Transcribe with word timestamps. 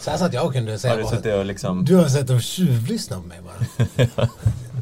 Så 0.00 0.10
här 0.10 0.18
satt 0.18 0.32
jag 0.34 0.46
och 0.46 0.52
kunde 0.52 0.78
säga 0.78 0.94
Har 0.94 1.02
du 1.02 1.08
suttit 1.08 1.34
och 1.34 1.44
liksom 1.44 1.84
Du 1.84 1.96
har 1.96 2.08
sett 2.08 2.30
och 2.30 2.42
tjuvlyssnat 2.42 3.22
på 3.22 3.26
mig 3.26 3.38
bara. 3.44 3.86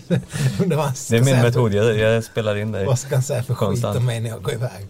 det, 0.67 0.77
var, 0.77 1.11
Det 1.11 1.17
är 1.17 1.23
min 1.23 1.43
metod, 1.43 1.75
jag, 1.75 1.99
jag 1.99 2.25
spelar 2.25 2.57
in 2.57 2.73
dig 2.73 2.87
Vad 2.87 2.99
ska 2.99 3.15
han 3.15 3.23
säga 3.23 3.43
för 3.43 3.55
skit 3.55 3.69
konstant. 3.69 3.97
om 3.97 4.07
mig 4.07 4.21
när 4.21 4.31
jag 4.31 4.43
går 4.43 4.55
iväg? 4.55 4.89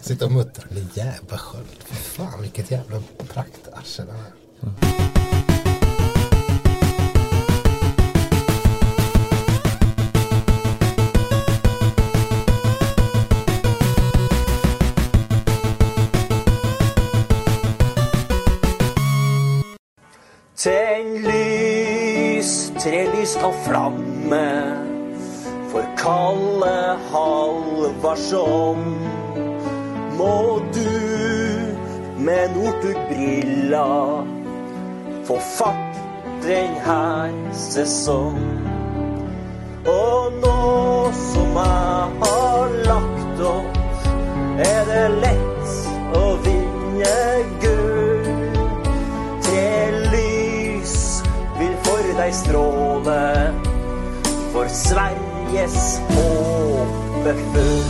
Sitta 0.00 0.24
och 0.24 0.32
muttra. 0.32 0.64
Din 0.70 0.88
jävla 0.94 1.38
sköld. 1.38 1.66
Fan 1.90 2.42
vilket 2.42 2.70
jävla 2.70 3.02
praktarsel 3.34 4.06
han 4.10 4.18
är. 4.20 4.94
Tenn 4.98 5.13
Vi 23.24 23.28
skal 23.28 23.52
flamme 23.66 24.72
for 25.72 25.84
Kalle 25.96 26.98
Halvarsson. 27.12 28.82
Må 30.18 30.60
du 30.74 30.90
med 32.18 32.52
Northug-brilla 32.56 33.86
få 35.24 35.38
fart 35.56 35.96
den 36.42 36.76
her 36.84 37.32
sesong. 37.52 38.44
Og 39.88 40.36
nå 40.44 40.60
som 41.22 41.56
jeg 41.64 42.20
har 42.26 42.76
lagt 42.92 43.42
opp, 43.54 43.82
er 44.68 44.84
det 44.92 45.08
lett 45.24 45.43
for 54.54 54.68
Sveriges 54.68 55.98
håpefull. 55.98 57.84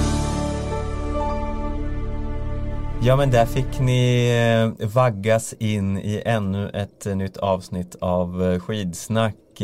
Ja 3.03 3.17
men 3.17 3.31
där 3.31 3.47
fick 3.47 3.81
ni 3.81 4.29
eh, 4.81 4.87
vaggas 4.89 5.55
in 5.59 5.99
i 5.99 6.23
ännu 6.25 6.71
ett 6.71 7.07
eh, 7.07 7.17
nytt 7.17 7.37
avsnitt 7.37 7.97
av 8.01 8.45
eh, 8.45 8.61
skidsnack. 8.61 9.61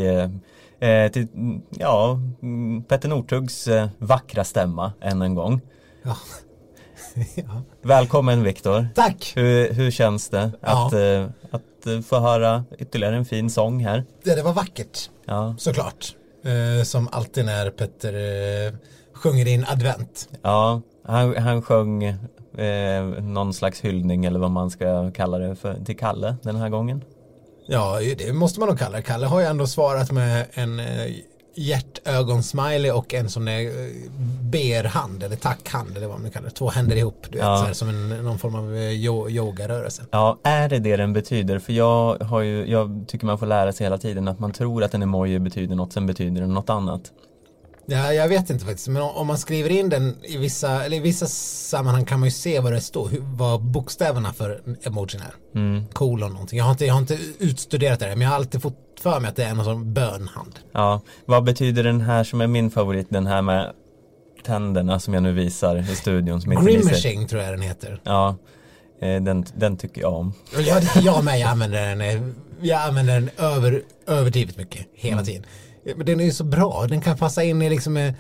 Eh, 0.81 1.11
till, 1.13 1.27
ja, 1.71 2.19
mm, 2.43 2.83
Petter 2.83 3.09
Northugs 3.09 3.69
vackra 3.99 4.45
stämma 4.45 4.93
än 5.01 5.23
en 5.23 5.35
gång. 5.35 5.61
Ja. 6.03 6.17
ja. 7.35 7.63
Välkommen 7.83 8.43
Viktor. 8.43 8.89
Tack! 8.95 9.33
Hur, 9.37 9.73
hur 9.73 9.91
känns 9.91 10.29
det 10.29 10.51
Ja. 10.61 10.87
att, 10.87 10.93
eh, 10.93 11.27
att 11.51 12.07
få 12.07 12.19
höra 12.19 12.65
ytterligare 12.79 13.17
en 13.17 13.25
fin 13.25 13.51
sång 13.51 13.85
här? 13.85 14.05
Det, 14.25 14.35
det 14.35 14.43
var 14.43 14.53
vackert. 14.53 15.11
Ja, 15.27 15.55
Såklart. 15.59 16.15
Eh, 16.45 16.85
som 16.85 17.09
alltid 17.13 17.45
när 17.45 17.71
Petter 17.71 18.13
eh, 18.67 18.73
sjunger 19.15 19.49
in 19.49 19.65
advent. 19.69 20.29
ja 20.43 20.83
han, 21.05 21.37
han 21.37 21.63
sjöng 21.63 22.05
eh, 22.05 23.05
någon 23.23 23.55
slags 23.55 23.81
hyllning 23.81 24.25
eller 24.25 24.39
vad 24.39 24.51
man 24.51 24.71
ska 24.71 25.11
kalla 25.11 25.39
det 25.39 25.57
för, 25.57 25.85
till 25.85 25.99
Kalle 25.99 26.37
den 26.43 26.57
här 26.57 26.69
gången. 26.69 27.05
Ja, 27.67 28.01
det 28.19 28.33
måste 28.33 28.61
man 28.61 28.69
nog 28.69 28.79
kalla 28.79 28.97
det. 28.97 29.03
Kalle 29.03 29.27
har 29.27 29.41
ju 29.41 29.47
ändå 29.47 29.67
svarat 29.67 30.13
med 30.13 30.47
en 30.53 30.81
eh, 30.81 30.87
hjärtögonsmiley 31.55 32.91
och 32.91 33.15
en 33.15 33.31
sån 33.31 33.45
där 33.45 33.61
eh, 33.61 34.11
ber-hand 34.43 35.23
eller 35.23 35.37
tackhand 35.37 35.97
eller 35.97 36.07
vad 36.07 36.21
man 36.21 36.31
kallar 36.31 36.49
det. 36.49 36.55
Två 36.55 36.69
händer 36.69 36.97
ihop, 36.97 37.27
du 37.31 37.39
vet, 37.39 37.47
Ja. 37.47 37.57
så 37.59 37.65
här, 37.65 37.73
som 37.73 37.89
en, 37.89 38.09
någon 38.09 38.39
form 38.39 38.55
av 38.55 38.75
eh, 38.77 38.81
yo- 38.81 39.31
yogarörelse. 39.31 40.03
Ja, 40.11 40.39
är 40.43 40.69
det 40.69 40.79
det 40.79 40.97
den 40.97 41.13
betyder? 41.13 41.59
För 41.59 41.73
jag 41.73 42.17
har 42.19 42.41
ju, 42.41 42.67
jag 42.71 43.05
tycker 43.09 43.27
man 43.27 43.39
får 43.39 43.47
lära 43.47 43.73
sig 43.73 43.87
hela 43.87 43.99
tiden 43.99 44.29
att 44.29 44.39
man 44.39 44.53
tror 44.53 44.85
att 44.85 44.95
en 44.95 45.03
emoji 45.03 45.39
betyder 45.39 45.75
något, 45.77 45.93
sen 45.93 46.07
betyder 46.07 46.41
den 46.41 46.55
något 46.55 46.71
annat. 46.71 47.13
Ja, 47.93 48.13
jag 48.13 48.29
vet 48.29 48.51
inte 48.51 48.65
faktiskt, 48.65 48.89
men 48.89 49.03
om- 49.03 49.27
man 49.27 49.39
skriver 49.39 49.71
in 49.71 49.89
den 49.89 50.17
i 50.23 50.37
vissa, 50.37 50.85
eller 50.85 50.97
i 50.97 51.01
vissa 51.01 51.27
sammanhang 51.27 52.05
kan 52.05 52.21
man 52.21 52.27
ju 52.27 52.31
se 52.31 52.61
vad 52.61 52.73
det 52.73 52.81
står, 52.81 53.11
vad 53.21 53.63
bokstäverna 53.63 54.33
för 54.33 54.61
emojin 54.83 55.21
är. 55.21 55.59
Mm. 55.59 55.85
Kolon 55.93 56.33
någonting. 56.33 56.59
Jag 56.59 56.65
har, 56.65 56.71
inte, 56.73 56.87
jag 56.87 56.95
har 56.95 57.01
inte 57.01 57.19
utstuderat 57.39 57.99
det 58.01 58.07
där, 58.07 58.13
men 58.17 58.23
jag 58.23 58.29
har 58.29 58.37
alltid 58.37 58.63
fått 58.63 58.77
för 59.01 59.21
mig 59.21 59.29
att 59.29 59.37
det 59.37 59.45
är 59.45 59.55
någon 59.55 59.65
sån 59.65 59.95
bönhand. 59.95 60.59
Ja, 60.73 61.01
vad 61.27 61.45
betyder 61.45 61.85
den 61.85 62.01
här 62.01 62.25
som 62.25 62.41
är 62.41 62.47
min 62.47 62.71
favorit, 62.71 63.07
den 63.11 63.27
här 63.27 63.43
med 63.43 63.73
tänderna 64.45 65.01
som 65.01 65.15
jag 65.15 65.23
nu 65.23 65.33
visar 65.33 65.77
i 65.93 65.97
studion 65.97 66.41
som? 66.41 66.65
Grimashing 66.65 67.29
tror 67.29 67.43
jag 67.43 67.53
den 67.53 67.63
heter. 67.63 68.01
Ja, 68.05 68.37
eh, 69.03 69.23
den, 69.23 69.45
den 69.55 69.77
tycker 69.77 70.01
jag 70.01 70.15
om. 70.15 70.33
Ja, 70.59 70.81
jag 71.03 71.25
med, 71.25 71.41
jag 71.41 71.49
använder 71.51 71.97
den, 71.97 72.35
jag 72.63 72.81
använder 72.83 73.15
den 73.15 73.31
över, 73.39 73.83
överdrivet 74.07 74.57
mycket 74.57 74.87
hela 74.95 75.13
Mm. 75.15 75.25
tiden. 75.27 75.43
Men 75.85 76.07
den 76.07 76.21
är 76.21 76.25
ju 76.25 76.33
så 76.33 76.45
bra, 76.45 76.87
den 76.89 77.01
kan 77.01 77.17
passa 77.17 77.43
in 77.45 77.63
i 77.63 77.71
liksom, 77.71 77.97
"Uh, 77.97 78.13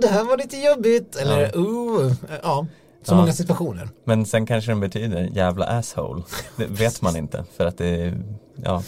det 0.00 0.08
här 0.08 0.24
var 0.24 0.38
lite 0.38 0.56
jobbigt, 0.56 1.16
eller 1.16 1.40
Ja. 1.40 1.60
uh, 1.60 2.12
ja, 2.42 2.66
så 3.02 3.12
Ja. 3.12 3.16
många 3.16 3.32
situationer. 3.32 3.88
Men 4.04 4.26
sen 4.26 4.46
kanske 4.46 4.70
den 4.70 4.80
betyder 4.80 5.20
jävla 5.22 5.66
asshole. 5.66 6.22
Det 6.56 6.66
vet 6.66 7.02
man 7.02 7.16
inte 7.16 7.44
för 7.56 7.66
att 7.66 7.78
det 7.78 7.86
är, 7.88 8.22
ja. 8.64 8.82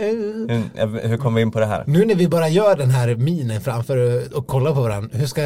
Uh. 0.00 0.60
Hur, 0.74 1.08
hur 1.08 1.16
kom 1.16 1.34
vi 1.34 1.42
in 1.42 1.50
på 1.50 1.60
det 1.60 1.66
här? 1.66 1.84
Nu 1.86 2.04
när 2.04 2.14
vi 2.14 2.28
bara 2.28 2.48
gör 2.48 2.76
den 2.76 2.90
här 2.90 3.14
minen 3.14 3.60
framför 3.60 4.16
eh, 4.16 4.38
och 4.38 4.46
kollar 4.46 4.74
på 4.74 4.80
varandra, 4.80 5.10
hur 5.12 5.26
ska 5.26 5.42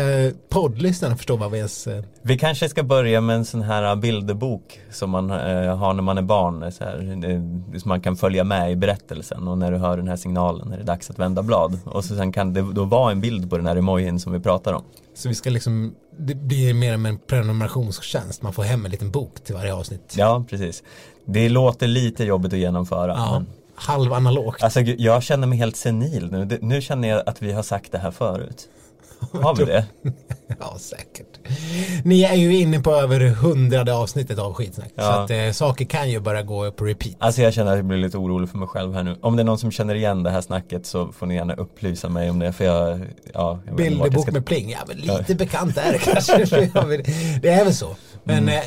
poddlyssnarna 0.49 1.17
förstå 1.17 1.37
vad 1.37 1.51
vi 1.51 1.59
ens... 1.59 1.87
eh, 1.87 2.05
Vi 2.23 2.39
kanske 2.39 2.69
ska 2.69 2.83
börja 2.83 3.21
med 3.21 3.37
en 3.37 3.45
sån 3.45 3.63
här 3.63 3.97
bilderbok 3.97 4.81
som 4.91 5.11
man 5.11 5.31
eh, 5.31 5.77
har 5.77 5.95
när 5.95 6.03
man 6.03 6.19
är 6.19 6.23
barn. 6.23 6.73
Så 6.73 6.85
här, 6.85 7.25
eh, 7.31 7.79
som 7.79 7.89
man 7.89 8.01
kan 8.01 8.17
följa 8.17 8.45
med 8.45 8.73
i 8.73 8.77
berättelsen 8.77 9.49
och 9.49 9.59
när 9.59 9.73
du 9.73 9.79
hör 9.79 9.97
den 9.97 10.09
här 10.09 10.17
signalen 10.17 10.73
är 10.73 10.77
det 10.79 10.85
dags 10.85 11.11
att 11.11 11.19
vända 11.19 11.43
blad. 11.43 11.79
Och 11.85 12.05
så 12.05 12.17
sen 12.17 12.33
kan 12.33 12.53
det 12.53 12.63
då 12.73 12.85
vara 12.85 13.13
en 13.13 13.21
bild 13.21 13.51
på 13.51 13.57
den 13.57 13.67
här 13.67 13.77
emojin 13.77 14.21
som 14.21 14.33
vi 14.33 14.41
pratar 14.41 14.73
om. 14.73 14.83
Så 15.15 15.29
vi 15.29 15.35
ska 15.35 15.51
liksom, 15.51 15.95
det 16.19 16.35
blir 16.35 16.75
mer 16.75 16.93
en 16.93 17.19
prenumerationstjänst, 17.27 18.43
man 18.43 18.53
får 18.53 18.63
hem 18.63 18.85
en 18.85 18.91
liten 18.91 19.11
bok 19.11 19.45
till 19.45 19.55
varje 19.55 19.75
avsnitt. 19.75 20.15
Ja, 20.17 20.45
precis. 20.51 20.83
Det 21.27 21.49
låter 21.49 21.87
lite 21.87 22.25
jobbigt 22.25 22.53
att 22.53 22.59
genomföra. 22.59 23.13
Ja, 23.17 23.33
Men, 23.33 23.47
halvanalogt. 23.75 24.63
alltså 24.63 24.81
jag 24.81 25.23
känner 25.23 25.47
mig 25.47 25.59
helt 25.59 25.77
senil 25.77 26.29
nu. 26.33 26.59
Nu 26.63 26.81
känner 26.81 27.09
jag 27.09 27.23
att 27.27 27.43
vi 27.43 27.53
har 27.53 27.63
sagt 27.63 27.93
det 27.93 27.99
här 27.99 28.11
förut. 28.11 28.69
Har 29.33 29.55
vi 29.57 29.65
det? 29.65 29.85
Ja, 30.61 30.77
säkert. 30.79 31.39
Ni 32.05 32.23
är 32.23 32.35
ju 32.35 32.57
inne 32.59 32.81
på 32.81 32.93
över 32.95 33.21
hundrade 33.29 33.95
avsnittet 33.95 34.39
av 34.39 34.55
skitsnack. 34.55 34.89
Så 34.89 34.93
Ja. 35.03 35.11
att 35.25 35.31
eh, 35.31 35.51
saker 35.53 35.85
kan 35.85 36.11
ju 36.11 36.21
bara 36.21 36.43
gå 36.43 36.71
på 36.71 36.85
repeat. 36.85 37.15
Alltså 37.19 37.43
jag 37.43 37.55
känner 37.55 37.71
att 37.73 37.77
jag 37.79 37.85
blir 37.87 37.99
lite 37.99 38.19
orolig 38.19 38.49
för 38.51 38.59
mig 38.59 38.69
själv 38.69 38.95
här 38.95 39.03
nu. 39.03 39.17
Om 39.21 39.37
det 39.37 39.43
är 39.43 39.45
någon 39.45 39.59
som 39.59 39.71
känner 39.71 39.95
igen 39.95 40.23
det 40.23 40.31
här 40.31 40.41
snacket 40.41 40.87
så 40.87 41.13
får 41.13 41.27
ni 41.27 41.35
gärna 41.35 41.55
upplysa 41.55 42.09
mig 42.09 42.31
om 42.31 42.39
det. 42.39 42.53
För 42.53 42.65
jag, 42.65 43.01
ja, 43.35 43.61
jag 43.67 43.77
Bilderbok 43.77 44.23
ska- 44.23 44.33
med 44.33 44.47
pling, 44.47 44.71
ja 44.71 44.79
men 44.89 44.97
lite 44.97 45.35
bekant 45.35 45.77
är 45.77 45.93
det 45.93 45.99
kanske. 46.13 46.37
det 47.43 47.49
är 47.49 47.65
väl 47.65 47.75
så. 47.75 47.97
Men 48.25 48.49
eh, 48.49 48.61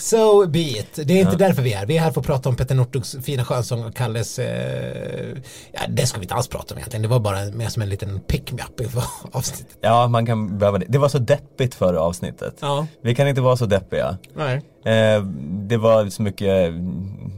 so 0.00 0.46
be 0.46 0.58
it. 0.60 0.98
Det 1.04 1.12
är 1.14 1.20
inte 1.20 1.36
därför 1.36 1.62
vi 1.62 1.72
är. 1.72 1.86
Vi 1.86 1.96
är 1.96 2.00
här 2.00 2.10
för 2.10 2.20
att 2.20 2.26
prata 2.26 2.48
om 2.48 2.56
Petter 2.56 2.74
Northugs 2.74 3.16
fina 3.22 3.44
skönsång 3.44 3.84
och 3.84 3.94
Kalles, 3.94 4.38
eh, 4.38 5.36
ja 5.72 5.80
det 5.88 6.06
ska 6.06 6.18
vi 6.18 6.24
inte 6.24 6.34
alls 6.34 6.48
prata 6.48 6.74
om 6.74 6.78
egentligen. 6.78 7.02
Det 7.02 7.08
var 7.08 7.20
bara 7.20 7.44
mer 7.44 7.68
som 7.68 7.82
en 7.82 7.88
liten 7.88 8.20
pick-me-up 8.20 8.80
inför 8.80 9.02
avsnittet. 9.32 9.78
Ja, 9.80 10.08
man 10.08 10.26
kan 10.26 10.58
behöva 10.58 10.78
det. 10.78 10.86
Det 10.88 10.98
var 10.98 11.08
så 11.08 11.18
deppigt 11.18 11.74
förra 11.74 12.00
avsnittet. 12.00 12.56
Ja. 12.60 12.86
Vi 13.02 13.14
kan 13.14 13.28
inte 13.28 13.40
vara 13.40 13.56
så 13.56 13.66
deppiga. 13.66 14.18
Nej. 14.36 14.62
Eh, 14.84 15.22
det 15.68 15.76
var 15.76 16.08
så 16.08 16.22
mycket 16.22 16.72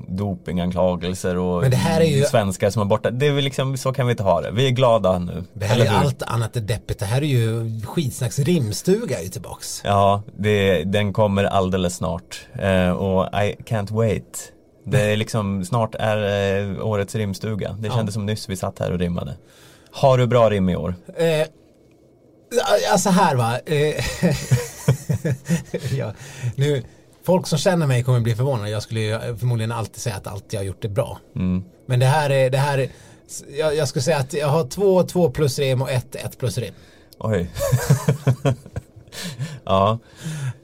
dopinganklagelser 0.09 1.37
och 1.39 1.65
ju- 2.05 2.25
svenskar 2.25 2.71
som 2.71 2.83
är 2.83 2.87
borta. 2.87 3.11
Det 3.11 3.27
är 3.27 3.33
liksom, 3.43 3.77
så 3.77 3.93
kan 3.93 4.07
vi 4.07 4.11
inte 4.11 4.23
ha 4.23 4.41
det. 4.41 4.51
Vi 4.51 4.67
är 4.67 4.71
glada 4.71 5.19
nu. 5.19 5.45
Det 5.53 5.67
här 5.67 5.81
är 5.81 5.91
allt 5.91 6.23
annat 6.23 6.57
än 6.57 6.67
deppigt. 6.67 6.99
Det 6.99 7.07
här 7.07 7.23
är 7.23 7.27
ju 7.27 7.81
skitsnacks 7.87 8.39
rimstuga 8.39 9.19
är 9.19 9.23
ju 9.23 9.29
tillbaks. 9.29 9.81
Ja, 9.85 10.23
det, 10.39 10.85
den 10.85 11.13
kommer 11.13 11.45
alldeles 11.45 11.95
snart. 11.97 12.47
Eh, 12.55 12.91
och 12.91 13.25
I 13.27 13.55
can't 13.65 13.93
wait. 13.93 14.53
Det 14.85 15.01
är 15.03 15.17
liksom, 15.17 15.65
snart 15.65 15.95
är 15.99 16.61
eh, 16.79 16.87
årets 16.87 17.15
rimstuga. 17.15 17.77
Det 17.79 17.89
Ja. 17.89 17.95
kändes 17.95 18.15
som 18.15 18.27
nyss 18.27 18.49
vi 18.49 18.57
satt 18.57 18.79
här 18.79 18.93
och 18.93 18.99
rimmade. 18.99 19.37
Har 19.93 20.19
du 20.19 20.27
bra 20.27 20.51
rim 20.51 20.69
i 20.69 20.77
år? 20.77 20.95
Eh, 21.17 21.47
alltså 22.93 23.11
här 23.11 23.35
va. 23.37 23.59
Eh, 23.67 24.05
ja, 25.99 26.13
nu, 26.57 26.83
folk 27.25 27.47
som 27.47 27.59
känner 27.59 27.87
mig 27.87 28.05
kommer 28.05 28.21
bli 28.21 28.35
förvånade. 28.35 28.71
Jag 28.71 28.83
skulle 28.83 29.37
förmodligen 29.39 29.73
alltid 29.73 30.03
säga 30.03 30.17
att 30.17 30.27
allt 30.27 30.53
jag 30.53 30.61
har 30.61 30.65
gjort 30.65 30.85
är 30.85 30.89
bra. 30.89 31.19
Mm. 31.37 31.65
Men 31.87 32.01
det 32.01 32.07
här 32.07 32.31
är, 32.31 32.51
det 32.51 32.59
här 32.59 32.79
är, 32.79 32.89
jag, 33.59 33.77
jag 33.77 33.89
skulle 33.89 34.03
säga 34.03 34.17
att 34.19 34.33
jag 34.33 34.49
har 34.49 34.65
två, 34.65 35.03
två 35.03 35.31
plus 35.31 35.59
rim 35.59 35.83
och 35.83 35.91
ett, 35.91 36.15
ett 36.15 36.39
plus 36.39 36.59
rim. 36.59 36.75
Oj. 37.19 37.51
ja, 39.65 39.99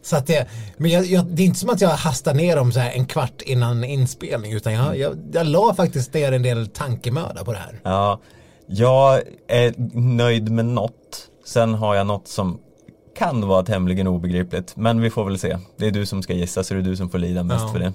Så 0.02 0.16
att 0.16 0.26
det, 0.26 0.46
men 0.76 0.90
jag, 0.90 1.04
jag, 1.06 1.26
det 1.26 1.42
är 1.42 1.46
inte 1.46 1.58
som 1.58 1.70
att 1.70 1.80
jag 1.80 1.88
hastar 1.88 2.34
ner 2.34 2.56
dem 2.56 2.72
så 2.72 2.80
här 2.80 2.90
en 2.90 3.06
kvart 3.06 3.42
innan 3.42 3.84
inspelning 3.84 4.52
utan 4.52 4.72
jag, 4.72 4.98
jag, 4.98 5.18
jag 5.32 5.46
la 5.46 5.74
faktiskt 5.74 6.14
ner 6.14 6.32
en 6.32 6.42
del 6.42 6.66
tankemöda 6.66 7.44
på 7.44 7.52
det 7.52 7.58
här. 7.58 7.80
ja. 7.82 8.20
Jag 8.70 9.22
är 9.48 9.74
nöjd 9.98 10.50
med 10.50 10.64
något. 10.64 11.28
Sen 11.46 11.74
har 11.74 11.94
jag 11.94 12.06
något 12.06 12.28
som 12.28 12.60
kan 13.18 13.48
vara 13.48 13.62
tämligen 13.62 14.06
obegripligt. 14.06 14.76
Men 14.76 15.00
vi 15.00 15.10
får 15.10 15.24
väl 15.24 15.38
se. 15.38 15.58
Det 15.76 15.86
är 15.86 15.90
du 15.90 16.06
som 16.06 16.22
ska 16.22 16.32
gissa 16.32 16.64
så 16.64 16.74
det 16.74 16.80
är 16.80 16.84
du 16.84 16.96
som 16.96 17.10
får 17.10 17.18
lida 17.18 17.42
mest 17.42 17.64
Ja. 17.66 17.72
för 17.72 17.78
det. 17.78 17.92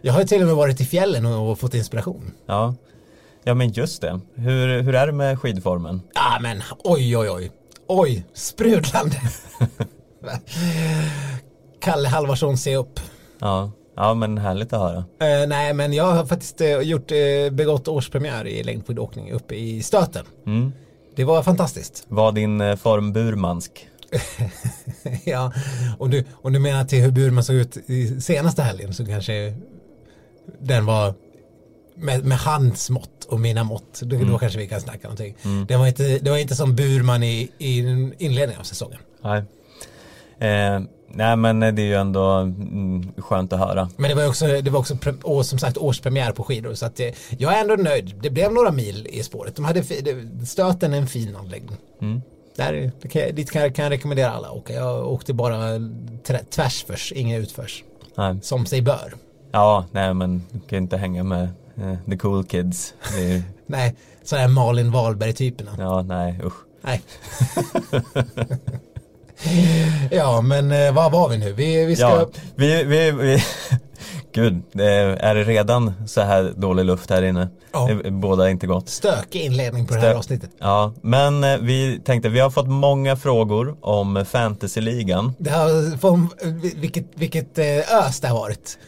Jag 0.00 0.12
har 0.12 0.24
till 0.24 0.40
och 0.40 0.46
med 0.46 0.56
varit 0.56 0.80
i 0.80 0.84
fjällen 0.84 1.26
och, 1.26 1.58
fått 1.58 1.74
inspiration. 1.74 2.32
Ja. 2.46 2.74
ja, 3.44 3.54
men 3.54 3.72
just 3.72 4.00
det. 4.02 4.20
Hur, 4.34 4.80
hur 4.82 4.94
är 4.94 5.06
det 5.06 5.12
med 5.12 5.38
skidformen? 5.40 6.00
Ja 6.14 6.38
men 6.40 6.62
oj 6.84 7.16
oj 7.16 7.30
oj. 7.30 7.50
Oj, 7.86 8.24
sprudlande. 8.34 9.16
Kalle 11.80 12.08
Halvarsson 12.08 12.56
se 12.58 12.76
upp. 12.76 13.00
Ja, 13.38 13.70
ja 13.96 14.14
men 14.14 14.38
härligt 14.38 14.72
att 14.72 14.80
höra. 14.80 14.96
Eh, 14.98 15.48
nej 15.48 15.74
men 15.74 15.92
jag 15.92 16.04
har 16.12 16.24
faktiskt 16.26 16.60
eh, 16.60 16.78
gjort, 16.80 17.10
eh, 17.10 17.50
begått 17.52 17.88
årspremiär 17.88 18.46
i 18.46 18.62
längdskidåkning 18.62 19.32
uppe 19.32 19.54
i 19.54 19.82
Stöten. 19.82 20.24
Mm. 20.46 20.72
Det 21.16 21.24
var 21.24 21.42
fantastiskt. 21.42 22.04
Var 22.08 22.32
din 22.32 22.76
form 22.76 23.12
burmansk? 23.12 23.88
ja, 25.24 25.52
om 25.98 26.10
du, 26.10 26.24
om 26.32 26.52
du 26.52 26.58
menar 26.58 26.84
till 26.84 27.02
hur 27.02 27.10
Burman 27.10 27.44
såg 27.44 27.56
ut 27.56 27.76
i 27.86 28.20
senaste 28.20 28.62
helgen 28.62 28.94
så 28.94 29.06
kanske 29.06 29.54
den 30.60 30.86
var 30.86 31.14
med, 31.94 32.24
med 32.24 32.38
hans 32.38 32.90
mått 32.90 33.24
och 33.28 33.40
mina 33.40 33.64
mått. 33.64 34.00
Då, 34.02 34.18
då 34.24 34.38
kanske 34.38 34.58
vi 34.58 34.68
kan 34.68 34.80
snacka 34.80 35.02
någonting. 35.02 35.36
Det, 35.68 35.76
var 35.76 35.86
inte, 35.86 36.18
det 36.18 36.30
var 36.30 36.38
inte 36.38 36.54
som 36.54 36.76
Burman 36.76 37.22
i, 37.22 37.50
i 37.58 37.78
inledningen 38.18 38.60
av 38.60 38.64
säsongen. 38.64 38.98
Nej. 39.22 39.42
Eh, 40.38 40.80
nej 41.08 41.36
men 41.36 41.60
det 41.60 41.66
är 41.66 41.86
ju 41.86 41.94
ändå 41.94 42.30
mm, 42.30 43.12
skönt 43.18 43.52
att 43.52 43.58
höra. 43.58 43.90
Men 43.96 44.08
det 44.10 44.14
var 44.14 44.28
också, 44.28 44.46
det 44.46 44.70
var 44.70 44.80
också 44.80 44.96
och 45.22 45.46
som 45.46 45.58
sagt 45.58 45.76
årspremiär 45.76 46.32
på 46.32 46.44
skidor 46.44 46.74
så 46.74 46.86
att 46.86 47.00
eh, 47.00 47.08
jag 47.38 47.56
är 47.56 47.60
ändå 47.60 47.74
nöjd. 47.74 48.14
Det 48.22 48.30
blev 48.30 48.52
några 48.52 48.70
mil 48.72 49.06
i 49.10 49.22
spåret. 49.22 49.56
De 49.56 49.64
hade, 49.64 49.80
det- 49.80 50.46
stöten 50.46 50.94
är 50.94 50.98
en 50.98 51.06
fin 51.06 51.36
anläggning. 51.36 51.76
Mm. 52.00 52.22
Där, 52.56 52.92
det 53.02 53.08
kan, 53.08 53.34
dit 53.34 53.50
kan, 53.50 53.72
kan 53.72 53.82
jag 53.82 53.92
rekommendera 53.92 54.30
alla 54.30 54.48
att 54.48 54.56
åka. 54.56 54.72
Jag 54.72 55.06
åkte 55.06 55.32
bara 55.32 55.58
tvärsförs, 56.50 57.12
inga 57.12 57.36
utförs. 57.36 57.84
Nej. 58.14 58.36
Som 58.42 58.66
sig 58.66 58.82
bör. 58.82 59.14
Ja, 59.52 59.84
nej 59.92 60.14
men 60.14 60.42
du 60.50 60.60
kan 60.60 60.78
inte 60.78 60.96
hänga 60.96 61.24
med 61.24 61.48
eh, 61.76 61.94
the 62.10 62.16
cool 62.16 62.44
kids. 62.44 62.94
Är, 63.18 63.42
Nej, 63.66 63.94
sådär 64.22 64.48
Malin 64.48 64.90
Wahlberg-typerna. 64.90 65.70
ja, 65.78 66.02
nej 66.02 66.40
usch. 66.44 66.54
Nej. 66.80 67.02
ja, 70.10 70.40
men 70.40 70.72
eh, 70.72 70.92
var 70.92 71.10
var 71.10 71.28
vi 71.28 71.38
nu? 71.38 71.52
Vi, 71.52 71.84
vi 71.84 71.96
ska... 71.96 72.04
Ja, 72.04 72.26
vi, 72.54 72.84
vi, 72.84 73.10
vi 73.10 73.42
Gud, 74.34 74.62
det 74.72 74.84
är, 74.84 75.06
är 75.08 75.34
det 75.34 75.44
redan 75.44 75.92
så 76.06 76.20
här 76.20 76.52
dålig 76.56 76.84
luft 76.84 77.10
här 77.10 77.22
inne? 77.22 77.48
Ja. 77.72 77.88
Båda 78.10 78.50
inte 78.50 78.66
gott. 78.66 78.88
Stökig 78.88 79.40
inledning 79.40 79.86
på 79.86 79.94
det 79.94 80.00
här 80.00 80.12
Stö- 80.14 80.18
avsnittet. 80.18 80.50
Ja, 80.58 80.92
men 81.02 81.44
eh, 81.44 81.58
vi 81.60 82.00
tänkte, 82.04 82.28
vi 82.28 82.40
har 82.40 82.50
fått 82.50 82.68
många 82.68 83.16
frågor 83.16 83.76
om 83.80 84.24
fantasyligan. 84.28 85.32
Det 85.38 85.50
har, 85.50 86.80
vilket, 86.80 87.06
vilket 87.14 87.58
eh, 87.58 87.66
ös 88.06 88.20
det 88.20 88.28
har 88.28 88.38
varit. 88.38 88.78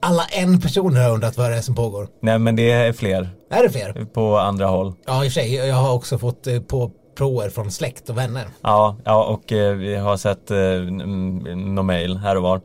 Alla 0.00 0.22
en 0.24 0.60
personer 0.60 1.02
har 1.02 1.10
undrat 1.10 1.36
vad 1.38 1.50
det 1.50 1.56
är 1.56 1.60
som 1.62 1.74
pågår. 1.74 2.08
Nej 2.22 2.38
men 2.38 2.56
det 2.56 2.70
är 2.70 2.92
fler 2.92 3.28
Är 3.50 3.62
det 3.62 3.70
fler? 3.70 4.04
på 4.14 4.38
andra 4.38 4.66
håll. 4.66 4.92
Ja, 5.06 5.24
i 5.24 5.28
och 5.28 5.32
för 5.32 5.40
sig. 5.40 5.54
Jag 5.54 5.74
har 5.76 5.92
också 5.94 6.18
fått 6.18 6.46
eh, 6.46 6.60
på 6.60 6.90
proer 7.18 7.50
från 7.50 7.70
släkt 7.70 8.10
och 8.10 8.18
vänner. 8.18 8.48
Ja, 8.62 8.96
ja 9.04 9.24
och 9.24 9.52
eh, 9.52 9.74
vi 9.74 9.94
har 9.96 10.16
sett 10.16 10.50
eh, 10.50 10.58
mm, 10.58 11.74
någon 11.74 11.86
mail 11.86 12.16
här 12.16 12.36
och 12.36 12.42
var. 12.42 12.60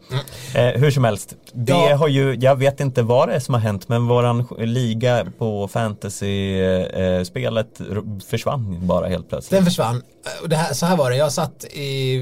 Eh, 0.56 0.68
hur 0.82 0.92
som 0.92 1.04
helst, 1.04 1.36
det 1.54 1.72
Ja. 1.72 1.96
har 1.96 2.08
ju, 2.08 2.36
jag 2.36 2.56
vet 2.56 2.80
inte 2.80 3.02
vad 3.02 3.30
det 3.30 3.36
är 3.36 3.40
som 3.40 3.54
har 3.54 3.62
hänt 3.62 3.90
men 3.90 4.08
våran 4.08 4.48
liga 4.60 5.26
på 5.38 5.68
fantasy-spelet 5.68 7.82
försvann 8.28 8.88
bara 8.88 9.08
helt 9.08 9.30
plötsligt. 9.30 9.58
Den 9.58 9.66
försvann. 9.66 9.96
Eh, 9.96 10.02
det 10.50 10.56
här, 10.56 10.74
så 10.74 10.86
här 10.86 10.98
var 10.98 11.10
det. 11.10 11.16
Jag 11.18 11.32
satt 11.32 11.66
i, 11.72 12.14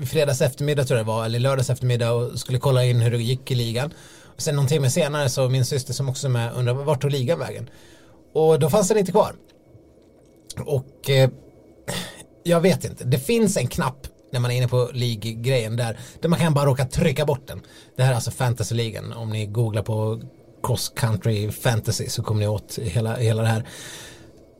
i 0.00 0.06
fredags 0.06 0.40
eftermiddag 0.40 0.84
tror 0.84 0.98
jag 0.98 1.06
det 1.06 1.12
var, 1.12 1.24
eller 1.24 1.38
lördags 1.38 1.70
eftermiddag 1.70 2.12
och 2.12 2.38
skulle 2.38 2.58
kolla 2.58 2.84
in 2.84 3.00
hur 3.00 3.10
det 3.10 3.18
gick 3.22 3.50
i 3.50 3.54
ligan. 3.54 3.90
Och 4.36 4.42
sen 4.42 4.56
någon 4.56 4.66
timme 4.66 4.90
senare 4.90 5.28
så 5.28 5.48
min 5.48 5.64
syster 5.64 5.92
som 5.92 6.08
också 6.08 6.26
är 6.26 6.30
med 6.30 6.50
undrar 6.56 6.74
vart 6.74 7.02
tog 7.02 7.10
ligan 7.10 7.38
vägen? 7.38 7.70
Och 8.34 8.58
då 8.58 8.70
fanns 8.70 8.88
den 8.88 8.98
inte 8.98 9.12
kvar. 9.12 9.32
Och 10.58 11.10
eh, 11.10 11.30
jag 12.42 12.60
vet 12.60 12.84
inte, 12.84 13.04
det 13.04 13.18
finns 13.18 13.56
en 13.56 13.66
knapp 13.66 14.06
när 14.32 14.40
man 14.40 14.50
är 14.50 14.56
inne 14.56 14.68
på 14.68 14.90
League-grejen 14.92 15.76
där, 15.76 15.98
där 16.20 16.28
man 16.28 16.38
kan 16.38 16.54
bara 16.54 16.66
råka 16.66 16.84
trycka 16.84 17.26
bort 17.26 17.46
den. 17.46 17.60
Det 17.96 18.02
här 18.02 18.10
är 18.10 18.14
alltså 18.14 18.30
fantasy-ligan. 18.30 19.12
Om 19.12 19.30
ni 19.30 19.46
googlar 19.46 19.82
på 19.82 20.20
cross 20.62 20.92
country 20.96 21.50
fantasy 21.50 22.08
så 22.08 22.22
kommer 22.22 22.40
ni 22.40 22.48
åt 22.48 22.78
hela, 22.82 23.16
hela 23.16 23.42
det 23.42 23.48
här 23.48 23.64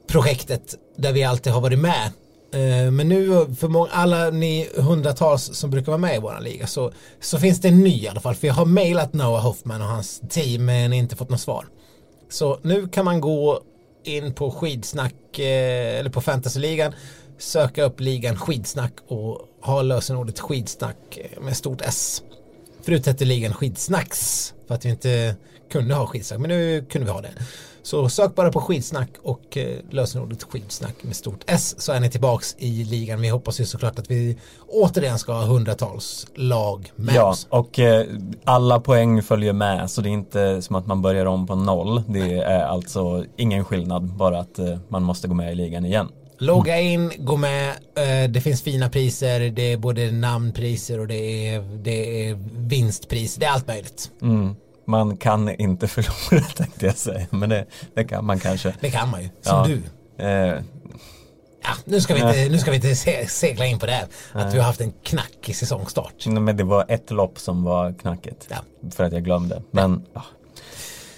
projektet 0.06 0.74
där 0.96 1.12
vi 1.12 1.24
alltid 1.24 1.52
har 1.52 1.60
varit 1.60 1.78
med. 1.78 2.10
Eh, 2.52 2.90
men 2.90 3.08
nu 3.08 3.54
för 3.58 3.68
många, 3.68 3.90
alla 3.90 4.30
ni 4.30 4.68
hundratals 4.76 5.54
som 5.54 5.70
brukar 5.70 5.92
vara 5.92 5.98
med 5.98 6.16
i 6.16 6.18
våran 6.18 6.42
liga 6.42 6.66
så, 6.66 6.92
så 7.20 7.38
finns 7.38 7.60
det 7.60 7.68
en 7.68 7.80
ny 7.80 8.02
i 8.02 8.08
alla 8.08 8.20
fall. 8.20 8.34
För 8.34 8.46
jag 8.46 8.54
har 8.54 8.66
mejlat 8.66 9.12
Noah 9.12 9.42
Hoffman 9.42 9.82
och 9.82 9.88
hans 9.88 10.20
team 10.28 10.64
men 10.64 10.92
inte 10.92 11.16
fått 11.16 11.30
något 11.30 11.40
svar. 11.40 11.66
Så 12.30 12.58
nu 12.62 12.88
kan 12.88 13.04
man 13.04 13.20
gå 13.20 13.62
in 14.04 14.34
på 14.34 14.50
skidsnack 14.50 15.38
eh, 15.38 15.98
eller 15.98 16.10
på 16.10 16.20
fantasyligan 16.20 16.94
söka 17.38 17.82
upp 17.82 18.00
ligan 18.00 18.36
skidsnack 18.36 18.92
och 19.06 19.48
ha 19.62 19.82
lösenordet 19.82 20.40
skidsnack 20.40 21.18
eh, 21.18 21.42
med 21.42 21.56
stort 21.56 21.80
S. 21.80 22.22
Förut 22.82 23.06
hette 23.06 23.24
ligan 23.24 23.54
skidsnacks 23.54 24.54
för 24.66 24.74
att 24.74 24.84
vi 24.84 24.88
inte 24.88 25.36
kunde 25.72 25.94
ha 25.94 26.06
skidsnack 26.06 26.40
men 26.40 26.48
nu 26.48 26.84
kunde 26.90 27.04
vi 27.04 27.12
ha 27.12 27.20
det. 27.20 27.32
Så 27.90 28.08
sök 28.08 28.34
bara 28.34 28.52
på 28.52 28.60
skidsnack 28.60 29.08
och 29.22 29.56
eh, 29.56 29.76
lösenordet 29.90 30.42
skidsnack 30.42 30.94
med 31.02 31.16
stort 31.16 31.44
S 31.46 31.74
så 31.78 31.92
är 31.92 32.00
ni 32.00 32.10
tillbaks 32.10 32.54
i 32.58 32.84
ligan. 32.84 33.20
Vi 33.20 33.28
hoppas 33.28 33.60
ju 33.60 33.64
såklart 33.64 33.98
att 33.98 34.10
vi 34.10 34.38
återigen 34.68 35.18
ska 35.18 35.32
ha 35.32 35.44
hundratals 35.44 36.26
lag 36.34 36.92
med 36.96 37.14
Ja, 37.14 37.30
oss. 37.30 37.46
och 37.50 37.78
eh, 37.78 38.06
alla 38.44 38.80
poäng 38.80 39.22
följer 39.22 39.52
med 39.52 39.90
så 39.90 40.00
det 40.00 40.08
är 40.08 40.10
inte 40.10 40.62
som 40.62 40.76
att 40.76 40.86
man 40.86 41.02
börjar 41.02 41.26
om 41.26 41.46
på 41.46 41.54
noll. 41.54 42.02
Det 42.08 42.36
är 42.38 42.64
alltså 42.64 43.24
ingen 43.36 43.64
skillnad, 43.64 44.04
bara 44.16 44.38
att 44.38 44.58
eh, 44.58 44.78
man 44.88 45.02
måste 45.02 45.28
gå 45.28 45.34
med 45.34 45.52
i 45.52 45.54
ligan 45.54 45.84
igen. 45.84 46.08
Logga 46.38 46.80
in, 46.80 47.12
gå 47.18 47.36
med, 47.36 47.74
det 48.30 48.40
finns 48.40 48.62
fina 48.62 48.88
priser, 48.88 49.40
det 49.40 49.72
är 49.72 49.76
både 49.76 50.10
namnpriser 50.12 51.00
och 51.00 51.06
det 51.06 51.48
är, 51.48 51.60
det 51.82 52.28
är 52.28 52.38
vinstpris, 52.56 53.34
det 53.36 53.46
är 53.46 53.50
allt 53.50 53.66
möjligt. 53.66 54.10
Mm. 54.22 54.54
Man 54.90 55.16
kan 55.16 55.48
inte 55.48 55.88
förlora 55.88 56.44
tänkte 56.44 56.86
jag 56.86 56.96
säga, 56.96 57.26
men 57.30 57.48
det, 57.48 57.66
det 57.94 58.04
kan 58.04 58.24
man 58.24 58.38
kanske. 58.40 58.74
Det 58.80 58.90
kan 58.90 59.10
man 59.10 59.22
ju, 59.22 59.28
som 59.42 59.70
Ja. 59.70 59.76
du. 60.16 60.24
Eh, 60.24 60.62
Ja, 61.62 61.70
nu 61.84 62.00
ska 62.00 62.14
vi 62.14 62.20
inte, 62.20 62.48
nu 62.48 62.58
ska 62.58 62.70
vi 62.70 62.76
inte 62.76 62.94
se, 62.96 63.26
segla 63.28 63.66
in 63.66 63.78
på 63.78 63.86
det 63.86 63.92
här, 63.92 64.06
att 64.32 64.54
vi 64.54 64.58
har 64.58 64.64
haft 64.64 64.80
en 64.80 64.92
knackig 65.02 65.56
säsongstart. 65.56 66.26
men 66.26 66.56
det 66.56 66.64
var 66.64 66.84
ett 66.88 67.10
lopp 67.10 67.38
som 67.38 67.64
var 67.64 67.92
knackigt. 67.92 68.46
Ja. 68.48 68.56
För 68.90 69.04
att 69.04 69.12
jag 69.12 69.24
glömde. 69.24 69.62
Men 69.70 70.06
ja, 70.14 70.22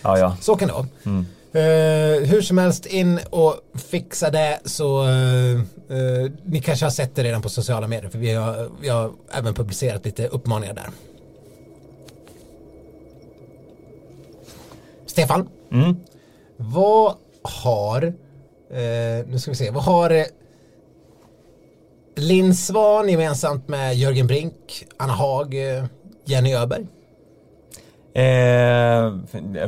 ja. 0.03 0.19
ja. 0.19 0.37
Så 0.41 0.57
kan 0.57 0.69
det 0.69 0.75
vara. 0.75 0.87
Eh, 1.55 2.21
hur 2.29 2.43
som 2.43 2.59
helst 2.59 2.87
in 2.87 3.21
och 3.31 3.55
fixa 3.91 4.31
det 4.31 4.61
så 4.65 5.03
eh, 5.09 5.53
eh, 5.99 6.31
ni 6.45 6.61
kanske 6.61 6.85
har 6.87 6.91
sett 6.91 7.15
det 7.15 7.23
redan 7.23 7.43
på 7.43 7.49
sociala 7.49 7.89
medier 7.89 8.11
för 8.11 8.19
vi 8.19 8.33
har, 8.35 8.71
vi 8.81 8.89
har 8.89 9.11
även 9.33 9.55
publicerat 9.55 10.05
lite 10.05 10.27
uppmaningar 10.27 10.75
där. 10.75 10.91
Stefan, 15.13 15.49
Mm. 15.73 15.97
vad 16.57 17.15
har 17.43 18.03
eh, 18.71 19.27
nu 19.27 19.39
ska 19.39 19.51
vi 19.51 19.55
se, 19.57 19.71
vad 19.71 19.83
har 19.85 20.11
eh, 20.11 20.25
Linn 22.17 22.55
Svan 22.55 23.09
gemensamt 23.09 23.69
med 23.69 23.95
Jörgen 23.97 24.27
Brink, 24.27 24.85
Anna 24.97 25.13
Haag, 25.13 25.55
eh, 25.77 25.85
Jenny 26.25 26.55
Öberg? 26.55 26.87
Eh, 28.15 29.13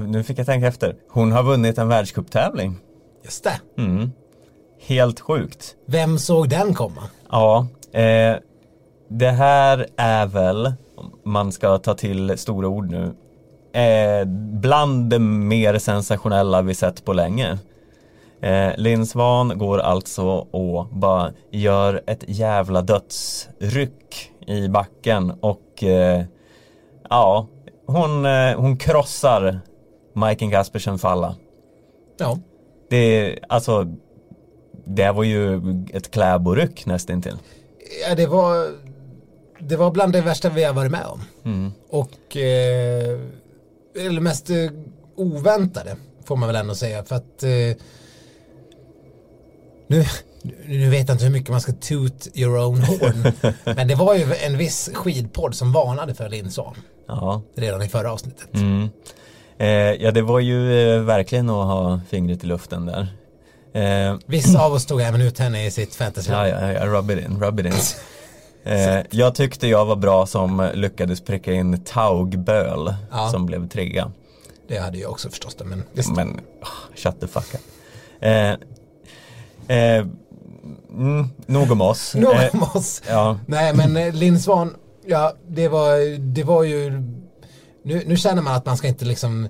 nu 0.01 0.23
fick 0.27 0.39
jag 0.39 0.47
tänka 0.47 0.67
efter. 0.67 0.97
Hon 1.11 1.33
har 1.33 1.43
vunnit 1.43 1.79
en 1.79 1.89
världscuptävling. 1.89 2.77
Just 3.25 3.45
det. 3.45 3.83
Mm. 3.83 4.11
Helt 4.87 5.21
sjukt. 5.21 5.75
Vem 5.87 6.19
såg 6.19 6.49
den 6.49 6.75
komma? 6.75 7.03
Ja, 7.31 7.67
eh, 7.93 8.37
det 9.09 9.31
här 9.31 9.87
är 9.97 10.27
väl, 10.27 10.73
om 10.97 11.13
man 11.25 11.53
ska 11.53 11.79
ta 11.79 11.95
till 11.95 12.39
stora 12.39 12.69
ord 12.69 12.91
nu, 12.91 13.13
eh, 13.75 14.25
bland 14.61 15.11
det 15.11 15.19
mer 15.19 15.79
sensationella 15.79 16.63
vi 16.63 16.75
sett 16.75 17.05
på 17.05 17.13
länge. 17.13 17.59
Eh, 18.41 18.77
Linn 18.77 19.07
Svan 19.07 19.59
går 19.59 19.79
alltså 19.79 20.27
och 20.51 20.87
bara 20.87 21.33
gör 21.51 22.03
ett 22.07 22.25
jävla 22.27 22.83
dödsryck 22.83 24.31
i 24.47 24.69
backen 24.69 25.33
och 25.41 25.83
eh, 25.83 26.25
ja, 27.11 27.47
hon, 27.87 28.27
eh, 28.27 28.57
hon 28.57 28.77
krossar 28.77 29.61
Majken 30.13 30.51
Kaspersen 30.51 30.99
Falla. 30.99 31.35
Ja. 32.19 32.39
Det, 32.91 33.39
alltså, 33.49 33.95
det 34.85 35.13
var 35.13 35.25
ju 35.25 35.61
ett 35.93 36.11
kläboryck 36.11 36.87
nästintill. 36.87 37.37
Ja, 38.09 38.15
det 38.15 38.27
var, 38.27 38.69
det 39.59 39.77
var 39.77 39.91
bland 39.91 40.13
det 40.13 40.21
värsta 40.21 40.49
vi 40.49 40.65
har 40.65 40.73
varit 40.73 40.93
med 40.93 41.07
om. 41.07 41.21
Mm. 41.45 41.73
Och, 41.91 42.37
eh, 42.37 43.19
eller 43.99 44.21
mest 44.21 44.51
eh, 44.51 44.57
oväntade 45.17 45.97
får 46.25 46.37
man 46.37 46.47
väl 46.47 46.57
ändå 46.57 46.75
säga. 46.75 47.05
För 47.05 47.17
att 47.17 47.43
eh, 47.43 47.51
Nu, 49.87 50.05
nu 50.67 50.91
vet 50.91 51.09
jag 51.09 51.15
inte 51.15 51.25
hur 51.25 51.33
mycket 51.33 51.51
man 51.51 51.61
ska 51.61 51.73
toot 51.73 52.29
your 52.35 52.59
own 52.59 52.81
horn. 52.81 53.33
men 53.77 53.89
det 53.89 53.95
var 53.95 54.15
ju 54.15 54.35
en 54.47 54.59
viss 54.59 54.91
skidpodd 54.95 55.55
som 55.55 55.73
varnade 55.73 56.15
för 56.15 56.29
Linn 56.29 56.51
Svan 56.51 56.75
Ja. 57.09 57.43
redan 57.57 57.83
i 57.83 57.89
förra 57.89 58.13
avsnittet. 58.13 58.55
Mm. 58.55 58.89
Eh, 59.59 59.69
ja, 59.69 60.11
det 60.11 60.23
var 60.23 60.41
ju 60.41 60.89
eh, 60.95 61.01
verkligen 61.03 61.51
att 61.51 61.67
ha 61.67 62.01
fingret 62.11 62.45
i 62.45 62.47
luften 62.47 62.87
där. 62.87 63.09
Eh, 63.73 64.17
Vissa 64.27 64.63
av 64.67 64.73
oss 64.73 64.87
tog 64.87 65.01
även 65.01 65.21
ut 65.21 65.39
henne 65.39 65.67
i 65.67 65.71
sitt 65.71 65.95
fantasy. 65.95 66.31
ja, 66.33 66.49
ja, 66.49 66.73
ja, 66.73 66.87
rub 66.87 67.11
it 67.11 67.25
in, 67.25 67.41
rub 67.43 67.61
it 67.61 67.67
in. 67.67 67.73
Eh, 68.65 68.99
jag 69.11 69.35
tyckte 69.35 69.69
jag 69.69 69.85
var 69.85 69.97
bra 69.97 70.27
som 70.27 70.71
lyckades 70.75 71.21
pricka 71.21 71.53
in 71.53 71.81
Taugböl 71.85 72.95
Ja. 73.11 73.29
som 73.31 73.47
blev 73.47 73.69
trea. 73.69 74.13
Det 74.69 74.79
hade 74.79 74.99
jag 74.99 75.11
också 75.11 75.31
förstås 75.31 75.55
det, 75.55 75.65
men 75.65 75.83
visst. 75.93 76.11
Men, 76.17 76.41
ah, 76.63 76.67
shut 76.97 77.21
the 77.21 77.27
fuck 77.27 77.55
up. 77.55 77.61
Eh, 78.21 78.51
eh, 79.79 80.07
mm, 80.91 81.29
nog 81.47 81.71
om 81.73 81.81
oss. 81.81 82.15
Nog 82.19 82.33
Eh, 82.35 82.49
om 82.55 82.63
oss. 82.75 83.03
ja, 83.09 83.39
Nej 83.47 83.75
men 83.75 83.97
eh, 83.97 84.13
Linn 84.15 84.41
Svan, 84.41 84.75
ja 85.07 85.33
det 85.49 85.69
var, 85.69 86.19
det 86.19 86.43
var 86.45 86.63
ju, 86.65 86.91
nu, 87.83 88.03
nu 88.07 88.17
känner 88.17 88.43
man 88.43 88.55
att 88.55 88.67
man 88.67 88.77
ska 88.77 88.89
inte 88.89 89.05
liksom, 89.05 89.49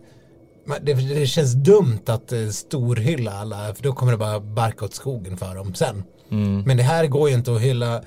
det, 0.83 0.95
det 0.95 1.27
känns 1.27 1.53
dumt 1.55 2.01
att 2.07 2.33
eh, 2.33 2.49
storhylla 2.49 3.33
alla, 3.33 3.75
för 3.75 3.83
då 3.83 3.93
kommer 3.93 4.13
det 4.13 4.19
bara 4.19 4.41
barka 4.41 4.85
åt 4.85 4.95
skogen 4.95 5.37
för 5.37 5.55
dem 5.55 5.75
sen. 5.75 6.03
mm, 6.31 6.61
Men 6.67 6.77
det 6.77 6.83
här 6.83 7.07
går 7.07 7.29
ju 7.29 7.35
inte 7.35 7.53
att 7.55 7.61
hylla 7.61 8.03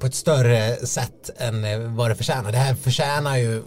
på 0.00 0.06
ett 0.06 0.14
större 0.14 0.86
sätt 0.86 1.30
än 1.36 1.64
eh, 1.64 1.78
vad 1.78 2.10
det 2.10 2.14
förtjänar. 2.14 2.52
Det 2.52 2.58
här 2.58 2.74
förtjänar 2.74 3.36
ju 3.36 3.62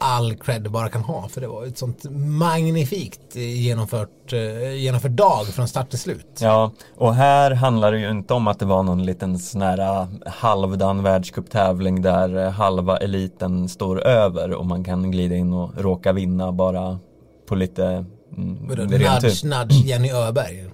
all 0.00 0.36
cred 0.36 0.62
det 0.62 0.70
bara 0.70 0.88
kan 0.88 1.02
ha 1.02 1.28
för 1.28 1.40
det 1.40 1.48
var 1.48 1.66
ett 1.66 1.78
sånt 1.78 2.04
magnifikt 2.10 3.36
eh, 3.36 3.42
genomfört, 3.42 4.32
eh, 4.32 4.74
genomfört 4.74 5.10
dag 5.10 5.46
från 5.46 5.68
start 5.68 5.90
till 5.90 5.98
slut. 5.98 6.38
ja, 6.40 6.72
och 6.96 7.14
här 7.14 7.50
handlar 7.50 7.92
det 7.92 7.98
ju 7.98 8.10
inte 8.10 8.34
om 8.34 8.48
att 8.48 8.58
det 8.58 8.64
var 8.64 8.82
någon 8.82 9.04
liten 9.04 9.38
sån 9.38 9.62
här 9.62 10.06
halvdan 10.26 11.02
världscuptävling 11.02 12.02
där 12.02 12.50
halva 12.50 12.96
eliten 12.96 13.68
står 13.68 14.06
över 14.06 14.52
och 14.52 14.66
man 14.66 14.84
kan 14.84 15.10
glida 15.10 15.34
in 15.34 15.52
och 15.52 15.70
råka 15.78 16.12
vinna 16.12 16.52
bara 16.52 16.98
på 17.48 17.54
lite 17.54 18.04
mm. 18.36 18.54
Nudge, 18.66 19.44
nudge 19.44 19.84
Jenny 19.84 20.10
Öberg. 20.10 20.64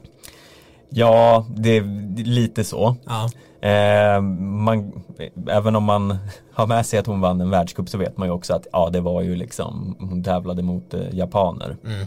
Ja, 0.88 1.46
det 1.56 1.76
är 1.76 1.82
lite 2.24 2.64
så. 2.64 2.96
Ja. 3.04 3.30
Eh, 3.64 4.20
man, 4.40 5.02
även 5.48 5.76
om 5.76 5.84
man 5.84 6.18
har 6.52 6.66
med 6.66 6.86
sig 6.86 6.98
att 6.98 7.06
hon 7.06 7.20
vann 7.20 7.40
en 7.40 7.50
världscup 7.50 7.88
så 7.88 7.98
vet 7.98 8.16
man 8.16 8.28
ju 8.28 8.32
också 8.32 8.54
att 8.54 8.66
ja, 8.72 8.90
det 8.92 9.00
var 9.00 9.22
ju 9.22 9.36
liksom, 9.36 9.96
hon 10.00 10.24
tävlade 10.24 10.62
mot 10.62 10.94
eh, 10.94 11.00
japaner. 11.12 11.76
Mm. 11.84 12.00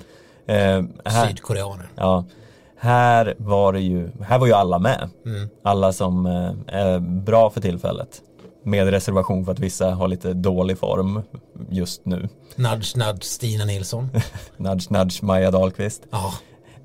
Eh, 0.46 1.12
här, 1.14 1.28
Sydkoreaner. 1.28 1.90
ja, 1.96 2.26
här 2.78 3.36
var 3.38 3.74
det 3.74 3.80
ju, 3.80 4.10
här 4.22 4.40
var 4.40 4.48
ju 4.48 4.54
alla 4.54 4.80
med. 4.80 5.10
Mm. 5.26 5.50
Alla 5.64 5.94
som 5.94 6.26
eh, 6.26 6.52
är 6.68 7.00
bra 7.00 7.50
för 7.50 7.62
tillfället. 7.62 8.22
Med 8.64 8.90
reservation 8.90 9.46
för 9.46 9.52
att 9.52 9.60
vissa 9.60 9.92
har 9.92 10.08
lite 10.08 10.34
dålig 10.34 10.78
form 10.80 11.22
just 11.70 12.06
nu. 12.06 12.30
Nudge, 12.56 12.98
nudge 12.98 13.24
Stina 13.24 13.66
Nilsson. 13.66 14.10
Nudge, 14.58 14.92
nudge 14.92 15.24
Maja 15.24 15.52
Dahlqvist. 15.52 16.04
Ja, 16.10 16.34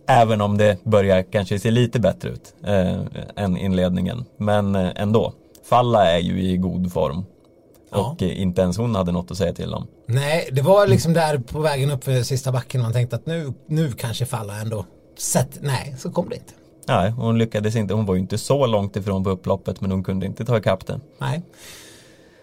Även 0.06 0.40
om 0.40 0.59
det 0.59 0.85
börjar 0.85 1.23
kanske 1.23 1.59
se 1.59 1.71
lite 1.71 2.00
bättre 2.00 2.28
ut 2.28 2.54
eh, 2.66 3.00
än 3.37 3.56
inledningen. 3.56 4.25
Men 4.37 4.75
eh, 4.75 4.90
ändå. 4.97 5.32
Falla 5.64 6.11
är 6.11 6.18
ju 6.18 6.42
i 6.42 6.56
god 6.56 6.92
form. 6.92 7.25
Ja. 7.90 7.99
Och 7.99 8.23
eh, 8.23 8.40
inte 8.42 8.62
ens 8.62 8.76
hon 8.78 8.94
hade 8.94 9.12
något 9.12 9.30
att 9.30 9.37
säga 9.37 9.52
till 9.52 9.75
om. 9.75 9.87
nej, 10.06 10.49
det 10.52 10.62
var 10.62 10.87
liksom 10.87 11.12
där 11.12 11.38
på 11.38 11.61
vägen 11.61 11.90
upp 11.90 12.04
för 12.04 12.23
sista 12.23 12.52
backen 12.52 12.82
man 12.82 12.92
tänkte 12.92 13.16
att 13.16 13.26
nu, 13.26 13.52
nu 13.66 13.92
kanske 13.92 14.26
falla 14.26 14.61
ändå. 14.61 14.85
Sett, 15.18 15.59
nej, 15.61 15.94
så 15.99 16.11
kom 16.11 16.28
det 16.28 16.35
inte. 16.35 16.52
Nej, 16.88 17.11
hon 17.11 17.38
lyckades 17.38 17.76
inte. 17.76 17.94
Hon 17.94 18.06
var 18.06 18.14
ju 18.14 18.21
inte 18.21 18.38
så 18.38 18.66
långt 18.66 18.97
ifrån 18.97 19.25
på 19.25 19.30
upploppet 19.30 19.80
men 19.80 19.90
hon 19.90 20.04
kunde 20.04 20.26
inte 20.26 20.44
ta 20.44 20.59
ikapp 20.59 20.87
det. 20.87 21.00
Nej. 21.18 21.42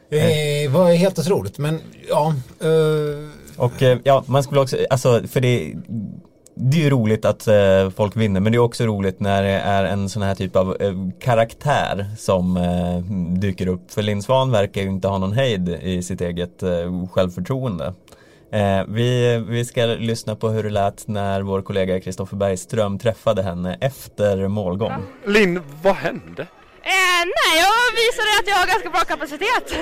Det 0.09 0.67
var 0.71 0.91
helt 0.91 1.19
otroligt, 1.19 1.57
men 1.57 1.81
ja. 2.09 2.33
eh, 2.61 3.29
Och 3.57 3.83
eh, 3.83 3.97
ja, 4.03 4.23
man 4.27 4.43
skulle 4.43 4.61
också, 4.61 4.77
alltså 4.89 5.21
för 5.27 5.41
det 5.41 5.73
det 6.61 6.77
är 6.77 6.81
ju 6.81 6.89
roligt 6.89 7.25
att 7.25 7.47
eh, 7.47 7.89
folk 7.89 8.15
vinner 8.15 8.39
men 8.39 8.51
det 8.51 8.57
är 8.57 8.59
också 8.59 8.85
roligt 8.85 9.19
när 9.19 9.43
det 9.43 9.49
är 9.49 9.83
en 9.83 10.09
sån 10.09 10.21
här 10.21 10.35
typ 10.35 10.55
av 10.55 10.77
eh, 10.79 10.93
karaktär 11.19 12.05
som 12.17 12.57
eh, 12.57 12.99
dyker 13.39 13.67
upp. 13.67 13.91
För 13.91 14.01
Linn 14.01 14.23
Svan 14.23 14.51
verkar 14.51 14.81
ju 14.81 14.87
inte 14.87 15.07
ha 15.07 15.17
någon 15.17 15.33
hejd 15.33 15.69
i 15.69 16.03
sitt 16.03 16.21
eget 16.21 16.63
eh, 16.63 17.07
självförtroende. 17.11 17.93
Eh, 18.51 18.83
vi, 18.87 19.37
vi 19.47 19.65
ska 19.65 19.85
lyssna 19.85 20.35
på 20.35 20.49
hur 20.49 20.63
det 20.63 20.69
lät 20.69 21.07
när 21.07 21.41
vår 21.41 21.61
kollega 21.61 22.01
Kristoffer 22.01 22.37
Bergström 22.37 22.99
träffade 22.99 23.43
henne 23.43 23.77
efter 23.81 24.47
målgång. 24.47 24.93
Linn, 25.25 25.61
vad 25.81 25.95
hände? 25.95 26.41
Eh, 26.81 27.25
nej, 27.25 27.59
jag 27.59 27.91
visade 27.95 28.29
att 28.39 28.47
jag 28.47 28.55
har 28.55 28.67
ganska 28.67 28.89
bra 28.89 28.99
kapacitet. 28.99 29.79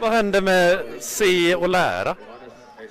Vad 0.00 0.12
hände 0.12 0.40
med 0.40 0.78
se 1.00 1.54
och 1.54 1.68
lära? 1.68 2.16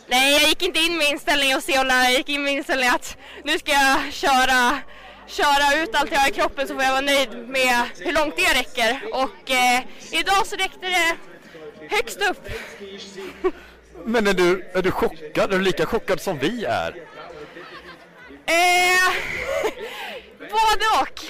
Nej, 0.07 0.33
jag 0.33 0.49
gick 0.49 0.61
inte 0.61 0.79
in 0.79 0.97
med 0.97 1.09
inställningen 1.09 1.57
att 1.57 1.63
se 1.63 1.79
och 1.79 1.85
lära. 1.85 2.03
Jag 2.03 2.13
gick 2.13 2.29
in 2.29 2.43
med 2.43 2.53
inställningen 2.53 2.95
att 2.95 3.17
nu 3.43 3.59
ska 3.59 3.71
jag 3.71 4.13
köra, 4.13 4.79
köra 5.27 5.83
ut 5.83 5.95
allt 5.95 6.11
jag 6.11 6.19
har 6.19 6.29
i 6.29 6.31
kroppen 6.31 6.67
så 6.67 6.73
får 6.73 6.83
jag 6.83 6.91
vara 6.91 7.01
nöjd 7.01 7.47
med 7.47 7.85
hur 7.99 8.13
långt 8.13 8.35
det 8.37 8.59
räcker. 8.59 9.01
Och 9.13 9.51
eh, 9.51 9.83
idag 10.11 10.45
så 10.45 10.55
räckte 10.55 10.89
det 10.89 11.15
högst 11.89 12.21
upp. 12.21 12.49
Men 14.05 14.27
är 14.27 14.33
du, 14.33 14.71
är 14.73 14.81
du 14.81 14.91
chockad? 14.91 15.53
Är 15.53 15.57
du 15.57 15.63
lika 15.63 15.85
chockad 15.85 16.21
som 16.21 16.37
vi 16.37 16.65
är? 16.65 16.95
Eh, 18.45 19.13
både 20.39 21.01
och. 21.01 21.21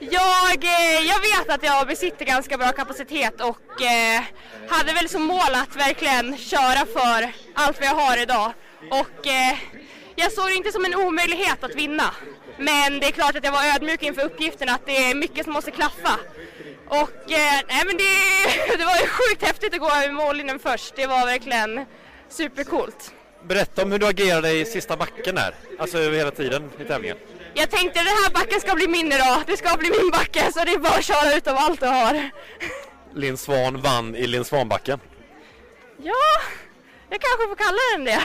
Jag, 0.00 0.64
eh, 0.64 1.06
jag 1.06 1.20
vet 1.20 1.54
att 1.54 1.64
jag 1.64 1.86
besitter 1.86 2.24
ganska 2.24 2.58
bra 2.58 2.72
kapacitet 2.72 3.40
och 3.40 3.82
eh, 3.82 4.22
hade 4.68 4.92
väl 4.92 5.08
som 5.08 5.22
mål 5.22 5.54
att 5.54 5.76
verkligen 5.76 6.36
köra 6.36 6.86
för 6.86 7.32
allt 7.54 7.80
vad 7.80 7.88
jag 7.88 7.94
har 7.94 8.22
idag. 8.22 8.52
Och 8.90 9.26
eh, 9.26 9.58
jag 10.16 10.32
såg 10.32 10.48
det 10.48 10.54
inte 10.54 10.72
som 10.72 10.84
en 10.84 10.94
omöjlighet 10.94 11.64
att 11.64 11.74
vinna. 11.74 12.14
Men 12.58 13.00
det 13.00 13.06
är 13.06 13.10
klart 13.10 13.36
att 13.36 13.44
jag 13.44 13.52
var 13.52 13.74
ödmjuk 13.74 14.02
inför 14.02 14.24
uppgiften 14.24 14.68
att 14.68 14.86
det 14.86 15.10
är 15.10 15.14
mycket 15.14 15.44
som 15.44 15.52
måste 15.52 15.70
klaffa. 15.70 16.18
Och 16.86 17.32
eh, 17.32 17.60
nej 17.68 17.82
men 17.86 17.96
det, 17.96 18.76
det 18.78 18.84
var 18.84 18.96
ju 18.96 19.06
sjukt 19.06 19.42
häftigt 19.42 19.74
att 19.74 19.80
gå 19.80 19.90
över 19.90 20.12
mållinjen 20.12 20.58
först. 20.58 20.96
Det 20.96 21.06
var 21.06 21.26
verkligen 21.26 21.86
supercoolt. 22.28 23.12
Berätta 23.42 23.82
om 23.82 23.92
hur 23.92 23.98
du 23.98 24.06
agerade 24.06 24.52
i 24.52 24.64
sista 24.64 24.96
backen 24.96 25.36
här. 25.36 25.54
Alltså 25.78 25.98
över 25.98 26.16
hela 26.16 26.30
tiden 26.30 26.70
i 26.80 26.84
tävlingen. 26.84 27.16
Jag 27.58 27.70
tänkte 27.70 27.98
den 27.98 28.06
här 28.06 28.30
backen 28.30 28.60
ska 28.60 28.74
bli 28.74 28.88
min 28.88 29.12
idag. 29.12 29.42
Det 29.46 29.56
ska 29.56 29.76
bli 29.76 29.90
min 29.90 30.10
backe 30.10 30.52
så 30.52 30.64
det 30.64 30.72
är 30.72 30.78
bara 30.78 30.98
att 30.98 31.04
köra 31.04 31.34
ut 31.34 31.46
av 31.46 31.56
allt 31.56 31.82
jag 31.82 31.88
har. 31.88 32.30
Linn 33.14 33.36
Svan 33.36 33.80
vann 33.80 34.14
i 34.14 34.26
Linn 34.26 34.44
Svan-backen. 34.44 35.00
Ja, 36.02 36.28
jag 37.10 37.20
kanske 37.20 37.48
får 37.48 37.56
kalla 37.56 37.78
den 37.92 38.04
det. 38.04 38.22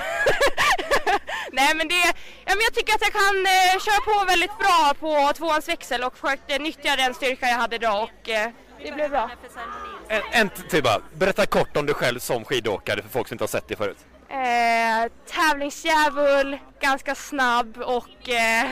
Nej 1.51 1.75
men 1.75 1.87
det, 1.87 2.03
ja, 2.45 2.53
men 2.55 2.61
jag 2.61 2.73
tycker 2.73 2.93
att 2.93 3.01
jag 3.01 3.13
kan 3.13 3.45
eh, 3.45 3.79
köra 3.85 4.19
på 4.19 4.25
väldigt 4.25 4.57
bra 4.57 4.93
på 4.99 5.33
tvåans 5.33 5.69
växel 5.69 6.03
och 6.03 6.17
försökte 6.17 6.59
nyttja 6.59 6.95
den 6.95 7.13
styrka 7.13 7.47
jag 7.47 7.55
hade 7.55 7.75
idag 7.75 8.03
och 8.03 8.29
eh, 8.29 8.49
det 8.83 8.91
blev 8.91 9.09
bra. 9.09 9.29
En, 10.07 10.21
en 10.31 10.49
till 10.49 10.83
bara. 10.83 11.01
Berätta 11.13 11.45
kort 11.45 11.77
om 11.77 11.85
dig 11.85 11.95
själv 11.95 12.19
som 12.19 12.45
skidåkare 12.45 13.01
för 13.01 13.09
folk 13.09 13.27
som 13.27 13.35
inte 13.35 13.43
har 13.43 13.47
sett 13.47 13.67
dig 13.67 13.77
förut. 13.77 13.97
Eh, 14.29 15.11
tävlingsdjävul, 15.31 16.57
ganska 16.81 17.15
snabb 17.15 17.77
och 17.77 18.29
eh, 18.29 18.69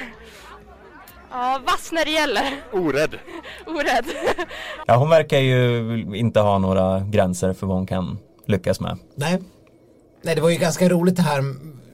ja, 1.32 1.60
vass 1.66 1.92
när 1.92 2.06
det 2.06 2.12
gäller. 2.12 2.62
Orädd. 2.74 3.16
Orädd. 3.68 4.06
Ja, 4.88 4.96
hon 4.96 5.10
verkar 5.10 5.38
ju 5.40 5.80
inte 6.16 6.40
ha 6.40 6.58
några 6.58 7.00
gränser 7.00 7.54
för 7.54 7.68
vad 7.68 7.78
hon 7.78 7.88
kan 7.88 8.18
lyckas 8.46 8.80
med. 8.80 8.98
nej. 9.16 9.40
Nej, 10.24 10.36
det 10.36 10.42
var 10.42 10.50
ju 10.50 10.58
ganska 10.58 10.90
roligt 10.90 11.16
det 11.16 11.22
här 11.22 11.44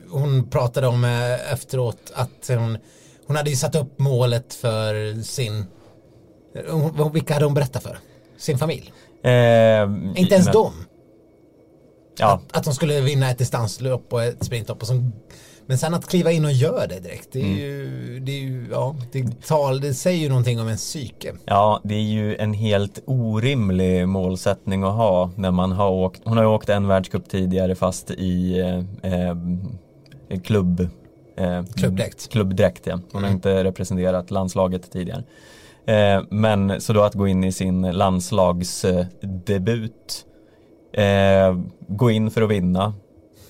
hon 0.09 0.49
pratade 0.49 0.87
om 0.87 1.03
eh, 1.03 1.53
efteråt 1.53 2.11
att 2.15 2.47
hon, 2.47 2.77
hon 3.27 3.35
hade 3.35 3.49
ju 3.49 3.55
satt 3.55 3.75
upp 3.75 3.99
målet 3.99 4.53
för 4.53 5.21
sin, 5.23 5.65
hon, 6.69 7.11
vilka 7.13 7.33
hade 7.33 7.45
hon 7.45 7.53
berättat 7.53 7.83
för? 7.83 7.97
Sin 8.37 8.57
familj? 8.57 8.93
Eh, 9.23 9.31
Inte 10.15 10.33
ens 10.33 10.45
men- 10.45 10.53
dem. 10.53 10.73
Ja, 12.17 12.41
Att 12.53 12.63
de 12.63 12.73
skulle 12.73 13.01
vinna 13.01 13.29
ett 13.31 13.37
distanslopp 13.37 14.13
och 14.13 14.23
ett 14.23 14.45
sprintlopp 14.45 14.81
och 14.81 14.87
som, 14.87 15.13
men 15.67 15.77
sen 15.77 15.93
att 15.93 16.07
kliva 16.07 16.31
in 16.31 16.45
och 16.45 16.51
göra 16.51 16.87
det 16.87 16.99
direkt, 16.99 17.27
det 17.31 17.39
är 17.39 17.43
Mm. 17.43 17.57
ju, 17.57 18.19
det 18.19 18.31
är 18.31 18.39
ju, 18.39 18.65
ja, 18.71 18.95
det, 19.11 19.41
tal, 19.47 19.81
det 19.81 19.93
säger 19.93 20.19
ju 20.19 20.29
någonting 20.29 20.59
om 20.61 20.67
en 20.67 20.77
psyke. 20.77 21.33
Ja, 21.45 21.79
det 21.83 21.95
är 21.95 22.01
ju 22.01 22.35
en 22.35 22.53
helt 22.53 22.99
orimlig 23.05 24.07
målsättning 24.07 24.83
att 24.83 24.93
ha 24.93 25.31
när 25.35 25.51
man 25.51 25.71
har 25.71 25.89
åkt, 25.89 26.21
hon 26.23 26.37
har 26.37 26.43
ju 26.43 26.49
åkt 26.49 26.69
en 26.69 26.87
världscup 26.87 27.29
tidigare 27.29 27.75
fast 27.75 28.11
i 28.11 28.59
eh, 28.59 28.77
eh, 29.13 29.35
klubb 30.43 30.79
eh, 31.37 31.63
Klubbdräkt. 31.75 32.29
Klubbdräkt 32.31 32.87
ja. 32.87 32.99
Hon 33.11 33.23
har 33.23 33.31
inte 33.31 33.63
representerat 33.63 34.31
landslaget 34.31 34.91
tidigare. 34.91 35.23
Eh, 35.85 36.23
men 36.29 36.81
så 36.81 36.93
då 36.93 37.01
att 37.03 37.13
gå 37.13 37.27
in 37.27 37.43
i 37.43 37.51
sin 37.51 37.81
landslagsdebut, 37.81 40.25
eh, 40.93 41.57
gå 41.87 42.11
in 42.11 42.31
för 42.31 42.41
att 42.41 42.49
vinna 42.49 42.93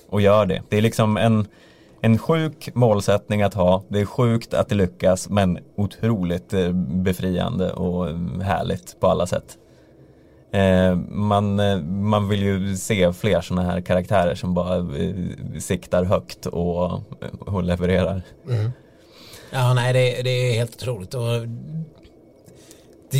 och 0.08 0.20
gör 0.20 0.46
det. 0.46 0.62
Det 0.68 0.76
är 0.76 0.82
liksom 0.82 1.16
en 1.16 1.46
en 2.00 2.18
sjuk 2.18 2.74
målsättning 2.74 3.42
att 3.42 3.54
ha. 3.54 3.84
Det 3.88 4.00
är 4.00 4.04
sjukt 4.04 4.54
att 4.54 4.68
det 4.68 4.74
lyckas 4.74 5.28
men 5.28 5.58
otroligt 5.76 6.52
eh, 6.52 6.72
befriande 6.72 7.72
och 7.72 8.08
eh, 8.08 8.16
härligt 8.42 9.00
på 9.00 9.06
alla 9.06 9.26
sätt. 9.26 9.58
Eh, 10.52 10.94
man, 11.10 11.54
man 12.08 12.28
vill 12.28 12.42
ju 12.42 12.76
se 12.76 13.12
fler 13.12 13.40
sådana 13.40 13.70
här 13.70 13.80
karaktärer 13.80 14.34
som 14.34 14.54
bara 14.54 14.86
siktar 15.60 16.04
högt 16.04 16.46
och, 16.46 16.92
och 17.40 17.62
levererar. 17.62 18.22
Mm. 18.48 18.70
Ja, 19.50 19.74
nej 19.74 19.92
det, 19.92 20.22
det 20.22 20.30
är 20.30 20.58
helt 20.58 20.74
otroligt. 20.74 21.14
Och 21.14 21.48
det 23.10 23.18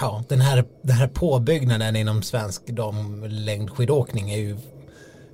ja, 0.00 0.24
den, 0.28 0.40
här, 0.40 0.64
den 0.82 0.96
här 0.96 1.08
påbyggnaden 1.08 1.96
inom 1.96 2.22
svensk 2.22 2.66
damlängdskidåkning 2.66 4.30
är 4.30 4.38
ju 4.38 4.56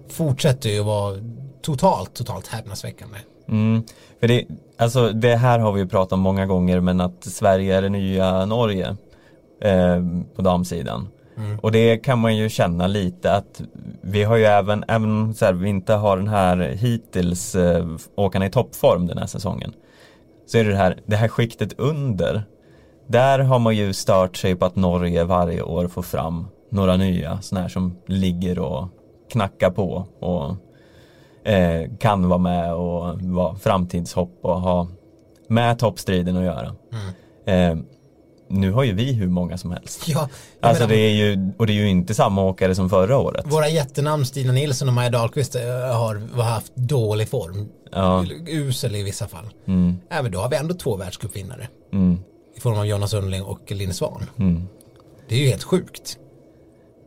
fortsätter 0.09 0.71
ju 0.71 0.83
vara 0.83 1.17
totalt, 1.63 2.15
totalt 2.15 2.47
häpnadsväckande. 2.47 3.19
Mm, 3.49 3.83
för 4.21 4.29
det, 4.29 4.47
alltså 4.79 5.13
det 5.13 5.37
här 5.37 5.59
har 5.59 5.73
vi 5.73 5.81
ju 5.81 5.89
pratat 5.89 6.13
om 6.13 6.21
många 6.21 6.47
gånger 6.47 6.81
men 6.81 7.01
att 7.01 7.25
Sverige 7.25 7.77
är 7.77 7.83
det 7.83 7.89
nya 7.89 8.47
Norge 8.47 8.97
eh, 9.61 10.03
på 10.37 10.43
damsidan. 10.43 11.09
Och 11.61 11.73
det 11.73 11.97
kan 11.97 12.19
man 12.19 12.37
ju 12.37 12.49
känna 12.49 12.87
lite 12.87 13.33
att 13.33 13.63
vi 14.01 14.23
har 14.25 14.37
ju 14.37 14.45
även, 14.45 14.85
även 14.89 15.11
om 15.11 15.35
vi 15.55 15.69
inte 15.69 15.95
har 15.95 16.17
den 16.17 16.29
här 16.29 16.57
hittills 16.57 17.55
eh, 17.55 17.87
åkarna 18.15 18.47
i 18.47 18.51
toppform 18.51 19.07
den 19.07 19.19
här 19.19 19.27
säsongen. 19.27 19.73
Så 20.47 20.59
är 20.59 20.65
det 20.65 20.71
det 20.71 20.77
här, 20.77 21.01
det 21.07 21.17
här 21.17 21.29
skiktet 21.29 21.73
under. 21.79 22.45
Där 23.07 23.39
har 23.39 23.59
man 23.59 23.77
ju 23.77 23.93
stört 23.93 24.37
sig 24.37 24.57
på 24.57 24.65
att 24.65 24.77
Norge 24.77 25.25
varje 25.25 25.63
år 25.63 25.89
får 25.89 26.03
fram 26.03 26.47
några 26.71 26.97
nya 26.97 27.41
sådana 27.41 27.63
här 27.63 27.69
som 27.69 27.97
ligger 28.07 28.59
och 28.59 28.89
knackar 29.31 29.71
på 29.71 30.07
och 30.21 30.57
eh, 31.45 31.91
kan 31.99 32.29
vara 32.29 32.39
med 32.39 32.75
och 32.75 33.21
vara 33.23 33.55
framtidshopp 33.55 34.39
och 34.43 34.61
ha 34.61 34.89
med 35.49 35.79
toppstriden 35.79 36.37
att 36.37 36.45
göra. 36.45 36.75
Eh, 37.47 37.77
nu 38.49 38.71
har 38.73 38.83
ju 38.85 38.93
vi 38.93 39.13
hur 39.13 39.29
många 39.29 39.59
som 39.59 39.71
helst. 39.71 40.09
Ja, 40.09 40.29
Alltså 40.61 40.83
menar, 40.83 40.95
det 40.95 41.01
är 41.01 41.11
ju, 41.11 41.53
och 41.59 41.67
det 41.67 41.73
är 41.73 41.75
ju 41.75 41.89
inte 41.89 42.15
samma 42.15 42.43
åkare 42.45 42.75
som 42.75 42.91
förra 42.91 43.19
året. 43.19 43.45
Våra 43.49 43.69
jättenamn 43.69 44.25
Stina 44.27 44.53
Nilsson 44.53 44.89
och 44.89 44.95
Maja 44.95 45.11
Dahlqvist 45.11 45.55
eh, 45.55 45.63
har, 45.97 46.23
har 46.37 46.43
haft 46.43 46.77
dålig 46.77 47.29
form. 47.29 47.69
Ja. 47.93 48.25
Usel 48.47 48.97
i 48.97 49.03
vissa 49.03 49.29
fall. 49.29 49.45
Mm, 49.67 49.97
men 50.09 50.33
då 50.33 50.39
har 50.39 50.49
vi 50.51 50.57
ändå 50.57 50.75
två 50.75 50.97
världscupvinnare. 50.97 51.69
mm, 51.93 52.19
I 52.57 52.61
form 52.61 52.79
av 52.79 52.87
Jonas 52.87 53.11
Sundling 53.11 53.43
och 53.43 53.71
Linne 53.73 53.93
Svan. 53.93 54.23
mm. 54.39 54.63
Det 55.29 55.35
är 55.35 55.39
ju 55.39 55.47
helt 55.49 55.63
sjukt. 55.63 56.19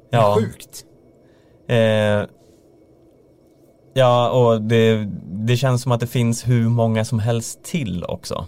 Ja, 0.10 0.36
Sjukt. 0.40 0.86
eh, 1.68 2.30
ja 3.96 4.30
och 4.30 4.62
det, 4.62 5.08
det 5.26 5.58
känns 5.58 5.82
som 5.82 5.92
att 5.92 6.00
det 6.00 6.08
finns 6.08 6.48
hur 6.48 6.70
många 6.70 7.06
som 7.06 7.20
helst 7.20 7.64
till 7.64 8.04
också. 8.04 8.48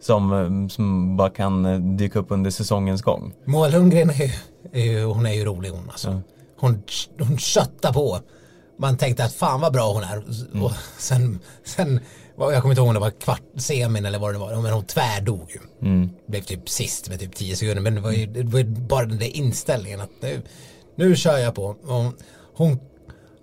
Som, 0.00 0.32
eh, 0.32 0.68
som 0.68 1.16
bara 1.16 1.30
kan 1.30 1.66
eh, 1.66 1.78
dyka 1.78 2.18
upp 2.18 2.26
under 2.28 2.50
säsongens 2.50 3.02
gång. 3.02 3.32
Moa 3.44 3.68
Lundgren 3.68 4.10
är 4.10 4.14
ju, 4.14 4.30
är 4.72 4.84
ju, 4.84 5.04
hon 5.04 5.26
är 5.26 5.32
ju 5.32 5.44
rolig 5.44 5.70
hon 5.70 5.90
alltså. 5.90 6.10
Ja. 6.10 6.20
Hon, 6.56 6.82
hon 7.18 7.38
köttar 7.38 7.92
på. 7.92 8.18
Man 8.78 8.96
tänkte 8.96 9.24
att 9.24 9.34
fan 9.34 9.60
vad 9.60 9.72
bra 9.72 9.92
hon 9.92 10.02
är. 10.02 10.16
Mm. 10.52 10.64
Och 10.64 10.72
sen, 10.98 11.38
sen, 11.64 12.00
jag 12.38 12.62
kommer 12.62 12.72
inte 12.72 12.80
ihåg 12.80 12.88
om 12.88 12.94
det 12.94 13.00
var 13.00 13.10
kvart, 13.10 13.42
semin 13.56 14.04
eller 14.04 14.18
vad 14.18 14.34
det 14.34 14.38
var. 14.38 14.62
Men 14.62 14.72
hon 14.72 14.84
tvärdog 14.84 15.50
ju. 15.50 15.88
Mm. 15.88 16.10
Blev 16.28 16.40
typ 16.40 16.68
sist 16.68 17.08
med 17.10 17.20
typ 17.20 17.34
10 17.34 17.56
sekunder. 17.56 17.82
Men 17.82 17.94
det 17.94 18.00
var 18.00 18.12
ju, 18.12 18.26
det 18.26 18.42
var 18.42 18.58
ju 18.58 18.64
bara 18.64 19.06
den 19.06 19.18
där 19.18 19.36
inställningen 19.36 20.00
att 20.00 20.10
nu, 20.20 20.42
nu 20.96 21.16
kör 21.16 21.38
jag 21.38 21.54
på. 21.54 21.64
Och 21.64 22.12
hon, 22.56 22.78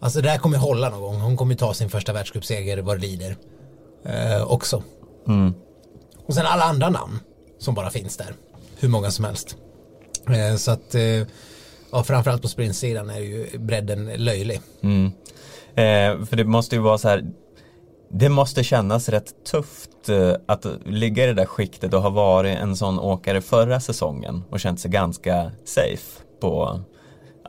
alltså 0.01 0.21
det 0.21 0.27
där 0.29 0.37
kommer 0.37 0.57
hålla 0.57 0.89
någon 0.89 1.01
gång. 1.01 1.21
Hon 1.21 1.37
kommer 1.37 1.55
ta 1.55 1.73
sin 1.73 1.89
första 1.89 2.13
världscupseger 2.13 2.77
vad 2.77 2.97
det 2.97 3.01
lider. 3.01 3.35
Eh, 4.05 4.51
också. 4.51 4.83
Mm. 5.27 5.53
Och 6.27 6.33
sen 6.33 6.45
alla 6.45 6.63
andra 6.63 6.89
namn 6.89 7.19
som 7.59 7.75
bara 7.75 7.89
finns 7.89 8.17
där. 8.17 8.33
Hur 8.79 8.89
många 8.89 9.11
som 9.11 9.25
helst. 9.25 9.57
Eh, 10.29 10.55
så 10.55 10.71
att, 10.71 10.95
eh, 10.95 11.27
ja, 11.91 12.03
framförallt 12.03 12.41
på 12.41 12.47
sprintsidan 12.47 13.09
är 13.09 13.19
ju 13.19 13.57
bredden 13.57 14.05
löjlig. 14.15 14.61
Mm. 14.81 15.05
Eh, 15.75 16.25
för 16.25 16.35
det 16.35 16.43
måste 16.43 16.75
ju 16.75 16.81
vara 16.81 16.97
så 16.97 17.07
här 17.09 17.25
Det 18.09 18.29
måste 18.29 18.63
kännas 18.63 19.09
rätt 19.09 19.45
tufft 19.51 20.09
eh, 20.09 20.33
att 20.45 20.65
ligga 20.85 21.23
i 21.23 21.27
det 21.27 21.33
där 21.33 21.45
skiktet 21.45 21.93
och 21.93 22.01
ha 22.01 22.09
varit 22.09 22.57
en 22.57 22.75
sån 22.75 22.99
åkare 22.99 23.41
förra 23.41 23.79
säsongen 23.79 24.43
och 24.49 24.59
känt 24.59 24.79
sig 24.79 24.91
ganska 24.91 25.51
safe 25.65 26.21
på 26.41 26.79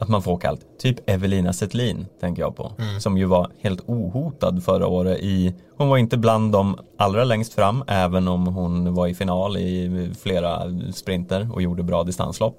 att 0.02 0.08
man 0.08 0.22
får 0.22 0.32
åka 0.32 0.48
allt. 0.48 0.78
Typ 0.78 1.10
Evelina 1.10 1.52
Settlin 1.52 2.06
tänker 2.20 2.42
jag 2.42 2.56
på. 2.56 2.72
Som 3.00 3.18
ju 3.18 3.24
var 3.24 3.50
helt 3.60 3.80
ohotad 3.86 4.64
förra 4.64 4.86
året 4.86 5.18
i 5.20 5.54
Hon 5.76 5.88
var 5.88 5.96
inte 5.96 6.16
bland 6.16 6.52
de 6.52 6.78
allra 6.98 7.24
längst 7.24 7.52
fram 7.54 7.84
även 7.86 8.28
om 8.28 8.46
hon 8.46 8.94
var 8.94 9.06
i 9.06 9.14
final 9.14 9.56
i 9.56 10.10
flera 10.20 10.62
sprinter 10.94 11.48
och 11.52 11.62
gjorde 11.62 11.82
bra 11.82 12.04
distanslopp. 12.04 12.58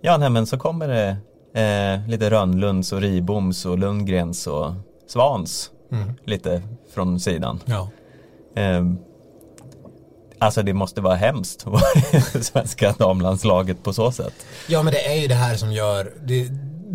Ja, 0.00 0.16
nej, 0.16 0.30
men 0.30 0.46
så 0.46 0.58
kommer 0.58 0.88
det 0.88 1.16
eh, 1.60 2.08
lite 2.08 2.30
Rönnlunds 2.30 2.92
och 2.92 3.00
Riboms 3.00 3.66
och 3.66 3.78
Lundgrens 3.78 4.46
och 4.46 4.72
Svans 5.06 5.70
lite 6.24 6.62
från 6.94 7.20
sidan. 7.20 7.60
Ja. 7.64 7.90
Eh, 8.62 8.84
alltså 10.38 10.62
det 10.62 10.72
måste 10.72 11.00
vara 11.00 11.14
hemskt 11.14 11.60
att 11.66 11.72
vara 11.72 11.82
i 12.40 12.44
svenska 12.44 12.92
damlandslaget 12.98 13.82
på 13.82 13.92
så 13.92 14.12
sätt. 14.12 14.34
ja 14.68 14.82
men 14.82 14.92
det 14.92 15.06
är 15.06 15.14
ju 15.20 15.28
det 15.28 15.34
här 15.34 15.56
som 15.56 15.72
gör 15.72 16.12
det, 16.26 16.48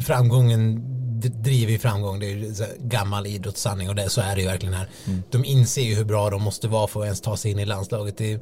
framgången 0.04 0.88
det 1.22 1.30
driver 1.30 1.72
ju 1.72 1.80
framgång, 1.80 2.20
det 2.20 2.26
är 2.26 2.30
ju 2.30 2.54
gammal 2.80 3.28
idrottssanning 3.28 3.90
och 3.90 3.96
det, 3.96 4.10
så 4.10 4.22
är 4.22 4.36
det 4.36 4.42
ju 4.42 4.48
verkligen 4.48 4.74
här. 4.76 4.90
De 5.32 5.46
inser 5.46 5.82
ju 5.82 5.96
hur 5.96 6.04
bra 6.06 6.30
de 6.30 6.42
måste 6.42 6.68
vara 6.68 6.88
för 6.88 7.00
att 7.00 7.06
ens 7.06 7.22
ta 7.22 7.38
sig 7.38 7.52
in 7.52 7.60
i 7.60 7.66
landslaget. 7.66 8.18
Det, 8.18 8.34
är- 8.34 8.40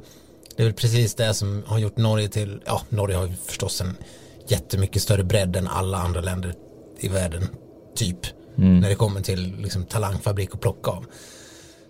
det 0.56 0.62
är 0.62 0.64
väl 0.66 0.74
precis 0.74 1.14
det 1.14 1.34
som 1.34 1.62
har 1.66 1.78
gjort 1.78 1.96
Norge 1.96 2.28
till, 2.28 2.60
ja 2.66 2.82
Norge 2.88 3.16
har 3.16 3.26
ju 3.26 3.32
förstås 3.46 3.80
en 3.80 3.96
jättemycket 4.48 5.02
större 5.02 5.24
bredd 5.24 5.56
än 5.56 5.68
alla 5.68 5.98
andra 5.98 6.20
länder 6.20 6.54
i 7.00 7.08
världen, 7.08 7.48
typ. 7.96 8.18
När 8.56 8.88
det 8.88 8.94
kommer 8.94 9.20
till 9.20 9.56
liksom, 9.56 9.84
talangfabrik 9.84 10.54
och 10.54 10.60
plocka 10.60 10.90
av. 10.90 11.04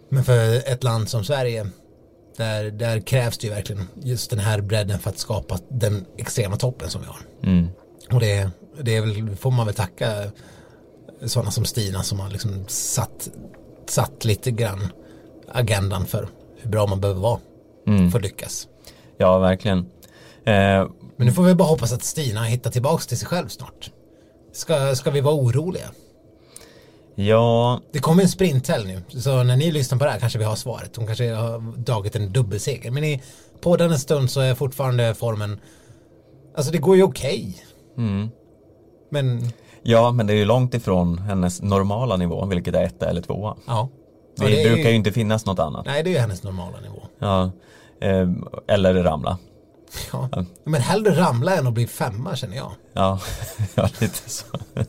Men 0.09 0.25
för 0.25 0.55
ett 0.73 0.85
land 0.85 1.09
som 1.09 1.25
Sverige 1.25 1.67
där, 2.41 2.71
där 2.71 3.01
krävs 3.01 3.39
det 3.39 3.47
ju 3.47 3.53
verkligen 3.53 3.89
just 4.03 4.31
den 4.31 4.39
här 4.39 4.61
bredden 4.61 4.99
för 4.99 5.11
att 5.11 5.19
skapa 5.19 5.59
den 5.69 6.05
extrema 6.17 6.57
toppen 6.57 6.91
som 6.91 7.01
vi 7.01 7.07
har. 7.07 7.19
Mm. 7.53 7.69
Och 8.13 8.21
det, 8.21 8.51
det 8.83 8.97
är 8.97 9.01
väl, 9.01 9.37
får 9.37 9.51
man 9.51 9.67
väl 9.67 9.75
tacka 9.75 10.13
sådana 11.27 11.51
som 11.51 11.65
Stina 11.65 12.03
som 12.03 12.21
har 12.21 12.31
liksom 12.31 12.65
satt, 12.69 13.29
satt 13.89 14.25
lite 14.25 14.51
grann 14.51 14.89
agendan 15.53 16.07
för 16.07 16.29
hur 16.57 16.71
bra 16.71 16.87
man 16.87 17.01
behöver 17.01 17.21
vara 17.21 17.41
Mm. 17.87 18.11
för 18.11 18.19
att 18.19 18.23
lyckas. 18.25 18.69
Ja, 19.19 19.39
verkligen. 19.39 19.79
Eh, 20.45 20.89
Men 21.17 21.27
nu 21.27 21.33
får 21.33 21.43
vi 21.43 21.55
bara 21.55 21.69
hoppas 21.69 21.93
att 21.93 22.03
Stina 22.03 22.45
hittar 22.45 22.71
tillbaka 22.71 23.03
till 23.05 23.19
sig 23.19 23.29
själv 23.29 23.49
snart. 23.49 23.91
Ska, 24.53 24.95
ska 24.95 25.11
vi 25.11 25.21
vara 25.21 25.35
oroliga? 25.35 25.91
Ja, 27.29 27.81
Det 27.93 27.99
kommer 27.99 28.23
en 28.23 28.29
sprinthelg 28.29 28.87
nu, 28.87 29.21
så 29.21 29.43
när 29.43 29.57
ni 29.57 29.73
lyssnar 29.73 29.99
på 29.99 30.05
det 30.05 30.11
här 30.11 30.19
kanske 30.19 30.39
vi 30.39 30.45
har 30.45 30.57
svaret. 30.57 30.97
Hon 30.97 31.07
kanske 31.07 31.33
har 31.33 31.85
tagit 31.85 32.17
en 32.17 32.33
dubbelseger. 32.33 32.91
Men 32.91 33.05
i, 33.05 33.23
på 33.61 33.77
den 33.77 33.99
stund 33.99 34.31
så 34.31 34.41
är 34.41 34.55
fortfarande 34.55 35.15
formen, 35.15 35.61
alltså 36.57 36.73
det 36.73 36.79
går 36.79 36.97
ju 36.97 37.03
okej. 37.03 37.65
mm. 37.97 38.29
Men 39.11 39.53
ja, 39.83 40.13
men 40.13 40.27
det 40.27 40.33
är 40.33 40.37
ju 40.37 40.45
långt 40.45 40.75
ifrån 40.75 41.19
hennes 41.19 41.63
normala 41.63 42.17
nivå, 42.17 42.47
vilket 42.47 42.75
är 42.75 42.83
etta 42.83 43.11
eller 43.11 43.23
tvåa. 43.23 43.57
ja. 43.67 43.89
Det, 44.37 44.51
Ja, 44.51 44.59
är 44.61 44.75
brukar 44.75 44.91
ju 44.91 44.97
inte 44.97 45.13
finnas 45.13 45.47
något 45.47 45.59
annat. 45.59 45.87
Nej, 45.87 46.03
det 46.03 46.11
är 46.11 46.13
ju 46.13 46.19
hennes 46.19 46.43
normala 46.43 46.81
nivå. 46.81 47.03
Ja, 47.19 47.51
eh, 48.01 48.29
eller 48.69 48.95
ramla. 48.95 49.39
Ja. 50.13 50.29
Men 50.65 50.81
hellre 50.81 51.21
ramla 51.21 51.57
än 51.57 51.67
att 51.67 51.75
bli 51.75 51.87
femma 51.87 52.37
känner 52.37 52.57
jag. 52.57 52.73
Ja, 52.93 53.21
ja 53.75 53.89
lite 54.01 54.31
så. 54.31 54.45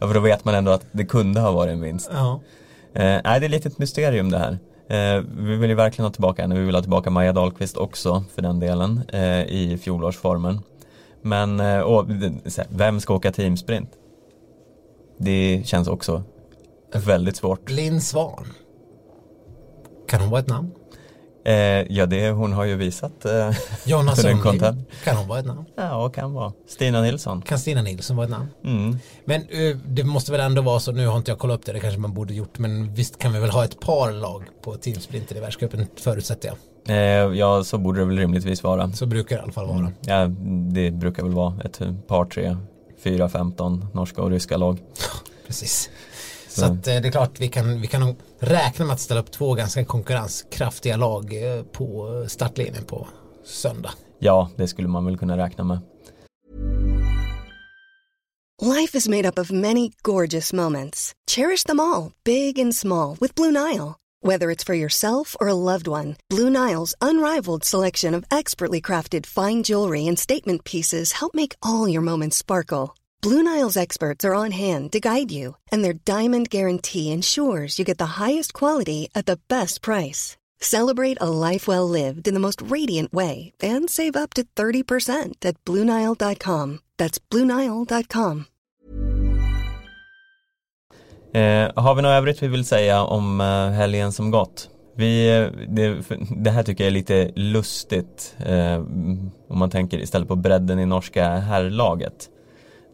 ja, 0.00 0.06
för 0.06 0.14
då 0.14 0.20
vet 0.20 0.44
man 0.44 0.54
ändå 0.54 0.70
att 0.70 0.86
det 0.92 1.04
kunde 1.04 1.40
ha 1.40 1.52
varit 1.52 1.72
en 1.72 1.80
vinst. 1.80 2.10
Ja. 2.12 2.40
Eh, 2.94 3.20
nej, 3.24 3.40
det 3.40 3.46
är 3.46 3.48
lite 3.48 3.68
ett 3.68 3.78
mysterium 3.78 4.30
det 4.30 4.38
här. 4.38 4.58
Eh, 4.88 5.24
vi 5.38 5.56
vill 5.56 5.70
ju 5.70 5.76
verkligen 5.76 6.06
ha 6.06 6.12
tillbaka 6.12 6.42
henne. 6.42 6.54
Vi 6.54 6.64
vill 6.64 6.74
ha 6.74 6.82
tillbaka 6.82 7.10
Maja 7.10 7.32
Dahlqvist 7.32 7.76
också 7.76 8.24
för 8.34 8.42
den 8.42 8.60
delen 8.60 9.02
eh, 9.12 9.42
i 9.42 9.78
fjolårsformen. 9.82 10.60
Men 11.22 11.60
eh, 11.60 11.80
och, 11.80 12.06
vem 12.68 13.00
ska 13.00 13.14
åka 13.14 13.32
teamsprint? 13.32 13.90
Det 15.18 15.62
känns 15.66 15.88
också 15.88 16.22
väldigt 16.92 17.36
svårt. 17.36 17.70
Linn 17.70 18.00
Svan. 18.00 18.46
Kan 20.08 20.20
hon 20.20 20.30
vara 20.30 20.40
ett 20.40 20.48
namn? 20.48 20.70
Eh, 21.50 21.86
ja, 21.88 22.06
det 22.06 22.30
hon 22.30 22.52
har 22.52 22.64
ju 22.64 22.76
visat. 22.76 23.24
Eh, 23.24 23.30
den 23.84 24.16
Sundling. 24.16 24.60
Kan 25.04 25.16
hon 25.16 25.28
vara 25.28 25.38
ett 25.38 25.46
namn? 25.46 25.64
Ja, 25.76 26.08
kan 26.08 26.32
vara. 26.32 26.52
Stina 26.68 27.02
Nilsson. 27.02 27.42
Kan 27.42 27.58
Stina 27.58 27.82
Nilsson 27.82 28.16
vara 28.16 28.24
ett 28.24 28.30
namn? 28.30 28.48
Mm. 28.64 28.98
Men 29.24 29.40
eh, 29.40 29.76
det 29.86 30.04
måste 30.04 30.32
väl 30.32 30.40
ändå 30.40 30.62
vara 30.62 30.80
så, 30.80 30.92
nu 30.92 31.06
har 31.06 31.16
inte 31.16 31.30
jag 31.30 31.38
kollat 31.38 31.58
upp 31.58 31.66
det, 31.66 31.72
det 31.72 31.80
kanske 31.80 32.00
man 32.00 32.14
borde 32.14 32.34
gjort, 32.34 32.58
men 32.58 32.94
visst 32.94 33.18
kan 33.18 33.32
vi 33.32 33.38
väl 33.38 33.50
ha 33.50 33.64
ett 33.64 33.80
par 33.80 34.12
lag 34.12 34.44
på 34.62 34.74
teamsprinter 34.74 35.36
i 35.36 35.40
världscupen, 35.40 35.86
förutsätter 35.96 36.48
jag. 36.48 36.56
Eh, 36.88 37.38
ja, 37.38 37.64
så 37.64 37.78
borde 37.78 38.00
det 38.00 38.04
väl 38.04 38.18
rimligtvis 38.18 38.62
vara. 38.62 38.92
Så 38.92 39.06
brukar 39.06 39.36
det 39.36 39.40
i 39.40 39.42
alla 39.42 39.52
fall 39.52 39.66
vara. 39.66 39.92
Ja, 40.00 40.26
det 40.72 40.90
brukar 40.90 41.22
väl 41.22 41.32
vara 41.32 41.54
ett 41.64 41.80
par, 42.06 42.24
tre, 42.24 42.56
fyra, 43.04 43.28
femton 43.28 43.86
norska 43.92 44.22
och 44.22 44.30
ryska 44.30 44.56
lag. 44.56 44.78
Precis. 45.46 45.90
Så 46.50 46.64
att, 46.64 46.86
eh, 46.86 47.00
det 47.00 47.08
är 47.08 47.10
klart 47.10 47.40
vi 47.40 47.48
kan, 47.48 47.80
vi 47.80 47.86
kan 47.86 48.00
nog 48.00 48.16
räkna 48.38 48.84
med 48.84 48.94
att 48.94 49.00
ställa 49.00 49.20
upp 49.20 49.32
två 49.32 49.54
ganska 49.54 49.84
konkurrenskraftiga 49.84 50.96
lag 50.96 51.54
eh, 51.56 51.62
på 51.62 52.24
startlinjen 52.28 52.84
på 52.84 53.08
söndag. 53.44 53.90
Ja, 54.18 54.50
det 54.56 54.68
skulle 54.68 54.88
man 54.88 55.04
väl 55.04 55.18
kunna 55.18 55.36
räkna 55.36 55.64
med. 55.64 55.78
Life 58.62 58.98
is 58.98 59.08
made 59.08 59.28
up 59.28 59.38
of 59.38 59.50
many 59.50 59.90
gorgeous 60.02 60.52
moments. 60.52 61.12
Cherish 61.30 61.64
them 61.64 61.80
all, 61.80 62.12
big 62.24 62.58
and 62.58 62.74
small, 62.74 63.16
with 63.20 63.34
Blue 63.34 63.50
Nile. 63.50 63.94
Whether 64.22 64.50
it's 64.50 64.64
for 64.64 64.74
yourself 64.74 65.34
or 65.40 65.48
a 65.48 65.54
loved 65.54 65.88
one, 65.88 66.16
Blue 66.28 66.50
Nile's 66.50 66.94
unrivaled 67.00 67.64
selection 67.64 68.14
of 68.14 68.24
expertly 68.30 68.80
crafted 68.82 69.24
fine 69.26 69.62
jewelry 69.62 70.06
and 70.06 70.18
statement 70.18 70.64
pieces 70.64 71.12
help 71.12 71.34
make 71.34 71.54
all 71.62 71.88
your 71.88 72.02
moments 72.02 72.36
sparkle. 72.36 72.94
Blue 73.22 73.42
Nile's 73.42 73.76
experts 73.76 74.24
are 74.24 74.34
on 74.44 74.50
hand 74.50 74.92
to 74.92 74.98
guide 74.98 75.30
you, 75.30 75.56
and 75.70 75.84
their 75.84 75.92
diamond 75.92 76.48
guarantee 76.48 77.12
ensures 77.12 77.78
you 77.78 77.84
get 77.84 77.98
the 77.98 78.16
highest 78.18 78.54
quality 78.54 79.08
at 79.14 79.26
the 79.26 79.38
best 79.48 79.82
price. 79.82 80.38
Celebrate 80.62 81.18
a 81.20 81.28
life 81.28 81.68
well 81.68 81.86
lived 81.86 82.28
in 82.28 82.34
the 82.34 82.40
most 82.40 82.62
radiant 82.62 83.12
way 83.12 83.52
and 83.62 83.90
save 83.90 84.16
up 84.16 84.32
to 84.34 84.44
30% 84.56 85.44
at 85.44 85.64
BlueNile.com. 85.64 86.78
That's 86.96 87.18
BlueNile.com. 87.30 88.44
Eh, 91.34 91.70
har 91.74 91.94
vi 91.94 92.02
något 92.02 92.10
övrigt 92.10 92.42
vi 92.42 92.48
vill 92.48 92.64
säga 92.64 93.02
om 93.02 93.40
eh, 93.40 93.70
helgen 93.70 94.12
som 94.12 94.30
gått? 94.30 94.68
Vi, 94.96 95.38
eh, 95.38 95.46
det, 95.68 96.02
det, 96.36 96.50
här 96.50 96.62
tycker 96.62 96.84
jag 96.84 96.88
är 96.88 96.94
lite 96.94 97.30
lustigt 97.34 98.36
eh, 98.38 98.76
om 99.48 99.58
man 99.58 99.70
tänker 99.70 99.98
istället 99.98 100.28
på 100.28 100.36
bredden 100.36 100.78
i 100.78 100.86
norska 100.86 101.28
herrlaget. 101.28 102.30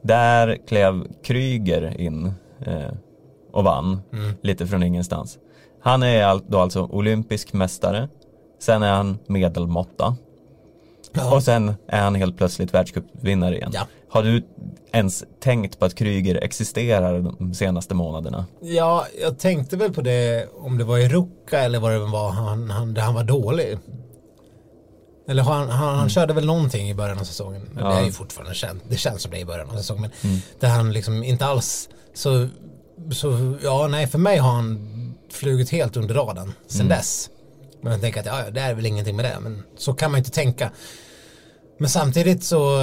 Där 0.07 0.59
klev 0.69 1.07
Kryger 1.23 2.01
in 2.01 2.33
eh, 2.67 2.93
och 3.53 3.65
vann 3.65 4.01
mm. 4.13 4.35
lite 4.43 4.67
från 4.67 4.83
ingenstans. 4.83 5.39
Han 5.83 6.03
är 6.03 6.41
då 6.49 6.59
alltså 6.59 6.83
olympisk 6.83 7.53
mästare. 7.53 8.09
Sen 8.61 8.83
är 8.83 8.93
han 8.93 9.19
medelmåtta. 9.27 10.17
Ja. 11.13 11.35
Och 11.35 11.43
sen 11.43 11.75
är 11.89 12.01
han 12.01 12.15
helt 12.15 12.37
plötsligt 12.37 12.75
världscupvinnare 12.75 13.57
igen. 13.57 13.71
Ja. 13.75 13.87
Har 14.09 14.23
du 14.23 14.43
ens 14.93 15.25
tänkt 15.41 15.79
på 15.79 15.85
att 15.85 15.95
Kryger 15.95 16.35
existerar 16.35 17.35
de 17.39 17.55
senaste 17.55 17.95
månaderna? 17.95 18.47
Ja, 18.61 19.07
jag 19.21 19.39
tänkte 19.39 19.77
väl 19.77 19.93
på 19.93 20.01
det 20.01 20.49
om 20.59 20.79
det 20.79 20.85
var 20.85 20.99
i 20.99 21.09
Ruka 21.09 21.59
eller 21.59 21.79
vad 21.79 21.93
det 21.93 21.99
var 21.99 22.31
han, 22.31 22.71
han, 22.71 22.95
där 22.95 23.03
han 23.03 23.15
var 23.15 23.25
dålig. 23.25 23.79
Eller 25.29 25.43
han, 25.43 25.69
han, 25.69 25.89
han 25.89 25.97
mm. 25.97 26.09
körde 26.09 26.35
väl 26.35 26.47
någonting 26.47 26.91
i 26.91 26.95
början 26.95 27.19
av 27.19 27.25
säsongen. 27.25 27.69
Ja. 27.77 27.89
Det 27.89 27.95
är 27.95 28.05
ju 28.05 28.13
fortfarande 28.13 28.55
känt. 28.55 28.83
Det 28.89 28.97
känns 28.97 29.23
som 29.23 29.31
det 29.31 29.39
i 29.39 29.45
början 29.45 29.71
av 29.71 29.77
säsongen. 29.77 30.03
Men 30.03 30.31
mm. 30.31 30.43
där 30.61 30.69
han 30.69 30.93
liksom 30.93 31.23
inte 31.23 31.47
alls 31.47 31.89
så, 32.15 32.49
så, 33.13 33.57
ja 33.63 33.87
nej 33.89 34.07
för 34.07 34.19
mig 34.19 34.39
har 34.39 34.53
han 34.53 35.15
flugit 35.33 35.71
helt 35.71 35.97
under 35.97 36.15
radarn 36.15 36.53
sen 36.67 36.81
mm. 36.81 36.99
dess. 36.99 37.31
Men 37.83 37.93
jag 37.93 38.01
tänker 38.01 38.21
att 38.21 38.27
ja, 38.27 38.51
det 38.51 38.61
är 38.61 38.75
väl 38.75 38.87
ingenting 38.87 39.17
med 39.17 39.25
det. 39.25 39.37
Men 39.41 39.63
så 39.77 39.93
kan 39.93 40.11
man 40.11 40.19
inte 40.19 40.31
tänka. 40.31 40.71
Men 41.79 41.89
samtidigt 41.89 42.45
så 42.45 42.79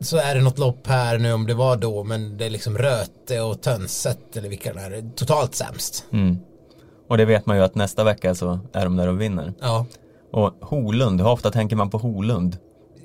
så 0.00 0.16
är 0.16 0.34
det 0.34 0.40
något 0.40 0.58
lopp 0.58 0.86
här 0.86 1.18
nu 1.18 1.32
om 1.32 1.46
det 1.46 1.54
var 1.54 1.76
då 1.76 2.04
men 2.04 2.36
det 2.36 2.46
är 2.46 2.50
liksom 2.50 2.78
Röte 2.78 3.40
och 3.40 3.62
Tönset 3.62 4.36
eller 4.36 4.48
vilka 4.48 4.72
det 4.72 4.80
är 4.80 5.10
totalt 5.16 5.54
sämst. 5.54 6.04
Mm. 6.12 6.38
Och 7.08 7.18
det 7.18 7.24
vet 7.24 7.46
man 7.46 7.56
ju 7.56 7.62
att 7.62 7.74
nästa 7.74 8.04
vecka 8.04 8.34
så 8.34 8.60
är 8.72 8.84
de 8.84 8.96
där 8.96 9.08
och 9.08 9.20
vinner. 9.20 9.54
Ja. 9.60 9.86
Och 10.32 10.52
Holund, 10.60 11.20
hur 11.20 11.28
ofta 11.28 11.50
tänker 11.50 11.76
man 11.76 11.90
på 11.90 11.98
Holund? 11.98 12.56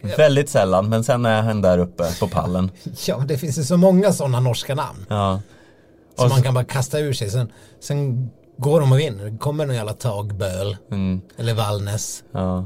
Ja. 0.02 0.10
Väldigt 0.18 0.50
sällan, 0.50 0.90
men 0.90 1.04
sen 1.04 1.26
är 1.26 1.42
han 1.42 1.62
där 1.62 1.78
uppe 1.78 2.04
på 2.20 2.28
pallen. 2.28 2.72
ja, 3.08 3.24
det 3.28 3.38
finns 3.38 3.58
ju 3.58 3.64
så 3.64 3.78
många 3.78 4.14
sådana 4.14 4.40
norska 4.40 4.76
namn. 4.76 5.06
Ja. 5.10 5.42
Som 6.16 6.30
man 6.30 6.42
kan 6.42 6.54
bara 6.54 6.64
kasta 6.64 7.00
ur 7.00 7.14
sig. 7.14 7.30
Sen, 7.30 7.52
sen 7.80 8.30
går 8.58 8.80
de 8.80 8.92
och 8.92 9.00
vinner. 9.00 9.26
Det 9.26 9.38
kommer 9.38 9.66
någon 9.66 9.76
jävla 9.76 9.94
Tagböl. 9.94 10.78
Mm. 10.92 11.22
Eller 11.38 11.54
Vallnäs. 11.54 12.24
Ja. 12.32 12.66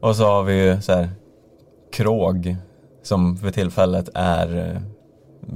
Och 0.00 0.16
så 0.16 0.24
har 0.24 0.42
vi 0.42 0.64
ju 0.64 0.80
så 0.82 0.92
här 0.92 1.10
Krog 1.92 2.56
som 3.02 3.36
för 3.36 3.50
tillfället 3.50 4.08
är 4.14 4.56
eh, 4.56 4.82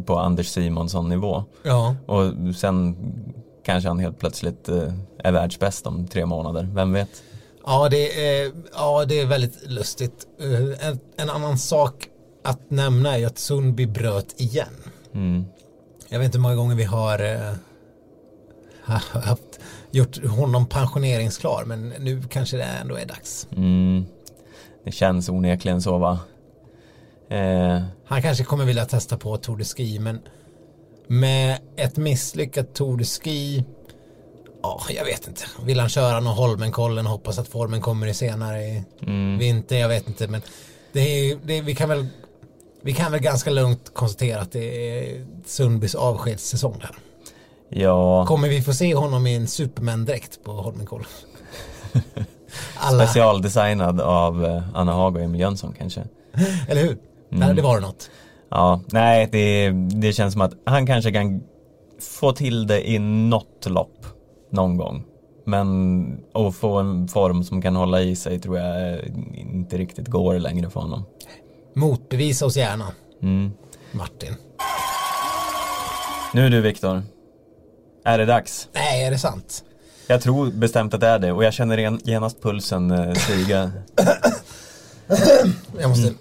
på 0.04 0.18
Anders 0.18 0.48
Simonsson 0.48 1.08
nivå. 1.08 1.44
Ja. 1.62 1.96
Och 2.06 2.54
sen 2.56 2.96
kanske 3.64 3.88
han 3.88 3.98
helt 3.98 4.18
plötsligt 4.18 4.68
eh, 4.68 4.92
är 5.18 5.32
världsbäst 5.32 5.86
om 5.86 6.06
tre 6.06 6.26
månader, 6.26 6.68
vem 6.74 6.92
vet? 6.92 7.22
Ja, 7.66 7.88
det 7.88 8.28
är, 8.28 8.52
ja, 8.72 9.04
det 9.04 9.20
är 9.20 9.26
väldigt 9.26 9.70
lustigt. 9.70 10.26
Eh, 10.40 10.88
en, 10.88 11.00
en 11.16 11.30
annan 11.30 11.58
sak 11.58 12.08
att 12.44 12.70
nämna 12.70 13.18
är 13.18 13.26
att 13.26 13.38
Sundby 13.38 13.86
bröt 13.86 14.40
igen. 14.40 14.74
Mm. 15.14 15.44
Jag 16.08 16.18
vet 16.18 16.26
inte 16.26 16.38
hur 16.38 16.42
många 16.42 16.54
gånger 16.54 16.74
vi 16.74 16.84
har 16.84 17.18
eh, 17.18 17.54
haft, 19.12 19.60
gjort 19.90 20.26
honom 20.26 20.66
pensioneringsklar 20.66 21.64
men 21.66 21.88
nu 21.88 22.22
kanske 22.30 22.56
det 22.56 22.62
ändå 22.62 22.96
är 22.96 23.06
dags. 23.06 23.46
Mm. 23.56 24.04
Det 24.84 24.92
känns 24.92 25.28
onekligen 25.28 25.82
så 25.82 25.98
va? 25.98 26.18
Eh. 27.28 27.82
Han 28.04 28.22
kanske 28.22 28.44
kommer 28.44 28.64
vilja 28.64 28.84
testa 28.84 29.18
på 29.18 29.36
Tour 29.36 29.56
de 29.56 29.64
Ski 29.64 29.98
men 29.98 30.20
med 31.06 31.58
ett 31.76 31.96
misslyckat 31.96 32.74
Tour 32.74 32.96
de 32.96 33.04
Ski 33.04 33.64
Ja, 34.62 34.80
jag 34.90 35.04
vet 35.04 35.28
inte. 35.28 35.42
Vill 35.64 35.80
han 35.80 35.88
köra 35.88 36.20
någon 36.20 36.34
Holmenkollen 36.36 37.06
och 37.06 37.12
hoppas 37.12 37.38
att 37.38 37.48
formen 37.48 37.80
kommer 37.80 38.06
i 38.06 38.14
senare 38.14 38.62
i 38.62 38.84
mm. 39.00 39.38
vinter? 39.38 39.76
Jag 39.76 39.88
vet 39.88 40.08
inte. 40.08 40.28
Men 40.28 40.42
det 40.92 41.00
är, 41.00 41.38
det 41.44 41.58
är, 41.58 41.62
vi 41.62 41.74
kan 41.74 41.88
väl 41.88 42.06
vi 42.82 42.92
kan 42.92 43.12
väl 43.12 43.20
ganska 43.20 43.50
lugnt 43.50 43.94
konstatera 43.94 44.40
att 44.40 44.52
det 44.52 44.98
är 44.98 45.26
Sundbys 45.46 45.94
avskedssäsong 45.94 46.78
där. 46.78 46.90
Ja. 47.68 48.26
Kommer 48.26 48.48
vi 48.48 48.62
få 48.62 48.72
se 48.72 48.94
honom 48.94 49.26
i 49.26 49.36
en 49.36 49.46
Superman-dräkt 49.46 50.44
på 50.44 50.52
Holmenkollen? 50.52 51.06
Specialdesignad 52.94 54.00
av 54.00 54.44
eh, 54.44 54.62
Anna 54.74 54.92
Haag 54.92 55.16
och 55.16 55.22
Emil 55.22 55.40
Jönsson 55.40 55.74
kanske. 55.78 56.02
Eller 56.68 56.82
hur? 56.82 56.90
Mm. 56.92 57.00
Nej, 57.30 57.54
det 57.54 57.62
var 57.62 57.80
något. 57.80 58.10
Ja, 58.48 58.80
nej, 58.86 59.28
det, 59.32 59.70
det 59.70 60.12
känns 60.12 60.32
som 60.32 60.42
att 60.42 60.52
han 60.66 60.86
kanske 60.86 61.12
kan 61.12 61.42
få 62.00 62.32
till 62.32 62.66
det 62.66 62.90
i 62.90 62.98
något 62.98 63.66
lopp 63.66 64.06
någon 64.52 64.76
gång. 64.76 65.04
Men 65.44 66.20
att 66.34 66.54
få 66.54 66.78
en 66.78 67.08
form 67.08 67.44
som 67.44 67.62
kan 67.62 67.76
hålla 67.76 68.00
i 68.00 68.16
sig 68.16 68.40
tror 68.40 68.58
jag 68.58 68.98
inte 69.34 69.78
riktigt 69.78 70.08
går 70.08 70.38
längre 70.38 70.70
för 70.70 70.80
honom. 70.80 71.04
Motbevisa 71.74 72.46
oss 72.46 72.56
gärna. 72.56 72.86
Mm. 73.22 73.52
Martin. 73.92 74.34
Nu 76.34 76.48
du 76.50 76.60
Viktor. 76.60 77.02
Är 78.04 78.18
det 78.18 78.24
dags? 78.24 78.68
Nej, 78.72 79.04
är 79.04 79.10
det 79.10 79.18
sant? 79.18 79.64
Jag 80.06 80.20
tror 80.20 80.50
bestämt 80.50 80.94
att 80.94 81.00
det 81.00 81.06
är 81.06 81.18
det 81.18 81.32
och 81.32 81.44
jag 81.44 81.52
känner 81.52 81.98
genast 82.08 82.42
pulsen 82.42 82.90
eh, 82.90 83.12
stiga. 83.12 83.72
jag 85.80 85.88
måste 85.88 86.08
mm. 86.08 86.18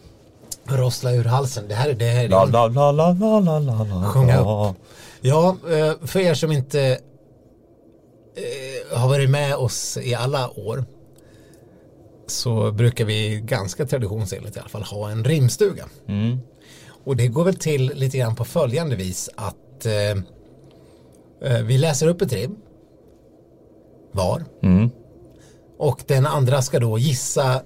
rossla 0.67 1.11
ur 1.11 1.23
halsen. 1.23 1.67
Det 1.67 1.75
här 1.75 1.89
är 1.89 1.93
det. 1.93 2.05
Här 2.05 2.23
är 2.23 2.29
la, 2.29 2.45
la, 2.45 2.67
la, 2.67 2.91
la, 2.91 3.11
la, 3.11 3.39
la, 3.39 3.59
la, 3.59 3.83
la. 3.83 4.03
Sjunga 4.03 4.39
upp. 4.39 4.77
Ja, 5.21 5.55
eh, 5.69 6.07
för 6.07 6.19
er 6.19 6.33
som 6.33 6.51
inte 6.51 6.99
har 8.93 9.09
varit 9.09 9.29
med 9.29 9.55
oss 9.55 9.97
i 10.01 10.15
alla 10.15 10.59
år 10.59 10.85
så 12.27 12.71
brukar 12.71 13.05
vi 13.05 13.41
ganska 13.45 13.85
traditionsenligt 13.85 14.57
i 14.57 14.59
alla 14.59 14.69
fall 14.69 14.83
ha 14.83 15.09
en 15.09 15.23
rimstuga. 15.23 15.85
Mm. 16.07 16.37
Och 17.03 17.15
det 17.15 17.27
går 17.27 17.43
väl 17.43 17.55
till 17.55 17.91
lite 17.95 18.17
grann 18.17 18.35
på 18.35 18.45
följande 18.45 18.95
vis 18.95 19.29
att 19.35 19.85
eh, 19.85 20.23
eh, 21.51 21.61
vi 21.63 21.77
läser 21.77 22.07
upp 22.07 22.21
ett 22.21 22.33
rim 22.33 22.55
var 24.11 24.43
mm. 24.63 24.89
och 25.77 26.03
den 26.07 26.25
andra 26.25 26.61
ska 26.61 26.79
då 26.79 26.97
gissa 26.97 27.61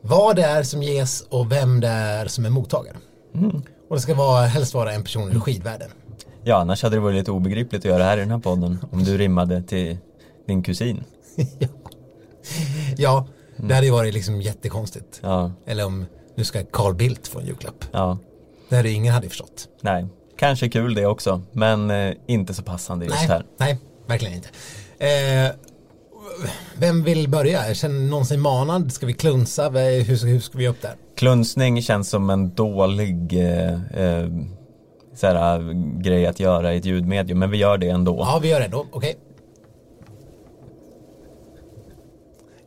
vad 0.00 0.36
det 0.36 0.42
är 0.42 0.62
som 0.62 0.82
ges 0.82 1.20
och 1.20 1.52
vem 1.52 1.80
det 1.80 1.88
är 1.88 2.26
som 2.26 2.44
är 2.44 2.50
mottagare. 2.50 2.96
Mm. 3.34 3.62
Och 3.88 3.96
det 3.96 4.02
ska 4.02 4.14
vara, 4.14 4.46
helst 4.46 4.74
vara 4.74 4.92
en 4.92 5.02
person 5.02 5.36
i 5.36 5.40
skidvärlden. 5.40 5.90
Ja, 6.44 6.56
annars 6.56 6.82
hade 6.82 6.96
det 6.96 7.00
varit 7.00 7.16
lite 7.16 7.30
obegripligt 7.30 7.80
att 7.80 7.84
göra 7.84 7.98
det 7.98 8.04
här 8.04 8.16
i 8.16 8.20
den 8.20 8.30
här 8.30 8.38
podden. 8.38 8.78
Om 8.90 9.04
du 9.04 9.18
rimmade 9.18 9.62
till 9.62 9.98
din 10.46 10.62
kusin. 10.62 11.04
ja. 11.58 11.68
ja, 12.96 13.26
det 13.56 13.74
hade 13.74 13.86
ju 13.86 13.92
varit 13.92 14.14
liksom 14.14 14.40
jättekonstigt. 14.40 15.20
Ja. 15.22 15.52
Eller 15.66 15.86
om 15.86 16.06
nu 16.34 16.44
ska 16.44 16.64
Carl 16.64 16.94
Bildt 16.94 17.28
få 17.28 17.38
en 17.38 17.46
julklapp. 17.46 17.84
Ja. 17.92 18.18
Det 18.68 18.76
hade 18.76 18.90
ingen 18.90 19.14
hade 19.14 19.28
förstått. 19.28 19.68
Nej, 19.80 20.06
kanske 20.38 20.68
kul 20.68 20.94
det 20.94 21.06
också. 21.06 21.42
Men 21.52 21.90
eh, 21.90 22.14
inte 22.26 22.54
så 22.54 22.62
passande 22.62 23.04
just 23.04 23.16
nej, 23.18 23.28
här. 23.28 23.44
Nej, 23.56 23.78
verkligen 24.06 24.34
inte. 24.34 24.48
Eh, 24.98 25.52
vem 26.76 27.02
vill 27.02 27.28
börja? 27.28 27.74
Känner 27.74 28.10
någonsin 28.10 28.40
manad. 28.40 28.92
Ska 28.92 29.06
vi 29.06 29.12
klunsa? 29.12 29.68
Hur, 29.68 30.26
hur 30.26 30.40
ska 30.40 30.58
vi 30.58 30.68
upp 30.68 30.82
där? 30.82 30.94
Klunsning 31.16 31.82
känns 31.82 32.10
som 32.10 32.30
en 32.30 32.54
dålig 32.54 33.32
eh, 33.32 33.72
eh 33.72 34.28
så 35.16 35.26
här, 35.26 35.58
äh, 35.58 35.72
grej 36.00 36.26
att 36.26 36.40
göra 36.40 36.74
i 36.74 36.76
ett 36.76 36.84
ljudmedium, 36.84 37.38
men 37.38 37.50
vi 37.50 37.58
gör 37.58 37.78
det 37.78 37.88
ändå. 37.88 38.16
Ja, 38.18 38.38
vi 38.42 38.48
gör 38.48 38.58
det 38.58 38.64
ändå, 38.64 38.86
okej. 38.90 38.96
Okay. 38.98 39.14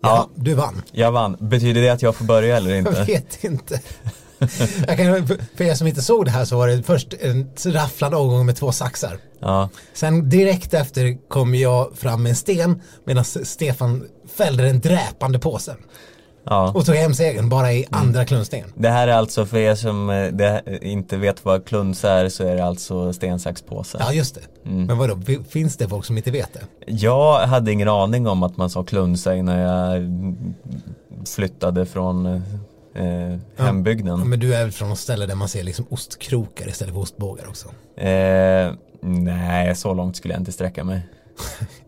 Ja, 0.02 0.30
du 0.36 0.54
vann. 0.54 0.82
Jag 0.92 1.12
vann. 1.12 1.38
Betyder 1.40 1.82
det 1.82 1.90
att 1.90 2.02
jag 2.02 2.16
får 2.16 2.26
börja 2.26 2.58
eller 2.58 2.76
inte? 2.76 2.92
Jag 2.98 3.06
vet 3.06 3.44
inte. 3.44 3.82
Jag 4.88 4.98
kan, 4.98 5.28
för- 5.56 5.64
er 5.64 5.74
som 5.76 5.88
inte 5.88 6.02
såg 6.02 6.26
det 6.26 6.32
här 6.32 6.46
så 6.46 6.58
var 6.58 6.68
det 6.68 6.84
först 6.84 7.14
en 7.22 7.50
rafflande 7.66 8.18
omgång 8.18 8.46
med 8.46 8.56
två 8.56 8.72
saxar. 8.72 9.18
Ja, 9.40 9.70
Sen 9.94 10.30
direkt 10.30 10.74
efter 10.74 11.30
kom 11.30 11.56
jag 11.56 11.98
fram 11.98 12.24
med 12.24 12.30
en 12.30 12.36
sten 12.36 12.82
medan 13.06 13.24
Stefan 13.26 14.06
fällde 14.36 14.64
den 14.64 14.80
dräpande 14.80 15.40
påsen. 15.40 15.76
Ja. 16.50 16.72
Och 16.76 16.86
tog 16.86 16.96
hem 16.96 17.14
segern 17.14 17.50
bara 17.50 17.74
i 17.74 17.86
andra 17.90 18.26
klunstningen. 18.26 18.68
Det 18.76 18.90
här 18.90 19.08
är 19.08 19.12
alltså 19.14 19.46
för 19.46 19.58
er 19.58 19.76
som 19.76 20.10
eh, 20.10 20.28
det, 20.28 20.62
inte 20.82 21.18
vet 21.18 21.46
vad 21.46 21.66
kluns 21.66 22.04
är 22.06 22.30
så 22.30 22.44
är 22.44 22.56
det 22.56 22.66
alltså 22.66 23.14
sten, 23.14 23.40
sax, 23.40 23.62
påse. 23.62 23.98
Ja 24.02 24.14
just 24.14 24.36
det. 24.36 24.42
Men 24.64 24.98
vadå, 24.98 25.22
fi- 25.26 25.40
finns 25.50 25.78
det 25.78 25.90
folk 25.90 26.06
som 26.06 26.18
inte 26.18 26.32
vet 26.32 26.50
det? 26.54 26.62
Jag 26.92 27.48
hade 27.48 27.72
ingen 27.72 27.88
aning 27.88 28.28
om 28.28 28.44
att 28.44 28.58
man 28.58 28.70
sa 28.70 28.84
klunsa 28.84 29.36
innan 29.36 29.58
jag 29.60 30.04
flyttade 31.36 31.86
från 31.86 32.26
eh, 32.26 33.38
hembygden. 33.58 34.20
Ja, 34.20 34.26
men 34.26 34.40
du 34.40 34.56
är 34.56 34.64
väl 34.64 34.72
från 34.72 34.90
något 34.90 35.00
ställe 35.00 35.26
där 35.26 35.36
man 35.36 35.48
ser 35.48 35.64
liksom 35.64 35.86
ostkrokar 35.90 36.68
istället 36.70 36.94
för 36.94 37.02
ostbågar 37.02 37.48
också. 37.48 37.68
Eh, 38.02 38.72
nej, 39.02 39.76
så 39.76 39.94
långt 39.94 40.16
skulle 40.16 40.34
jag 40.34 40.42
inte 40.42 40.52
sträcka 40.52 40.84
mig. 40.84 41.02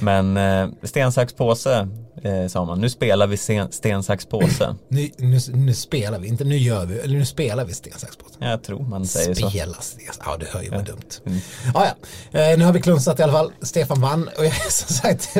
Men 0.00 0.36
eh, 0.36 0.68
sten, 0.82 1.12
sax, 1.12 1.32
påse 1.32 1.88
eh, 2.22 2.46
sa 2.46 2.64
man. 2.64 2.80
Nu 2.80 2.90
spelar 2.90 3.26
vi 3.26 3.36
sten, 3.36 3.72
sten, 3.72 4.02
sax, 4.02 4.26
påse. 4.26 4.76
Nu, 4.88 5.10
nu, 5.16 5.38
nu 5.52 5.74
spelar 5.74 6.18
vi, 6.18 6.28
inte 6.28 6.44
nu 6.44 6.56
gör 6.58 6.86
vi, 6.86 6.98
eller 6.98 7.18
nu 7.18 7.24
spelar 7.24 7.64
vi 7.64 7.72
sten, 7.72 7.92
sax, 7.96 8.16
påse. 8.16 8.34
Jag 8.38 8.62
tror 8.62 8.80
man 8.80 9.06
säger 9.06 9.34
så. 9.34 9.50
Spela 9.50 9.74
sten, 9.74 10.14
ja 10.24 10.36
det 10.36 10.46
hör 10.52 10.62
ju 10.62 10.70
vad 10.70 10.84
dumt. 10.84 11.40
Ja, 11.74 11.86
ja. 12.32 12.40
Eh, 12.40 12.58
nu 12.58 12.64
har 12.64 12.72
vi 12.72 12.80
klunsat 12.80 13.20
i 13.20 13.22
alla 13.22 13.32
fall, 13.32 13.52
Stefan 13.62 14.00
vann 14.00 14.28
och 14.38 14.44
jag, 14.44 14.54
som 14.72 14.94
sagt, 14.94 15.34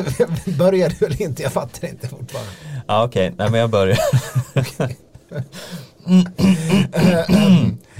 börjar 0.57 0.93
du 0.99 1.05
eller 1.05 1.21
inte, 1.21 1.43
jag 1.43 1.51
fattar 1.53 1.87
inte 1.87 2.07
fortfarande. 2.07 2.51
Ja, 2.87 3.03
okej. 3.03 3.33
Nej, 3.37 3.51
men 3.51 3.59
jag 3.59 3.69
börjar. 3.69 3.97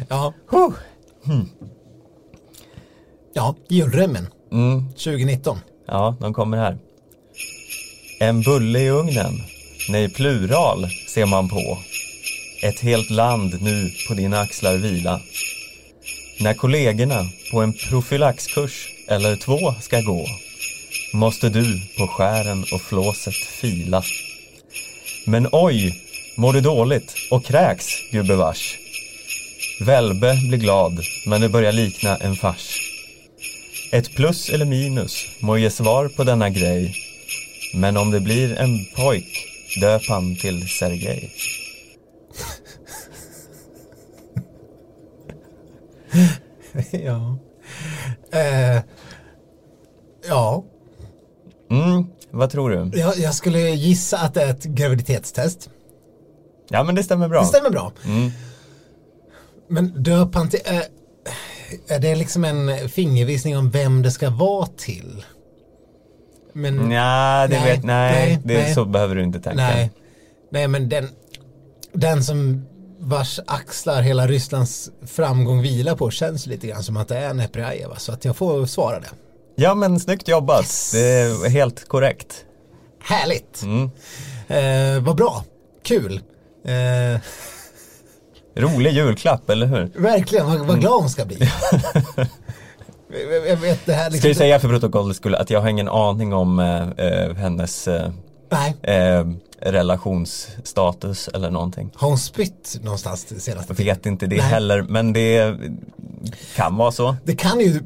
Ja. 0.09 0.33
Ja, 3.33 3.55
julrömmen 3.69 4.27
Mm, 4.51 4.89
2019 4.89 5.57
ja, 5.87 6.15
de 6.19 6.33
kommer 6.33 6.57
här. 6.57 6.77
En 8.19 8.41
bulle 8.41 8.79
i 8.79 8.89
ugnen. 8.89 9.41
Nej, 9.89 10.09
plural 10.09 10.87
ser 11.07 11.25
man 11.25 11.49
på. 11.49 11.77
Ett 12.63 12.79
helt 12.79 13.09
land 13.09 13.61
nu 13.61 13.91
på 14.07 14.13
dina 14.13 14.39
axlar 14.39 14.77
vila. 14.77 15.21
När 16.39 16.53
kollegorna 16.53 17.25
på 17.51 17.61
en 17.61 17.73
profylaxkurs 17.73 18.89
eller 19.07 19.35
två 19.35 19.73
ska 19.81 20.01
gå 20.01 20.27
måste 21.13 21.49
du 21.49 21.81
på 21.97 22.07
skären 22.07 22.65
och 22.73 22.81
flåset 22.81 23.33
fila. 23.33 24.03
Men 25.25 25.47
oj, 25.51 26.03
mår 26.37 26.53
du 26.53 26.61
dåligt 26.61 27.15
och 27.31 27.45
kräks 27.45 28.11
gubevars. 28.11 28.77
Välbe 29.79 30.39
blir 30.47 30.57
glad, 30.57 31.03
men 31.25 31.41
det 31.41 31.49
börjar 31.49 31.71
likna 31.71 32.17
en 32.17 32.35
fars. 32.35 32.92
Ett 33.93 34.15
plus 34.15 34.49
eller 34.49 34.65
minus 34.65 35.25
må 35.41 35.57
ge 35.57 35.69
svar 35.69 36.07
på 36.07 36.23
denna 36.23 36.49
grej. 36.49 36.95
Men 37.73 37.97
om 37.97 38.11
det 38.11 38.19
blir 38.19 38.55
en 38.55 38.85
pojk, 38.95 39.45
döp 39.81 40.01
han 40.09 40.35
till 40.35 40.67
Sergej. 40.69 41.31
ja. 46.91 47.37
Eh, 48.31 48.81
ja, 50.27 50.63
Mm, 51.69 52.05
vad 52.31 52.49
tror 52.49 52.69
du? 52.69 52.99
jag, 52.99 53.17
jag 53.17 53.35
skulle 53.35 53.59
gissa 53.59 54.17
att 54.17 54.33
det 54.33 54.41
är 54.43 54.49
ett 54.49 54.63
graviditetstest. 54.63 55.69
Ja, 56.69 56.83
men 56.83 56.95
det 56.95 57.03
stämmer 57.03 57.27
bra. 57.27 57.41
Det 57.41 57.47
stämmer 57.47 57.69
bra. 57.69 57.91
Mm. 58.05 58.31
Men 59.69 60.03
döp 60.03 60.35
han 60.35 60.49
till, 60.49 60.59
är, 60.65 60.83
är 61.87 61.99
det 61.99 62.15
liksom 62.15 62.45
en 62.45 62.89
fingervisning 62.89 63.57
om 63.57 63.69
vem 63.69 64.01
det 64.01 64.11
ska 64.11 64.29
vara 64.29 64.65
till? 64.77 65.25
Men, 66.53 66.91
Ja, 66.91 67.47
det 67.49 67.59
Nej, 67.59 67.75
vet, 67.75 67.83
nej, 67.83 68.11
nej, 68.27 68.39
det, 68.43 68.53
nej. 68.53 68.73
så 68.73 68.85
behöver 68.85 69.15
du 69.15 69.23
inte 69.23 69.39
tänka. 69.39 69.63
nej, 69.63 69.91
nej 70.51 70.67
men 70.67 70.89
den, 70.89 71.09
den 71.93 72.23
som 72.23 72.65
vars 72.99 73.39
axlar 73.47 74.01
hela 74.01 74.27
Rysslands 74.27 74.89
framgång 75.05 75.61
vilar 75.61 75.95
på 75.95 76.11
känns 76.11 76.45
lite 76.45 76.67
grann 76.67 76.83
som 76.83 76.97
att 76.97 77.07
det 77.07 77.17
är 77.17 77.33
Neprjajeva 77.33 77.95
så 77.95 78.11
att 78.11 78.25
jag 78.25 78.37
får 78.37 78.65
svara 78.65 78.99
det. 78.99 79.09
Ja, 79.55 79.75
men 79.75 79.99
snyggt 79.99 80.27
jobbat. 80.27 80.89
Det 80.93 80.99
är 80.99 81.49
helt 81.49 81.87
korrekt. 81.87 82.45
Härligt! 83.03 83.61
Mm. 83.63 83.89
Eh, 84.47 85.03
vad 85.03 85.15
bra, 85.15 85.43
kul. 85.83 86.13
Eh, 86.65 87.21
Rolig 88.55 88.91
julklapp, 88.91 89.49
eller 89.49 89.65
hur? 89.65 89.91
verkligen, 89.95 90.45
vad, 90.45 90.59
vad 90.59 90.79
glad 90.79 91.01
hon 91.01 91.09
ska 91.09 91.25
bli. 91.25 91.37
jag, 93.47 93.57
vet 93.57 93.85
det 93.85 93.93
här 93.93 94.09
liksom, 94.09 94.19
Ska 94.19 94.27
vi 94.27 94.35
säga 94.35 94.59
för 94.59 94.67
protokollet 94.67 95.15
skulle 95.15 95.37
att 95.37 95.49
jag 95.49 95.61
har 95.61 95.69
ingen 95.69 95.89
aning 95.89 96.33
om 96.33 96.59
eh, 96.59 97.05
eh, 97.05 97.35
hennes 97.35 97.87
eh, 97.87 98.09
eh, 98.83 99.25
relationsstatus 99.59 101.27
eller 101.27 101.49
någonting. 101.49 101.91
har 101.95 102.07
hon 102.07 102.17
spytt 102.17 102.79
någonstans 102.81 103.25
det 103.25 103.39
senaste 103.39 103.73
Jag 103.77 103.85
vet 103.85 104.05
inte 104.05 104.27
det 104.27 104.35
Nej. 104.35 104.45
heller, 104.45 104.81
men 104.81 105.13
det 105.13 105.57
kan 106.55 106.75
vara 106.75 106.91
så. 106.91 107.15
Det 107.23 107.35
kan 107.35 107.59
ju 107.59 107.81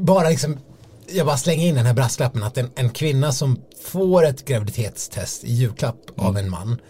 bara 0.00 0.28
liksom, 0.28 0.58
jag 1.06 1.26
bara 1.26 1.36
slänger 1.36 1.66
in 1.66 1.74
den 1.74 1.86
här 1.86 1.94
brasklappen 1.94 2.42
att 2.42 2.58
en, 2.58 2.70
en 2.74 2.90
kvinna 2.90 3.32
som 3.32 3.60
får 3.84 4.24
ett 4.24 4.44
graviditetstest 4.44 5.44
i 5.44 5.52
julklapp 5.52 5.96
av 6.16 6.36
en 6.36 6.50
man, 6.50 6.80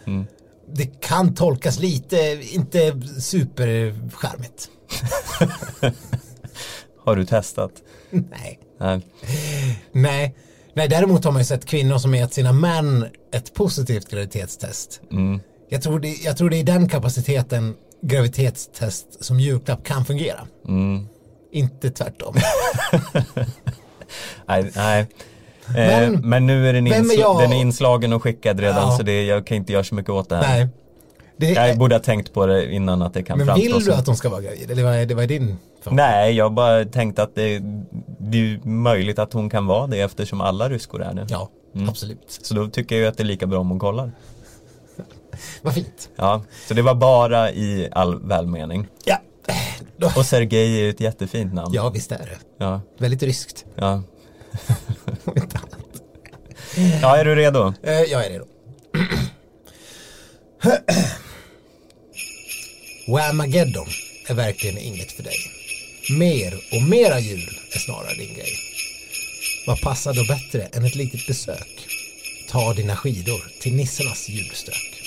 det 0.76 1.00
kan 1.00 1.34
tolkas 1.34 1.78
lite, 1.78 2.40
inte 2.52 3.00
superskärmigt. 3.18 4.68
Har 7.04 7.16
du 7.16 7.26
testat? 7.26 7.72
Nej. 8.10 8.58
Nej. 8.80 9.00
Nej. 9.92 10.34
Nej, 10.74 10.88
däremot 10.88 11.24
har 11.24 11.32
man 11.32 11.40
ju 11.40 11.46
sett 11.46 11.66
kvinnor 11.66 11.98
som 11.98 12.14
gett 12.14 12.34
sina 12.34 12.52
män 12.52 13.06
ett 13.32 13.54
positivt 13.54 14.10
graviditetstest. 14.10 15.00
Jag, 15.68 15.82
tror 15.82 16.00
det, 16.00 16.08
jag 16.08 16.36
tror 16.36 16.50
det 16.50 16.56
är 16.56 16.60
i 16.60 16.62
den 16.62 16.88
kapaciteten 16.88 17.74
graviditetstest 18.02 19.24
som 19.24 19.40
julklapp 19.40 19.84
kan 19.84 20.04
fungera. 20.04 20.46
Inte 21.52 21.90
tvärtom. 21.90 22.34
Nej, 24.46 24.72
nej. 24.76 25.06
Men- 25.68 26.12
Men, 26.12 26.28
men 26.28 26.46
nu 26.46 26.68
är 26.68 26.72
den, 26.72 26.86
är 26.86 27.20
jag? 27.20 27.40
den 27.40 27.52
är 27.52 27.56
inslagen 27.60 28.12
och 28.12 28.22
skickad 28.22 28.60
redan 28.60 28.88
Ja. 28.90 28.96
så 28.96 29.02
det, 29.02 29.24
jag 29.24 29.46
kan 29.46 29.56
inte 29.56 29.72
göra 29.72 29.84
så 29.84 29.94
mycket 29.94 30.10
åt 30.10 30.28
det 30.28 30.36
här. 30.36 30.58
Nej. 30.58 30.68
Det, 31.36 31.50
Jag 31.50 31.78
borde 31.78 31.94
ha 31.94 32.00
tänkt 32.02 32.32
på 32.32 32.46
det 32.46 32.72
innan 32.72 33.02
att 33.02 33.14
det 33.14 33.22
kan 33.22 33.38
men 33.38 33.46
framstå 33.46 33.62
vill 33.64 33.72
du 33.78 33.80
som- 33.84 33.94
att 33.98 34.06
de 34.06 34.16
ska 34.16 34.28
vara 34.28 34.40
gravid? 34.40 34.70
Eller 34.70 34.84
vad 34.84 34.94
är, 34.94 35.06
det, 35.06 35.14
vad 35.14 35.24
är 35.24 35.28
din 35.28 35.46
förhoppning? 35.82 35.96
Nej, 35.96 36.34
jag 36.34 36.52
bara 36.52 36.84
tänkte 36.84 37.22
att 37.22 37.34
det, 37.34 37.58
det 38.18 38.38
är 38.38 38.68
möjligt 38.68 39.18
att 39.18 39.32
hon 39.32 39.50
kan 39.50 39.66
vara 39.66 39.86
det 39.86 40.00
eftersom 40.00 40.40
alla 40.40 40.68
ryskor 40.68 41.02
är 41.02 41.14
det. 41.14 41.26
Ja, 41.30 41.48
Mm. 41.74 41.88
absolut. 41.88 42.18
Så 42.42 42.54
då 42.54 42.68
tycker 42.68 42.94
jag 42.94 43.02
ju 43.02 43.08
att 43.08 43.16
det 43.16 43.22
är 43.22 43.26
lika 43.26 43.46
bra 43.46 43.58
om 43.60 43.68
hon 43.70 43.78
kollar. 43.78 44.12
Vad 45.62 45.74
fint. 45.74 46.08
Ja, 46.16 46.42
så 46.68 46.74
det 46.74 46.82
var 46.82 46.94
bara 46.94 47.50
i 47.50 47.88
all 47.92 48.20
välmening. 48.28 48.86
Ja, 49.04 49.18
Och 50.16 50.26
Sergej 50.26 50.76
är 50.78 50.82
ju 50.82 50.90
ett 50.90 51.00
jättefint 51.00 51.54
namn. 51.54 51.74
ja 51.74 51.88
visst 51.90 52.12
är 52.12 52.18
det. 52.18 52.64
Ja, 52.64 52.80
Väldigt 52.98 53.22
ryskt. 53.22 53.64
ja 53.76 54.02
ja 57.02 57.16
är 57.16 57.24
du 57.24 57.34
redo? 57.34 57.74
Eh, 57.82 57.92
jag 57.92 58.26
är 58.26 58.30
redo. 58.30 58.46
Whamageddon 63.08 63.88
är 64.28 64.34
verkligen 64.34 64.78
inget 64.78 65.12
för 65.12 65.22
dig. 65.22 65.36
Mer 66.18 66.54
och 66.72 66.82
mera 66.82 67.20
jul 67.20 67.58
är 67.74 67.78
snarare 67.78 68.14
din 68.14 68.34
grej. 68.34 68.58
Vad 69.66 69.80
passar 69.80 70.14
då 70.14 70.24
bättre 70.24 70.62
än 70.62 70.84
ett 70.84 70.94
litet 70.94 71.26
besök? 71.26 71.86
Ta 72.48 72.74
dina 72.74 72.96
skidor 72.96 73.44
till 73.60 73.74
nissernas 73.74 74.28
julstök. 74.28 75.02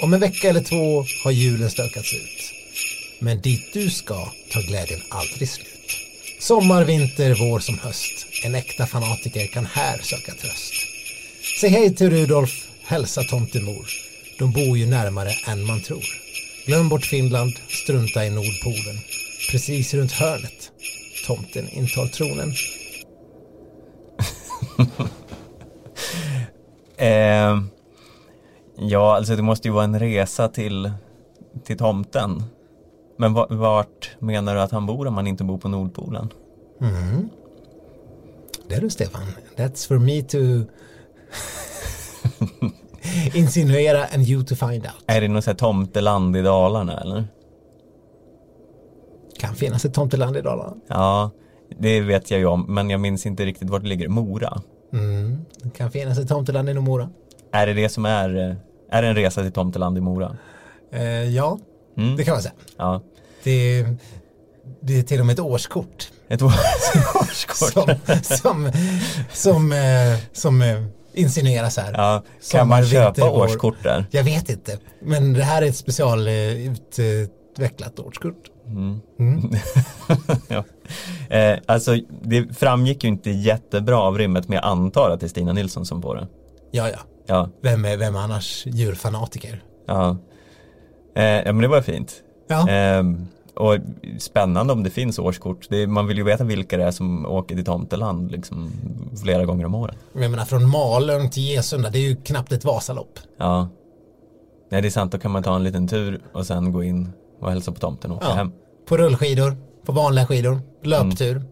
Om 0.00 0.14
en 0.14 0.20
vecka 0.20 0.48
eller 0.48 0.62
två 0.62 1.06
har 1.24 1.30
julen 1.30 1.70
stökats 1.70 2.14
ut. 2.14 2.52
Men 3.18 3.40
dit 3.40 3.72
du 3.72 3.90
ska 3.90 4.32
tar 4.50 4.62
glädjen 4.62 5.00
aldrig 5.08 5.48
slut. 5.48 5.96
Sommar, 6.40 6.84
vinter, 6.84 7.36
vår 7.40 7.60
som 7.60 7.78
höst. 7.78 8.26
En 8.44 8.54
äkta 8.54 8.86
fanatiker 8.86 9.46
kan 9.46 9.66
här 9.66 9.98
söka 9.98 10.32
tröst. 10.32 10.74
Säg 11.60 11.70
hej 11.70 11.94
till 11.96 12.10
Rudolf, 12.10 12.68
hälsa 12.82 13.22
tomtemor. 13.22 13.86
De 14.38 14.52
bor 14.52 14.78
ju 14.78 14.86
närmare 14.86 15.30
än 15.46 15.66
man 15.66 15.80
tror. 15.82 16.04
Glöm 16.66 16.88
bort 16.88 17.04
Finland, 17.04 17.52
strunta 17.68 18.24
i 18.26 18.30
Nordpolen. 18.30 18.98
Precis 19.50 19.94
runt 19.94 20.12
hörnet. 20.12 20.72
Tomten 21.26 21.68
intar 21.68 22.06
tronen. 22.06 22.52
Eh, 27.00 27.62
ja, 28.78 29.16
alltså 29.16 29.36
det 29.36 29.42
måste 29.42 29.68
ju 29.68 29.74
vara 29.74 29.84
en 29.84 29.98
resa 29.98 30.48
till, 30.48 30.90
till 31.64 31.78
tomten. 31.78 32.42
Men 33.18 33.34
va- 33.34 33.46
vart 33.50 34.10
menar 34.18 34.54
du 34.54 34.60
att 34.60 34.70
han 34.72 34.86
bor 34.86 35.06
om 35.06 35.14
han 35.16 35.26
inte 35.26 35.44
bor 35.44 35.58
på 35.58 35.68
Nordpolen? 35.68 36.28
Det 38.68 38.74
är 38.74 38.80
du 38.80 38.90
Stefan. 38.90 39.22
That's 39.56 39.88
for 39.88 39.98
me 39.98 40.22
to... 40.22 40.38
insinuera 43.34 44.04
and 44.14 44.28
you 44.28 44.44
to 44.44 44.54
find 44.56 44.86
out. 44.86 44.94
Är 45.06 45.20
det 45.20 45.28
något 45.28 45.44
sånt 45.44 45.60
här 45.60 45.66
tomteland 45.68 46.36
i 46.36 46.42
Dalarna 46.42 47.00
eller? 47.00 47.24
Kan 49.38 49.54
finnas 49.54 49.84
ett 49.84 49.94
tomteland 49.94 50.36
i 50.36 50.40
Dalarna. 50.40 50.76
Ja, 50.88 51.30
det 51.78 52.00
vet 52.00 52.30
jag 52.30 52.40
ju 52.40 52.46
om, 52.46 52.74
men 52.74 52.90
jag 52.90 53.00
minns 53.00 53.26
inte 53.26 53.44
riktigt 53.46 53.70
vart 53.70 53.82
det 53.82 53.88
ligger. 53.88 54.08
Mora? 54.08 54.62
Mm. 54.92 55.38
Det 55.62 55.70
kan 55.70 55.90
finnas 55.90 56.18
ett 56.18 56.28
tomteland 56.28 56.68
i 56.70 56.74
Mora. 56.74 57.10
Är 57.52 57.66
det 57.66 57.74
det 57.74 57.88
som 57.88 58.04
är, 58.04 58.36
eh, 58.50 58.56
är 58.90 59.02
det 59.02 59.08
en 59.08 59.14
resa 59.14 59.42
till 59.42 59.52
tomteland 59.52 59.98
i 59.98 60.00
Mora? 60.00 60.36
Eh, 60.92 61.02
ja, 61.24 61.58
Mm. 61.96 62.16
det 62.16 62.24
kan 62.24 62.32
man 62.34 62.42
säga. 62.42 62.54
Ja, 62.76 63.00
Det, 63.42 63.86
det 64.80 64.98
är 64.98 65.02
till 65.02 65.20
och 65.20 65.26
med 65.26 65.32
ett 65.32 65.40
årskort. 65.40 66.10
Ett 66.28 66.42
årskort. 66.42 67.56
Som, 67.72 67.96
som, 68.22 68.72
som, 69.32 69.72
eh, 69.72 69.78
som 70.32 70.62
eh, 70.62 70.82
insinueras 71.14 71.76
här. 71.76 71.92
Ja, 71.92 72.22
kan 72.52 72.68
man 72.68 72.86
köpa 72.86 73.30
årskort 73.30 73.76
där? 73.82 74.04
Jag 74.10 74.24
vet 74.24 74.50
inte. 74.50 74.78
Men 75.02 75.32
det 75.32 75.42
här 75.42 75.62
är 75.62 75.66
ett 75.66 75.76
specialutvecklat 75.76 77.98
årskort. 77.98 78.50
ja. 80.48 80.64
eh, 81.36 81.58
alltså, 81.66 81.96
det 82.22 82.58
framgick 82.58 83.04
ju 83.04 83.08
inte 83.08 83.30
jättebra 83.30 83.98
av 84.00 84.18
rimmet, 84.18 84.48
men 84.48 84.54
jag 84.56 84.64
antar 84.64 85.10
att 85.10 85.20
det 85.20 85.26
är 85.26 85.28
Stina 85.28 85.52
Nilsson 85.52 85.86
som 85.86 86.02
får 86.02 86.16
det. 86.16 86.26
Ja, 86.70 86.88
ja. 86.88 86.98
Ja, 87.26 87.50
Vem 87.62 87.84
är, 87.84 87.96
vem 87.96 88.16
annars 88.16 88.66
djurfanatiker? 88.66 89.62
ja. 89.86 90.16
Eh, 91.16 91.24
ja 91.24 91.44
men 91.52 91.58
det 91.58 91.68
var 91.68 91.82
fint. 91.82 92.12
Ja. 92.48 92.68
Ehm, 92.68 93.26
och 93.58 93.76
spännande 94.18 94.72
om 94.72 94.82
det 94.82 94.90
finns 94.90 95.18
årskort. 95.18 95.66
Det 95.70 95.82
är, 95.82 95.86
man 95.86 96.06
vill 96.06 96.16
ju 96.18 96.24
veta 96.24 96.44
vilka 96.44 96.76
det 96.76 96.84
är 96.84 96.90
som 96.90 97.26
åker 97.26 97.54
till 97.54 97.64
Tomteland 97.64 98.30
liksom, 98.30 98.70
flera 99.22 99.44
gånger 99.44 99.64
om 99.66 99.74
året. 99.74 99.96
Jag 100.12 100.30
menar 100.30 100.44
från 100.44 100.68
Malung 100.70 101.30
till 101.30 101.42
Gesunda, 101.42 101.90
det 101.90 101.98
är 101.98 102.08
ju 102.08 102.16
knappt 102.16 102.52
ett 102.52 102.64
Vasalopp. 102.64 103.18
Ja. 103.38 103.68
Nej 104.70 104.82
det 104.82 104.88
är 104.88 104.90
sant, 104.90 105.12
då 105.12 105.18
kan 105.18 105.30
man 105.30 105.42
ta 105.42 105.56
en 105.56 105.64
liten 105.64 105.88
tur 105.88 106.20
och 106.32 106.46
sen 106.46 106.72
gå 106.72 106.82
in 106.82 107.12
och 107.40 107.50
hälsa 107.50 107.72
på 107.72 107.80
tomten 107.80 108.10
och 108.10 108.16
åka 108.16 108.26
Ja. 108.26 108.34
hem. 108.34 108.52
På 108.88 108.96
rullskidor, 108.96 109.56
på 109.84 109.92
vanliga 109.92 110.26
skidor, 110.26 110.60
löptur. 110.82 111.42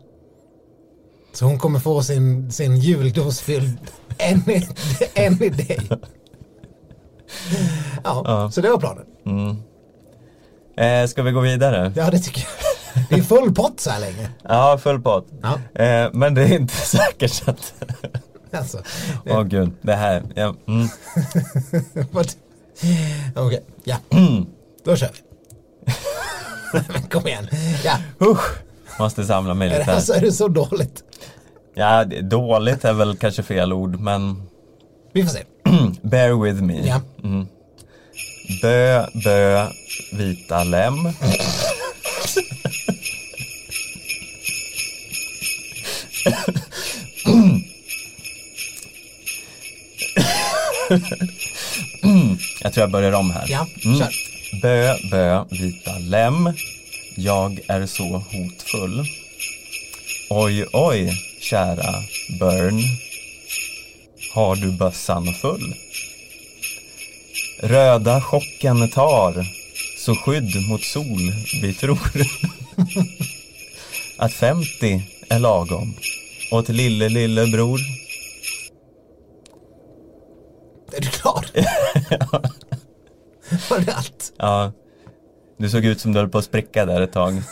Så 1.33 1.45
hon 1.45 1.59
kommer 1.59 1.79
få 1.79 2.03
sin, 2.03 2.53
sin 2.53 2.77
juldos 2.77 3.41
fylld 3.41 3.79
en, 4.19 4.43
en 5.15 5.43
i 5.43 5.49
dig. 5.49 5.81
Ja, 8.05 8.23
Ja. 8.25 8.51
så 8.51 8.61
det 8.61 8.71
var 8.71 8.79
planen. 8.79 9.05
Eh, 10.77 11.07
ska 11.07 11.23
vi 11.23 11.31
gå 11.33 11.41
vidare? 11.41 11.93
Ja, 11.97 12.11
det 12.11 12.19
tycker 12.19 12.41
jag. 12.41 12.49
Det 13.09 13.15
är 13.15 13.23
full 13.23 13.55
pott 13.55 13.81
så 13.81 13.91
här 13.91 14.01
länge. 14.01 14.29
Ja, 14.43 14.79
full 14.83 15.01
pott. 15.03 15.27
Ja, 15.43 15.83
Eh, 15.85 16.11
men 16.13 16.35
det 16.35 16.43
är 16.43 16.53
inte 16.57 16.75
säkert 16.87 17.49
att, 17.49 17.75
alltså. 18.53 18.83
åh 19.27 19.43
gud, 19.43 19.73
det 19.83 19.95
här, 19.95 20.23
ja, 20.35 20.55
mm. 20.69 20.89
Okej, 23.37 23.65
ja. 23.85 23.97
Då 24.85 24.97
kör 24.97 25.11
vi. 25.13 25.21
Men 26.93 27.03
kom 27.03 27.27
igen. 27.27 27.49
Ja, 27.85 27.97
Usch, 28.27 28.59
måste 28.99 29.25
samla 29.25 29.55
mig 29.55 29.67
är 29.69 29.71
lite 29.71 29.81
det, 29.81 29.85
här. 29.85 29.95
alltså, 29.95 30.13
är 30.15 30.21
det 30.21 30.33
så 30.33 30.49
dåligt? 30.49 31.05
Ja, 31.75 32.05
det- 32.05 32.21
dåligt 32.23 32.85
är 32.85 32.93
väl 32.93 33.17
kanske 33.17 33.43
fel 33.43 33.73
ord, 33.73 34.01
men 34.01 34.43
Vi 35.13 35.23
får 35.25 35.31
se. 35.31 35.43
bear 36.03 36.43
with 36.43 36.63
me. 36.63 36.87
Ja. 36.89 37.01
Mm. 37.25 37.47
Bö, 38.63 39.07
bö, 39.13 39.67
vita 40.13 40.65
lem. 40.65 41.09
Jag 52.61 52.73
tror 52.73 52.83
jag 52.83 52.91
börjar 52.91 53.13
om 53.13 53.31
här. 53.31 53.45
Ja, 53.49 53.67
Mm. 53.85 53.99
kör. 53.99 54.09
Bö, 54.63 54.97
bö, 55.11 55.45
vita 55.51 55.99
lem. 55.99 56.53
Jag 57.15 57.61
är 57.69 57.87
så 57.87 58.05
hotfull. 58.33 59.05
Oj, 60.31 60.65
oj, 60.73 61.23
kära 61.41 61.95
Burn. 62.41 62.83
Har 64.35 64.57
du 64.57 64.71
bössan 64.73 65.35
full? 65.35 65.75
Röda 67.59 68.21
chocken 68.21 68.91
tar, 68.91 69.47
så 69.99 70.15
skydd 70.15 70.69
mot 70.69 70.83
sol 70.83 71.33
vi 71.63 71.75
tror. 71.75 71.99
Att 74.19 74.33
50 74.33 75.03
är 75.29 75.39
lagom. 75.39 75.95
Till 76.67 76.75
lille, 76.75 77.09
lille 77.09 77.47
bror. 77.47 77.81
Är 80.93 81.01
du 81.01 81.09
klar? 81.09 81.47
Var 83.71 83.81
det 83.81 83.93
allt? 83.93 84.33
Ja, 84.37 84.73
du 85.59 85.71
såg 85.71 85.85
ut 85.85 86.01
som 86.01 86.13
du 86.13 86.19
höll 86.19 86.29
på 86.29 86.39
att 86.39 86.45
spricka 86.45 86.87
där 86.87 87.01
ett 87.01 87.13
tag. 87.13 87.43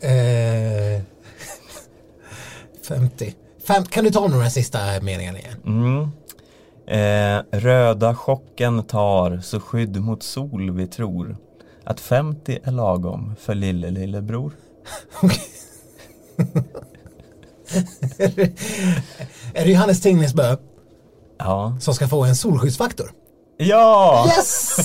Eh, 0.00 1.02
50. 2.88 3.34
Fem, 3.66 3.84
kan 3.84 4.04
du 4.04 4.10
ta 4.10 4.28
några 4.28 4.50
sista 4.50 4.78
meningarna 5.02 5.38
igen? 5.38 5.54
Mm. 5.66 6.10
Eh, 6.88 7.42
röda 7.60 8.14
chocken 8.14 8.82
tar 8.82 9.40
så 9.44 9.60
skydd 9.60 10.00
mot 10.00 10.22
sol 10.22 10.70
vi 10.70 10.86
tror 10.86 11.36
att 11.84 12.00
50 12.00 12.58
är 12.64 12.70
lagom 12.70 13.34
för 13.40 13.54
lille 13.54 13.90
lillebror. 13.90 14.52
Är 19.54 19.64
det 19.64 19.70
Johannes 19.70 20.00
Tingnesbö 20.00 20.56
Ja. 21.38 21.76
som 21.80 21.94
ska 21.94 22.08
få 22.08 22.24
en 22.24 22.36
solskyddsfaktor? 22.36 23.12
Ja! 23.56 24.24
Yes! 24.36 24.76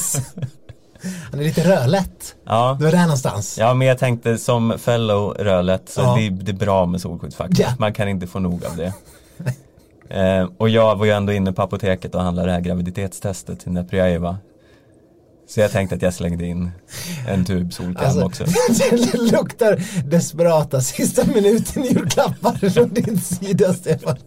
Han 1.32 1.40
är 1.40 1.44
lite 1.44 1.70
rödlätt. 1.70 2.36
Ja. 2.46 2.76
Det 2.80 2.86
var 2.86 2.92
där 2.92 3.02
någonstans. 3.02 3.58
ja, 3.60 3.74
men 3.74 3.88
jag 3.88 3.98
tänkte 3.98 4.38
som 4.38 4.74
fellow 4.80 5.34
rödlätt 5.40 5.90
så 5.90 6.02
Ja. 6.02 6.16
det, 6.16 6.30
det 6.30 6.52
är 6.52 6.56
bra 6.56 6.86
med 6.86 7.02
solskyddsfaktor. 7.02 7.66
Ja. 7.66 7.74
Man 7.80 7.94
kan 7.94 8.08
inte 8.10 8.28
få 8.28 8.40
nog 8.40 8.66
av 8.66 8.76
det. 8.78 8.94
eh, 10.20 10.48
och 10.58 10.70
jag 10.70 10.96
var 10.96 11.06
ju 11.06 11.12
ändå 11.12 11.34
inne 11.34 11.54
på 11.54 11.62
apoteket 11.62 12.16
och 12.16 12.22
handlade 12.22 12.48
det 12.48 12.54
här 12.54 12.62
graviditetstestet 12.62 13.60
till 13.60 13.72
Nepriaiva. 13.72 14.38
Så 15.50 15.60
jag 15.60 15.72
tänkte 15.72 15.96
att 15.96 16.02
jag 16.02 16.14
slängde 16.14 16.46
in 16.46 16.72
en 17.28 17.46
tub 17.46 17.74
solkräm 17.74 18.06
Alltså, 18.06 18.24
också. 18.26 18.44
det 18.90 19.32
luktar 19.32 19.84
desperata 20.10 20.82
sista 20.82 21.26
minuten 21.26 21.84
julklappar 21.84 22.70
från 22.70 22.90
din 22.90 23.18
sida 23.22 23.74
Stefan. 23.74 24.18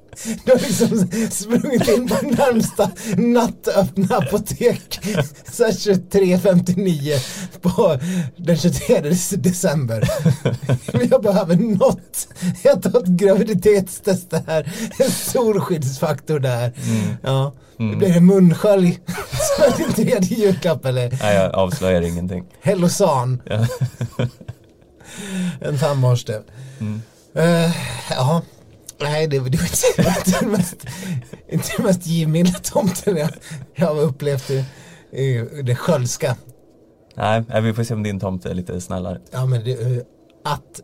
Du 0.45 0.53
har 0.53 0.59
liksom 0.59 1.09
sprungit 1.31 1.89
in 1.89 2.09
på 2.09 2.15
närmsta 2.27 2.91
nattöppna 3.17 4.17
apotek 4.17 5.01
så 5.53 5.65
här 5.65 5.73
23.59 5.73 7.61
på 7.61 7.99
den 8.37 8.57
23 8.57 9.01
december. 9.37 10.09
Jag 11.11 11.23
behöver 11.23 11.57
något. 11.57 12.29
Jag 12.63 12.83
tar 12.83 13.01
ett 13.01 13.07
graviditetstest 13.07 14.31
där, 14.31 14.73
en 14.99 15.11
solskyddsfaktor 15.11 16.39
där. 16.39 16.73
Ja. 17.23 17.53
Blir 17.77 18.15
det 18.15 18.21
munskölj 18.21 18.99
som 19.57 19.65
är 19.65 19.77
din 19.77 19.93
tredje 19.93 20.39
julklapp 20.39 20.85
eller? 20.85 21.19
Nej, 21.23 21.37
jag 21.37 21.55
avslöjar 21.55 22.03
ingenting. 22.03 22.45
Hellosan. 22.63 23.43
Ja. 23.45 23.67
En 25.61 25.79
tandborste. 25.79 26.43
Eh, 27.35 27.71
ja. 28.11 28.43
Nej, 29.01 29.27
det, 29.27 29.39
det 29.39 29.59
var 29.59 29.65
inte, 30.17 30.41
den 30.41 30.51
mest, 30.51 30.87
inte 31.53 31.69
den 31.77 31.87
mest 31.87 32.07
givmilda 32.07 32.59
tomten 32.59 33.17
jag, 33.17 33.31
jag 33.75 33.87
har 33.95 34.01
upplevt 34.03 34.51
i, 34.51 34.65
i 35.13 35.49
det 35.63 35.75
sköldska. 35.77 36.37
Nej, 37.17 37.43
vi 37.63 37.75
får 37.75 37.85
se 37.85 37.95
om 37.95 38.03
din 38.03 38.21
tomte 38.21 38.51
är 38.51 38.55
lite 38.55 38.81
snällare. 38.81 39.21
Ja, 39.31 39.47
men 39.47 39.65
det, 39.65 40.07
att 40.45 40.81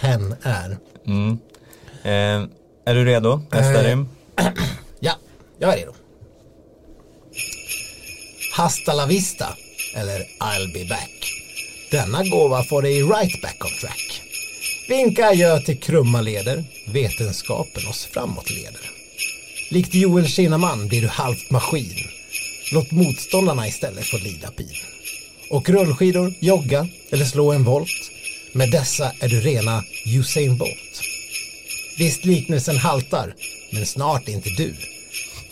hen 0.00 0.34
är. 0.42 0.78
Mm. 1.06 1.38
Eh, 2.02 2.48
är 2.86 2.94
du 2.94 3.04
redo? 3.04 3.42
Nästa 3.52 3.80
Eh. 3.80 3.84
rim? 3.88 4.08
Ja, 5.00 5.12
jag 5.58 5.72
är 5.72 5.76
redo. 5.76 5.92
Hasta 8.56 8.94
la 8.94 9.06
vista, 9.06 9.46
eller 9.96 10.18
I'll 10.40 10.72
be 10.74 10.84
back. 10.88 11.30
Denna 11.90 12.24
gåva 12.24 12.62
får 12.64 12.82
dig 12.82 13.02
right 13.02 13.42
back 13.42 13.56
on 13.64 13.70
track. 13.80 14.20
Vinka 14.88 15.26
adjö 15.26 15.60
till 15.60 15.80
krumma 15.80 16.20
leder, 16.20 16.64
vetenskapen 16.86 17.86
oss 17.86 18.04
framåt 18.04 18.50
leder. 18.50 18.90
Likt 19.70 19.94
Joel 19.94 20.26
Kinnaman 20.28 20.88
blir 20.88 21.02
du 21.02 21.08
halvt 21.08 21.50
maskin. 21.50 22.08
Låt 22.72 22.90
motståndarna 22.90 23.68
istället 23.68 24.06
få 24.06 24.18
lida 24.18 24.50
pin. 24.50 24.76
Och 25.50 25.68
rullskidor, 25.68 26.34
jogga 26.40 26.88
eller 27.10 27.24
slå 27.24 27.52
en 27.52 27.64
volt. 27.64 28.10
Med 28.52 28.70
dessa 28.70 29.12
är 29.20 29.28
du 29.28 29.40
rena 29.40 29.84
Usain 30.06 30.56
Bolt. 30.56 31.02
Visst 31.98 32.24
liknelsen 32.24 32.76
haltar, 32.76 33.34
men 33.72 33.86
snart 33.86 34.28
inte 34.28 34.50
du. 34.50 34.74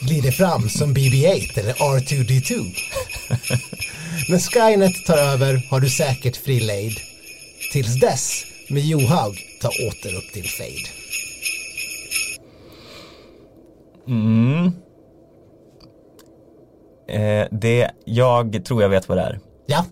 Glider 0.01 0.30
fram 0.30 0.68
som 0.68 0.95
BB-8 0.95 1.59
eller 1.59 1.72
R2D2. 1.72 2.53
När 4.28 4.39
Skynet 4.39 5.05
tar 5.07 5.18
över 5.18 5.62
har 5.70 5.80
du 5.80 5.91
säkert 5.91 6.37
fri 6.37 6.61
lejd. 6.61 7.01
Tills 7.72 8.01
dess, 8.01 8.45
med 8.70 8.82
Johaug, 8.82 9.34
ta 9.60 9.68
åter 9.68 10.16
upp 10.16 10.32
din 10.34 10.44
fade. 10.44 10.88
Mm. 14.08 14.66
Eh, 17.08 17.48
det, 17.50 17.90
jag 18.04 18.64
tror 18.64 18.82
jag 18.82 18.88
vet 18.88 19.08
vad 19.08 19.18
det 19.18 19.22
är. 19.22 19.40
Ja, 19.66 19.84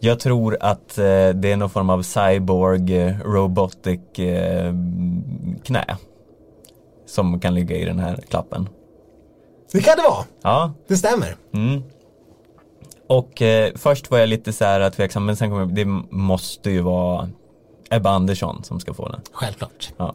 Jag 0.00 0.20
tror 0.20 0.56
att 0.60 0.98
eh, 0.98 1.04
det 1.28 1.52
är 1.52 1.56
någon 1.56 1.70
form 1.70 1.90
av 1.90 2.02
cyborg 2.02 2.96
eh, 2.98 3.20
robotic 3.20 4.18
eh, 4.18 4.74
knä. 5.64 5.96
Som 7.06 7.40
kan 7.40 7.54
ligga 7.54 7.76
i 7.76 7.84
den 7.84 7.98
här 7.98 8.16
klappen. 8.28 8.68
det 9.72 9.80
kan 9.80 9.96
det 9.96 10.02
vara. 10.02 10.24
Ja, 10.42 10.72
Det 10.88 10.96
stämmer. 10.96 11.36
mm. 11.54 11.82
Och 13.06 13.42
eh, 13.42 13.72
först 13.76 14.10
var 14.10 14.18
jag 14.18 14.28
lite 14.28 14.52
så 14.52 14.64
här 14.64 14.90
tveksam 14.90 15.26
men 15.26 15.36
sen 15.36 15.50
kom 15.50 15.58
jag 15.58 15.74
det 15.74 15.84
måste 16.10 16.70
ju 16.70 16.80
vara 16.80 17.28
Ebba 17.90 18.10
Andersson 18.10 18.64
som 18.64 18.80
ska 18.80 18.94
få 18.94 19.08
den. 19.08 19.20
Självklart. 19.32 19.92
Ja. 19.96 20.14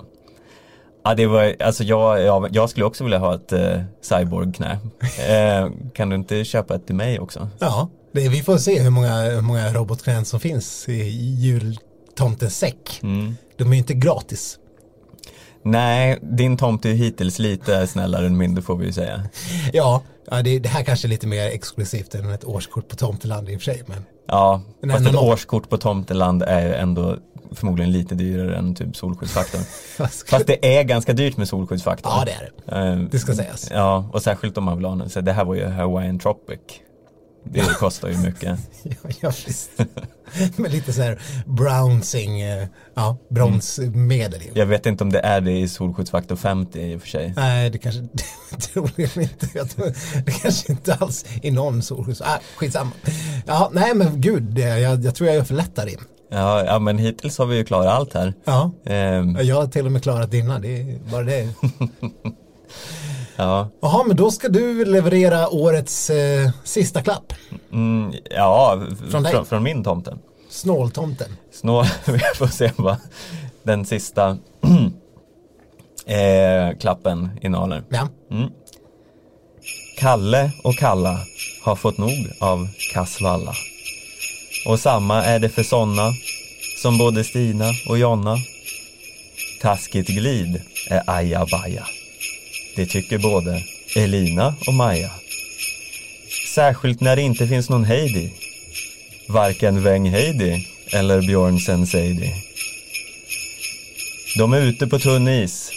Ja, 1.04 1.16
det 1.16 1.26
var, 1.26 1.56
alltså 1.60 1.84
jag, 1.84 2.22
jag, 2.22 2.48
jag 2.52 2.70
skulle 2.70 2.86
också 2.86 3.04
vilja 3.04 3.20
ha 3.20 3.36
ett 3.36 3.52
eh, 3.52 3.82
cyborg-knä. 4.02 4.80
Eh, 5.30 5.70
kan 5.94 6.10
du 6.10 6.16
inte 6.16 6.44
köpa 6.44 6.76
ett 6.76 6.86
till 6.86 6.96
mig 6.96 7.20
också? 7.20 7.50
Ja, 7.60 7.90
det, 8.12 8.30
vi 8.30 8.42
får 8.44 8.58
se 8.58 8.82
hur 8.82 8.90
många, 8.90 9.22
hur 9.22 9.42
många 9.42 9.74
robotknän 9.74 10.26
som 10.26 10.40
finns 10.40 10.90
i 10.90 11.04
jultomtens 11.40 12.58
säck. 12.58 13.00
Mm. 13.04 13.36
De 13.58 13.68
är 13.68 13.72
ju 13.72 13.78
inte 13.78 13.94
gratis. 13.94 14.60
Nej, 15.66 16.20
din 16.22 16.58
tomt 16.58 16.86
är 16.86 16.90
ju 16.90 16.96
hittills 16.96 17.40
lite 17.40 17.88
snällare 17.88 18.26
än 18.26 18.38
min, 18.38 18.56
det 18.56 18.62
får 18.62 18.76
vi 18.78 18.86
ju 18.86 18.92
säga. 18.94 19.24
Ja, 19.74 20.02
det, 20.44 20.60
det 20.60 20.70
här 20.70 20.84
kanske 20.84 21.08
är 21.08 21.10
lite 21.10 21.28
mer 21.28 21.46
exklusivt 21.48 22.16
än 22.16 22.30
ett 22.30 22.44
årskort 22.46 22.88
på 22.88 22.96
tomteland 22.96 23.50
i 23.50 23.56
och 23.56 23.60
för 23.62 23.66
sig. 23.66 23.84
Men 23.86 24.06
Ja, 24.28 24.62
Men 24.82 24.90
fast 24.90 25.08
ett 25.10 25.16
årskort 25.16 25.70
på 25.70 25.78
tomteland 25.78 26.44
är 26.44 26.74
ändå 26.74 27.18
förmodligen 27.52 27.92
lite 27.92 28.16
dyrare 28.16 28.58
än 28.58 28.76
typ 28.76 28.96
solskyddsfaktor. 28.96 29.60
vad 30.00 30.12
ska- 30.12 30.30
Fast 30.30 30.48
det 30.48 30.78
är 30.78 30.84
ganska 30.84 31.14
dyrt 31.14 31.38
med 31.38 31.48
solskyddsfaktor. 31.48 32.12
ja, 32.16 32.24
det 32.26 32.32
är 32.32 32.50
det. 32.66 32.90
Eh, 32.92 33.08
Det 33.12 33.20
ska 33.20 33.34
sägas. 33.34 33.70
Ja, 33.72 34.10
och 34.14 34.22
särskilt 34.22 34.58
om 34.58 34.64
man 34.64 34.78
vill 34.78 34.86
ha 34.86 34.96
den. 34.96 35.10
Så 35.10 35.22
det 35.22 35.34
här 35.34 35.46
var 35.46 35.56
ju 35.56 35.66
Hawaiian 35.68 36.20
Tropic. 36.20 36.60
Det 37.52 37.62
kostar 37.80 38.10
ju 38.10 38.18
mycket. 38.18 38.60
Ja, 38.84 39.10
ja 39.22 39.32
visst. 39.48 39.70
Med 40.56 40.72
lite 40.72 40.94
så 40.94 41.02
här 41.02 41.22
brownsing, 41.46 42.42
eh, 42.42 42.68
ja, 42.94 43.18
bronsmedel. 43.30 44.42
i. 44.42 44.52
Jag 44.54 44.66
vet 44.66 44.86
inte 44.86 45.04
om 45.04 45.12
det 45.12 45.20
är 45.20 45.42
det 45.42 45.52
i 45.60 45.68
solskyddsfaktor 45.68 46.36
50 46.36 46.80
i 46.82 46.96
och 46.96 47.02
för 47.02 47.08
sig. 47.08 47.34
Nej, 47.36 47.70
det 47.70 47.78
kanske 47.78 48.02
troligen 48.74 49.22
inte. 49.22 49.48
Det 50.26 50.32
kanske 50.32 50.72
inte 50.72 50.96
alls 50.96 51.26
i 51.42 51.52
någon 51.52 51.82
solskydds... 51.82 52.22
Ah, 52.22 52.40
skitsamma. 52.58 52.92
Ja, 53.46 53.70
nej 53.74 53.94
men 53.96 54.22
gud, 54.22 54.44
det, 54.44 54.80
jag, 54.80 55.04
jag 55.06 55.16
tror 55.16 55.28
jag 55.30 55.36
gör 55.36 55.44
för 55.44 55.56
lätt 55.56 55.76
där 55.76 55.88
in. 55.88 56.00
Ja, 56.30 56.66
ja, 56.66 56.80
men 56.80 56.98
hittills 56.98 57.38
har 57.38 57.46
vi 57.46 57.56
ju 57.58 57.66
klarat 57.66 57.88
allt 57.88 58.14
här. 58.14 58.34
Ja, 58.46 58.72
Ehm, 58.86 59.38
jag 59.42 59.56
har 59.56 59.68
till 59.68 59.86
och 59.86 59.92
med 59.92 60.04
klarat 60.04 60.32
dina, 60.32 60.60
det 60.60 60.82
är 60.82 61.00
bara 61.12 61.24
det. 61.24 61.50
ja, 63.36 63.70
Jaha, 63.82 64.04
men 64.04 64.18
då 64.18 64.32
ska 64.32 64.50
du 64.50 64.86
leverera 64.86 65.50
årets 65.50 66.10
eh, 66.10 66.50
sista 66.64 67.02
klapp. 67.02 67.34
mm, 67.72 68.14
ja 68.30 68.82
Från 69.12 69.24
dig? 69.24 69.32
från, 69.34 69.46
från 69.46 69.64
min 69.64 69.84
tomte. 69.84 70.18
Snåltomten. 70.50 71.38
Snå, 71.52 71.84
vi 72.06 72.20
får 72.36 72.48
se 72.48 72.72
vad 72.76 72.96
den 73.64 73.86
sista 73.86 74.30
eh, 76.06 76.78
klappen 76.80 77.30
innehåller. 77.42 77.84
Ja. 77.90 78.08
Kalle 79.98 80.52
och 80.64 80.76
Kalla 80.76 81.20
har 81.64 81.76
fått 81.76 81.98
nog 81.98 82.32
av 82.40 82.68
Kassvalla. 82.94 83.54
Och 84.68 84.80
samma 84.80 85.24
är 85.24 85.40
det 85.40 85.50
för 85.50 85.64
såna 85.64 86.12
som 86.82 86.98
både 86.98 87.24
Stina 87.24 87.66
och 87.90 87.98
Jonna. 87.98 88.38
Taskigt 89.62 90.08
glid 90.08 90.62
är 90.90 91.04
ajabaja. 91.08 91.88
Det 92.76 92.86
tycker 92.86 93.18
både 93.18 93.64
Elina 93.96 94.56
och 94.68 94.74
Maja. 94.74 95.12
Särskilt 96.56 97.02
när 97.02 97.16
det 97.16 97.22
inte 97.22 97.48
finns 97.48 97.70
någon 97.70 97.84
Heidi. 97.84 98.30
Varken 99.28 99.84
Weng 99.84 100.10
Heidi 100.10 100.68
eller 100.92 101.22
Björn 101.22 101.60
Senseidi. 101.60 102.34
De 104.38 104.54
är 104.54 104.62
ute 104.62 104.88
på 104.88 105.00
tunn 105.00 105.28
is 105.28 105.72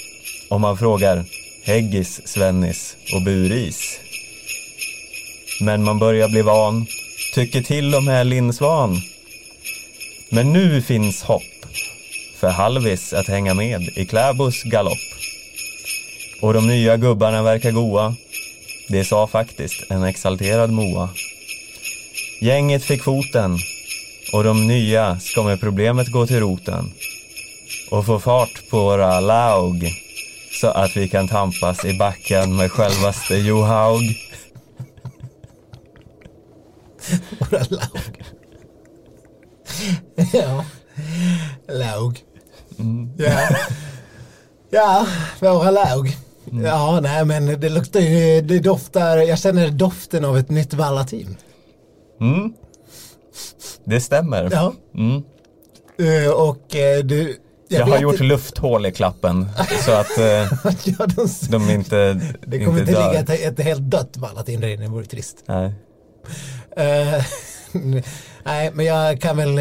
om 0.48 0.60
man 0.60 0.78
frågar 0.78 1.24
Häggis, 1.64 2.20
Svennis 2.24 2.96
och 3.14 3.22
Buris. 3.22 4.00
Men 5.60 5.84
man 5.84 5.98
börjar 5.98 6.28
bli 6.28 6.42
van, 6.42 6.86
tycker 7.34 7.62
till 7.62 7.94
och 7.94 8.02
med 8.02 8.26
Linn 8.26 8.52
Svan. 8.52 9.02
Men 10.28 10.52
nu 10.52 10.82
finns 10.82 11.22
hopp 11.22 11.42
för 12.36 12.48
Halvis 12.48 13.12
att 13.12 13.26
hänga 13.26 13.54
med 13.54 13.82
i 13.96 14.06
Kläbos 14.06 14.62
galopp. 14.62 15.17
Och 16.40 16.54
de 16.54 16.66
nya 16.66 16.96
gubbarna 16.96 17.42
verkar 17.42 17.70
goa. 17.70 18.14
Det 18.88 19.04
sa 19.04 19.26
faktiskt 19.26 19.90
en 19.90 20.04
exalterad 20.04 20.70
Moa. 20.70 21.08
Gänget 22.40 22.84
fick 22.84 23.02
foten 23.02 23.58
och 24.32 24.44
de 24.44 24.66
nya 24.66 25.20
ska 25.20 25.42
med 25.42 25.60
problemet 25.60 26.12
gå 26.12 26.26
till 26.26 26.40
roten 26.40 26.92
och 27.90 28.06
få 28.06 28.20
fart 28.20 28.70
på 28.70 28.78
våra 28.78 29.20
laug 29.20 29.92
så 30.60 30.68
att 30.68 30.96
vi 30.96 31.08
kan 31.08 31.28
tampas 31.28 31.84
i 31.84 31.98
backen 31.98 32.56
med 32.56 32.72
självaste 32.72 33.34
Johaug. 33.36 34.16
Våra 37.38 37.64
laug. 37.70 38.22
ja. 40.32 40.64
Laug. 41.68 42.24
Ja. 43.16 43.56
Ja, 44.70 45.06
våra 45.40 45.70
laug. 45.70 46.16
Ja, 46.64 47.00
nej 47.02 47.24
men 47.24 47.60
det 47.60 47.68
luktar 47.68 48.00
ju, 48.00 48.40
det 48.40 48.58
doftar, 48.58 49.16
jag 49.18 49.38
känner 49.38 49.68
doften 49.70 50.24
av 50.24 50.38
ett 50.38 50.50
nytt 50.50 50.74
Valla-team. 50.74 51.36
Mm. 52.20 52.52
Det 53.84 54.00
stämmer. 54.00 54.48
Ja. 54.52 54.72
Mm. 54.94 55.22
Eh, 56.24 56.30
Och 56.30 56.76
eh, 56.76 57.04
du, 57.04 57.36
Jag, 57.68 57.84
har 57.84 57.90
vet 57.92 58.00
gjort 58.00 58.12
inte- 58.12 58.24
lufthål 58.24 58.86
i 58.86 58.92
klappen 58.92 59.48
så 59.86 59.92
att 59.92 60.18
eh, 60.18 60.24
ja, 60.24 61.06
de, 61.16 61.28
de 61.50 61.70
inte, 61.70 62.20
det 62.46 62.64
kommer 62.64 62.80
inte 62.80 62.92
dör. 62.92 63.08
ligga 63.08 63.20
ett, 63.20 63.58
ett 63.58 63.64
helt 63.64 63.80
dött 63.90 64.16
Valla-team 64.16 64.60
där 64.60 64.68
inne, 64.68 64.82
det 64.82 64.88
vore 64.88 65.04
trist. 65.04 65.36
Nej. 65.46 65.72
Nej, 68.44 68.70
men 68.74 68.86
jag 68.86 69.20
kan 69.20 69.36
väl... 69.36 69.60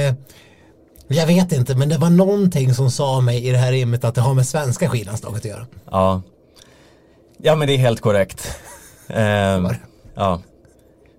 Jag 1.09 1.27
vet 1.27 1.51
inte, 1.51 1.75
men 1.75 1.89
det 1.89 1.97
var 1.97 2.09
någonting 2.09 2.73
som 2.73 2.91
sa 2.91 3.21
mig 3.21 3.47
i 3.47 3.51
det 3.51 3.57
här 3.57 3.71
rimmet 3.71 4.03
att 4.03 4.15
det 4.15 4.21
har 4.21 4.33
med 4.33 4.47
svenska 4.47 4.89
skidlandslaget 4.89 5.39
att 5.39 5.45
göra. 5.45 5.65
Ja. 5.91 6.21
Ja, 7.38 7.55
men 7.55 7.67
det 7.67 7.73
är 7.73 7.77
helt 7.77 8.01
korrekt. 8.01 8.59
Ehm, 9.09 9.67
ja. 10.15 10.41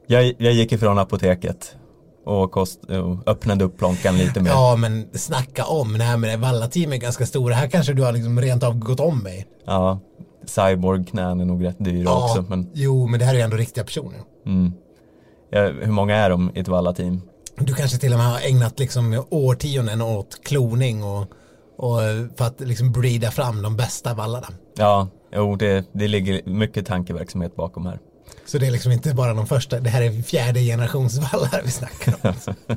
jag, 0.06 0.34
jag 0.38 0.52
gick 0.52 0.72
ifrån 0.72 0.98
apoteket 0.98 1.76
och, 2.24 2.50
kost, 2.52 2.84
och 2.84 3.28
öppnade 3.28 3.64
upp 3.64 3.78
plånkan 3.78 4.18
lite 4.18 4.40
mer. 4.40 4.50
Ja, 4.50 4.76
men 4.76 5.08
snacka 5.14 5.64
om, 5.64 5.92
nej 5.92 6.16
men 6.16 6.40
Valla-team 6.40 6.92
är 6.92 6.96
ganska 6.96 7.26
stora. 7.26 7.54
Här 7.54 7.68
kanske 7.68 7.92
du 7.92 8.02
har 8.02 8.12
liksom 8.12 8.40
rent 8.40 8.62
av 8.62 8.78
gått 8.78 9.00
om 9.00 9.18
mig. 9.18 9.46
Ja, 9.66 10.00
cyborg-knän 10.46 11.40
är 11.40 11.44
nog 11.44 11.64
rätt 11.64 11.76
dyra 11.78 12.14
också. 12.14 12.44
Men, 12.48 12.70
Jo, 12.74 13.06
men 13.06 13.20
det 13.20 13.26
här 13.26 13.32
är 13.34 13.38
ju 13.38 13.44
ändå 13.44 13.56
riktiga 13.56 13.84
personer. 13.84 14.18
mm. 14.46 14.72
ja, 15.50 15.60
hur 15.60 15.92
många 15.92 16.16
är 16.16 16.30
de 16.30 16.50
i 16.54 16.60
ett 16.60 16.68
Valla-team? 16.68 17.22
Du 17.58 17.74
kanske 17.74 17.98
till 17.98 18.12
och 18.12 18.18
med 18.18 18.28
har 18.28 18.40
ägnat 18.40 18.78
liksom 18.78 19.24
årtionden 19.30 20.02
åt 20.02 20.44
kloning 20.44 21.04
och, 21.04 21.20
och 21.76 22.00
för 22.36 22.44
att 22.44 22.60
liksom 22.60 22.92
breeda 22.92 23.30
fram 23.30 23.62
de 23.62 23.76
bästa 23.76 24.14
vallarna. 24.14 24.46
Ja, 24.76 25.08
jo, 25.32 25.56
det, 25.56 25.84
det 25.92 26.08
ligger 26.08 26.42
mycket 26.44 26.86
tankeverksamhet 26.86 27.56
bakom 27.56 27.86
här. 27.86 27.98
Så 28.46 28.58
det 28.58 28.66
är 28.66 28.70
liksom 28.70 28.92
inte 28.92 29.14
bara 29.14 29.34
de 29.34 29.46
första, 29.46 29.80
det 29.80 29.90
här 29.90 30.02
är 30.02 30.22
fjärde 30.22 30.60
generations 30.60 31.18
vallar 31.32 31.62
vi 31.64 31.70
snackar 31.70 32.14
om. 32.22 32.34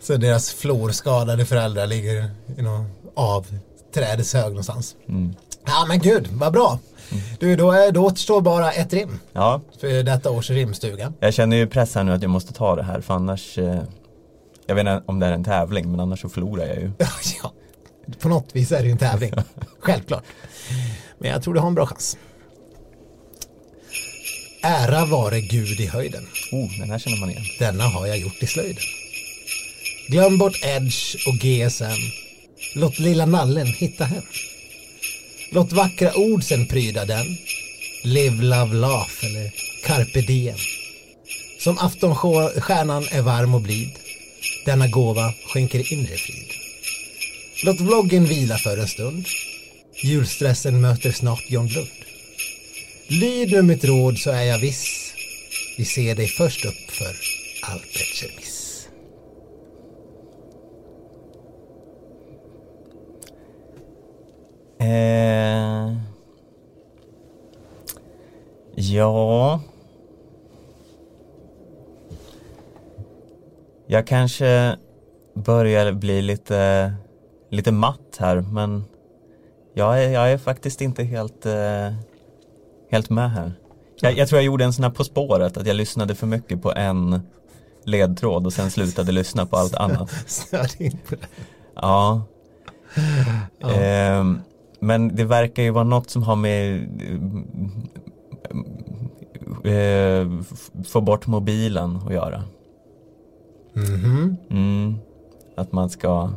Så 0.00 0.16
deras 0.16 0.50
florskadade 0.50 1.44
föräldrar 1.44 1.86
ligger 1.86 2.30
i 2.58 2.62
någon 2.62 2.90
avträdeshög 3.14 4.48
någonstans. 4.48 4.96
Ja 5.66 5.84
men 5.88 5.98
gud, 5.98 6.28
vad 6.32 6.52
bra. 6.52 6.78
Du, 7.38 7.56
då, 7.56 7.72
är, 7.72 7.92
då 7.92 8.06
återstår 8.06 8.40
bara 8.40 8.72
ett 8.72 8.92
rim 8.92 9.18
Ja, 9.32 9.60
för 9.80 10.02
detta 10.02 10.30
års 10.30 10.50
rimstuga. 10.50 11.12
jag 11.20 11.34
känner 11.34 11.56
ju 11.56 11.66
press 11.66 11.94
här 11.94 12.04
nu 12.04 12.12
att 12.12 12.22
jag 12.22 12.30
måste 12.30 12.52
ta 12.52 12.76
det 12.76 12.82
här 12.82 13.00
för 13.00 13.14
annars 13.14 13.58
eh, 13.58 13.80
Jag 14.66 14.74
vet 14.74 14.80
inte 14.80 15.02
om 15.06 15.18
det 15.20 15.26
är 15.26 15.32
en 15.32 15.44
tävling 15.44 15.90
men 15.90 16.00
annars 16.00 16.20
så 16.20 16.28
förlorar 16.28 16.66
jag 16.66 16.76
ju. 16.76 16.90
ja, 17.42 17.52
på 18.20 18.28
något 18.28 18.56
vis 18.56 18.72
är 18.72 18.78
det 18.78 18.84
ju 18.84 18.92
en 18.92 18.98
tävling. 18.98 19.32
Självklart. 19.78 20.24
Men 21.18 21.30
jag 21.30 21.42
tror 21.42 21.54
du 21.54 21.60
har 21.60 21.68
en 21.68 21.74
bra 21.74 21.86
chans. 21.86 22.16
Ära 24.62 25.04
vare 25.04 25.40
Gud 25.40 25.80
i 25.80 25.86
höjden. 25.86 26.26
Oh, 26.52 26.78
den 26.78 26.90
här 26.90 26.98
känner 26.98 27.20
man 27.20 27.30
igen. 27.30 27.44
Denna 27.58 27.84
har 27.84 28.06
jag 28.06 28.18
gjort 28.18 28.42
i 28.42 28.46
slöjden. 28.46 28.82
Glöm 30.08 30.38
bort 30.38 30.60
Edge 30.62 31.28
och 31.28 31.34
GSM. 31.34 32.00
Låt 32.74 32.98
lilla 32.98 33.26
nallen 33.26 33.66
hitta 33.66 34.04
hem. 34.04 34.22
Låt 35.50 35.72
vackra 35.72 36.16
ord 36.16 36.44
sen 36.44 36.66
pryda 36.66 37.04
den. 37.04 37.26
Live, 38.02 38.42
love, 38.42 38.74
laugh 38.74 39.24
eller 39.24 39.52
carpe 39.84 40.20
diem. 40.20 40.56
Som 41.60 41.78
aftonstjärnan 41.78 43.04
är 43.10 43.22
varm 43.22 43.54
och 43.54 43.60
blid. 43.60 43.90
Denna 44.64 44.88
gåva 44.88 45.32
skänker 45.52 45.92
inre 45.92 46.16
frid. 46.16 46.63
Låt 47.66 47.80
vloggen 47.80 48.24
vila 48.24 48.56
för 48.56 48.78
en 48.78 48.88
stund. 48.88 49.24
Julstressen 50.02 50.80
möter 50.80 51.10
snart 51.10 51.50
John 51.50 51.66
Lund. 51.66 51.88
Lyd 53.08 53.52
nu 53.52 53.62
mitt 53.62 53.84
råd 53.84 54.18
så 54.18 54.30
är 54.30 54.42
jag 54.42 54.58
viss. 54.58 55.14
Vi 55.78 55.84
ser 55.84 56.14
dig 56.14 56.26
först 56.26 56.64
upp 56.64 56.90
för 56.90 57.16
Alpetchermiss. 57.72 58.88
Eh, 64.80 65.96
ja. 68.74 69.60
Jag 73.86 74.06
kanske 74.06 74.76
börjar 75.34 75.92
bli 75.92 76.22
lite, 76.22 76.92
lite 77.54 77.72
matt 77.72 78.16
här 78.18 78.40
men 78.40 78.84
jag 79.74 80.04
är, 80.04 80.10
jag 80.10 80.32
är 80.32 80.38
faktiskt 80.38 80.80
inte 80.80 81.04
helt, 81.04 81.46
eh, 81.46 81.94
helt 82.90 83.10
med 83.10 83.30
här. 83.30 83.52
Jag, 84.00 84.18
jag 84.18 84.28
tror 84.28 84.38
jag 84.38 84.46
gjorde 84.46 84.64
en 84.64 84.72
sån 84.72 84.82
här 84.84 84.90
På 84.90 85.04
spåret, 85.04 85.56
att 85.56 85.66
jag 85.66 85.76
lyssnade 85.76 86.14
för 86.14 86.26
mycket 86.26 86.62
på 86.62 86.72
en 86.72 87.20
ledtråd 87.84 88.46
och 88.46 88.52
sen 88.52 88.70
slutade 88.70 89.12
lyssna 89.12 89.46
på 89.46 89.56
allt 89.56 89.74
annat. 89.74 90.10
Snör 90.26 90.82
in 90.82 90.98
på 91.08 91.14
det. 91.14 91.26
Ja. 91.74 92.22
Ehm, 93.60 94.40
men 94.80 95.16
det 95.16 95.24
verkar 95.24 95.62
ju 95.62 95.70
vara 95.70 95.84
något 95.84 96.10
som 96.10 96.22
har 96.22 96.36
med 96.36 96.88
eh, 99.64 100.42
få 100.84 101.00
bort 101.00 101.26
mobilen 101.26 102.00
att 102.06 102.12
göra. 102.12 102.42
Mhm. 103.72 104.36
Mm. 104.50 104.94
Att 105.56 105.72
man 105.72 105.90
ska 105.90 106.30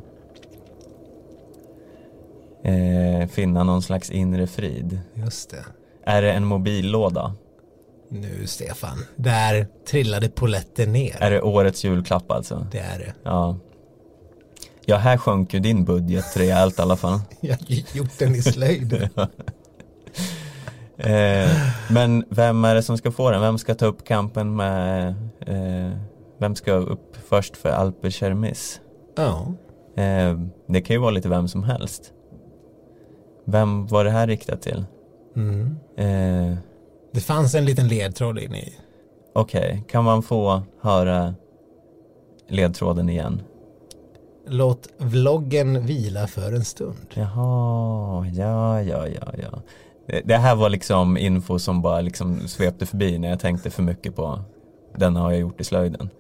eh, 2.68 3.28
finna 3.28 3.64
någon 3.64 3.82
slags 3.82 4.10
inre 4.12 4.48
frid. 4.48 5.00
Just 5.14 5.50
det. 5.50 5.66
Är 6.06 6.22
det 6.22 6.32
en 6.32 6.46
mobillåda? 6.46 7.36
Nu 8.10 8.48
Stefan, 8.48 8.98
där 9.16 9.68
trillade 9.90 10.30
poletten 10.30 10.94
ner. 10.94 11.18
Är 11.20 11.32
det 11.32 11.42
årets 11.42 11.84
julklapp 11.84 12.32
alltså? 12.32 12.68
Det 12.72 12.80
är 12.80 13.00
det. 13.00 13.14
Ja. 13.24 13.58
Ja, 14.86 14.98
här 14.98 15.18
sjönk 15.18 15.54
ju 15.54 15.60
din 15.60 15.86
budget 15.86 16.38
rejält 16.38 16.80
i 16.80 16.82
alla 16.82 16.96
fall. 16.96 17.20
Jag 17.40 17.56
har 17.56 17.98
gjort 17.98 18.20
den 18.20 18.36
i 18.36 18.42
slöjd. 18.42 19.10
Eh, 21.00 21.50
men 21.92 22.26
vem 22.30 22.66
är 22.66 22.76
det 22.76 22.84
som 22.84 22.98
ska 22.98 23.12
få 23.12 23.32
den? 23.32 23.42
Vem 23.42 23.58
ska 23.58 23.76
ta 23.76 23.86
upp 23.86 24.06
kampen 24.08 24.56
med 24.56 25.08
eh, 25.48 25.98
Vem 26.40 26.56
ska 26.56 26.72
upp 26.72 27.18
först 27.30 27.58
för 27.58 27.70
Alper 27.70 28.10
Kermis? 28.10 28.82
ja. 29.16 29.54
Eh, 30.04 30.40
det 30.68 30.82
kan 30.82 30.94
ju 30.94 30.98
vara 31.00 31.12
lite 31.12 31.30
vem 31.30 31.48
som 31.48 31.64
helst. 31.64 32.14
Vem 33.50 33.88
var 33.88 34.04
det 34.04 34.12
här 34.12 34.28
riktat 34.28 34.62
till? 34.62 34.86
Mm. 35.36 35.76
Eh, 35.98 36.58
Det 37.14 37.20
fanns 37.22 37.56
en 37.56 37.66
liten 37.66 37.88
ledtråd 37.88 38.40
in 38.40 38.56
i. 38.56 38.74
Okej, 39.34 39.84
kan 39.90 40.04
man 40.04 40.24
få 40.24 40.62
höra 40.82 41.36
ledtråden 42.50 43.10
igen? 43.10 43.42
Låt 44.48 44.88
vloggen 44.98 45.86
vila 45.86 46.28
för 46.28 46.54
en 46.54 46.66
stund. 46.66 46.98
Jaha, 47.14 48.26
ja, 48.28 48.82
ja, 48.82 49.08
ja, 49.08 49.34
ja. 49.44 49.62
Det, 50.26 50.38
här 50.38 50.56
var 50.56 50.70
liksom 50.70 51.18
info 51.18 51.60
som 51.60 51.82
bara 51.82 52.02
liksom 52.02 52.48
svepte 52.48 52.86
förbi 52.86 53.18
när 53.18 53.30
jag 53.30 53.40
tänkte 53.40 53.70
för 53.70 53.84
mycket 53.84 54.16
på 54.16 54.40
den 54.96 55.16
har 55.16 55.32
jag 55.32 55.40
gjort 55.40 55.62
i 55.62 55.64
slöjden. 55.64 56.10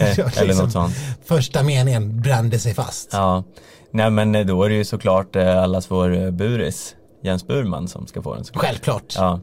Eh, 0.00 0.18
Eller 0.18 0.44
liksom. 0.46 0.64
något 0.64 0.72
sånt. 0.72 0.94
Första 1.24 1.62
meningen 1.62 2.20
brände 2.20 2.58
sig 2.58 2.74
fast. 2.74 3.08
Ja, 3.12 3.44
nej 3.90 4.10
men 4.10 4.34
eh, 4.34 4.46
då 4.46 4.62
är 4.62 4.68
det 4.68 4.74
ju 4.74 4.84
såklart 4.84 5.36
eh, 5.36 5.62
allas 5.62 5.90
vår 5.90 6.16
eh, 6.16 6.30
buris, 6.30 6.96
Jens 7.22 7.46
Burman 7.46 7.88
som 7.88 8.06
ska 8.06 8.22
få 8.22 8.34
den. 8.34 8.44
såklart. 8.44 8.64
Självklart. 8.64 9.14
Ja, 9.16 9.40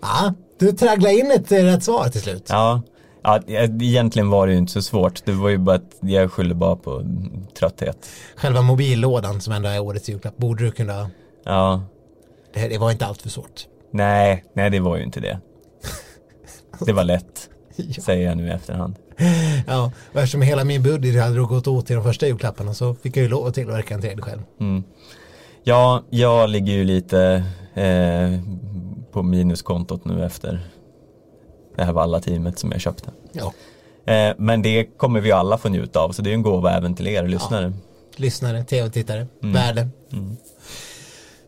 Ja, 0.00 0.34
du 0.58 0.72
tragglade 0.72 1.14
in 1.14 1.30
ett 1.30 1.52
rätt 1.52 1.82
svar 1.84 2.08
till 2.08 2.20
slut. 2.20 2.46
ja. 2.48 2.82
Ja, 3.24 3.40
egentligen 3.46 4.30
var 4.30 4.46
det 4.46 4.52
ju 4.52 4.58
inte 4.58 4.72
så 4.72 4.82
svårt. 4.82 5.24
Det 5.24 5.32
var 5.32 5.48
ju 5.48 5.58
bara 5.58 5.76
att 5.76 5.96
jag 6.00 6.32
skyller 6.32 6.54
bara 6.54 6.76
på 6.76 6.90
mm, 6.98 7.46
trötthet. 7.58 8.08
Själva 8.36 8.62
mobillådan 8.62 9.40
som 9.40 9.52
ändå 9.52 9.68
är 9.68 9.80
årets 9.80 10.08
julklapp 10.08 10.36
borde 10.36 10.64
du 10.64 10.70
kunna, 10.70 11.10
Ja, 11.44 11.82
det, 12.54 12.68
det 12.68 12.78
var 12.78 12.90
inte 12.90 13.06
allt 13.06 13.22
för 13.22 13.28
svårt. 13.28 13.66
nej, 13.90 14.44
nej 14.54 14.70
det 14.70 14.80
var 14.80 14.96
ju 14.96 15.02
inte 15.04 15.20
det. 15.20 15.38
Det 16.86 16.92
var 16.92 17.04
lätt, 17.04 17.48
Ja. 17.76 18.02
säger 18.02 18.28
jag 18.28 18.36
nu 18.36 18.46
i 18.46 18.50
efterhand. 18.50 18.94
Ja, 19.66 19.92
och 20.12 20.16
eftersom 20.20 20.42
hela 20.42 20.64
min 20.64 20.82
budget 20.82 21.22
hade 21.22 21.40
gått 21.40 21.66
åt 21.66 21.86
till 21.86 21.96
de 21.96 22.04
första 22.04 22.26
julklapparna 22.26 22.74
så 22.74 22.94
fick 22.94 23.16
jag 23.16 23.22
ju 23.22 23.28
lov 23.28 23.46
att 23.46 23.54
tillverka 23.54 23.94
en 23.94 24.00
tredje 24.00 24.22
själv. 24.22 24.40
Mm. 24.60 24.84
Ja, 25.64 26.02
jag 26.10 26.50
ligger 26.50 26.72
ju 26.72 26.84
lite 26.84 27.44
eh, 27.74 28.40
på 29.12 29.22
minuskontot 29.22 30.04
nu 30.04 30.24
efter 30.24 30.60
det 31.76 31.84
här 31.84 31.92
Valla-teamet 31.92 32.58
som 32.58 32.72
jag 32.72 32.80
köpte. 32.80 33.10
Ja, 33.32 33.52
Eh, 34.06 34.34
men 34.38 34.62
det 34.62 34.84
kommer 34.84 35.20
vi 35.20 35.32
alla 35.32 35.58
få 35.58 35.68
njuta 35.68 36.00
av, 36.00 36.12
så 36.12 36.22
det 36.22 36.30
är 36.30 36.34
en 36.34 36.42
gåva 36.42 36.72
även 36.72 36.94
till 36.94 37.06
er 37.06 37.26
lyssnare. 37.28 37.72
lyssnare, 38.16 38.64
tv-tittare, 38.64 39.26
Mm. 39.42 39.52
värde. 39.54 39.88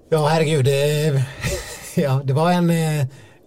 Ja, 0.09 0.27
herregud. 0.27 0.65
Det, 0.65 1.23
ja, 1.97 2.21
det 2.25 2.33
var 2.33 2.53
en, 2.53 2.71
eh, 2.71 3.01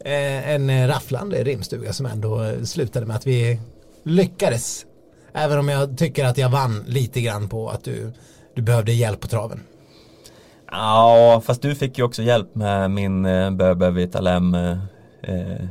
eh, 0.05 0.49
en 0.49 0.87
rafflande 0.87 1.43
rimstuga 1.43 1.93
som 1.93 2.05
ändå 2.05 2.43
eh, 2.43 2.63
slutade 2.63 3.05
med 3.05 3.15
att 3.15 3.27
vi 3.27 3.59
lyckades. 4.07 4.85
Även 5.33 5.59
om 5.59 5.69
jag 5.69 5.97
tycker 5.97 6.25
att 6.25 6.37
jag 6.37 6.49
vann 6.49 6.83
lite 6.87 7.21
grann 7.21 7.49
på 7.49 7.69
att 7.69 7.83
du, 7.83 8.11
du 8.55 8.61
behövde 8.61 8.93
hjälp 8.93 9.19
på 9.19 9.27
traven. 9.27 9.59
Ja, 10.71 11.41
fast 11.45 11.61
du 11.61 11.75
fick 11.75 11.97
ju 11.97 12.03
också 12.03 12.21
hjälp 12.23 12.55
med 12.55 12.91
min 12.91 13.25
eh, 13.25 13.51
Böbe 13.51 13.91
Vitalem 13.91 14.53
eh, 14.53 14.71
eh, 15.23 15.61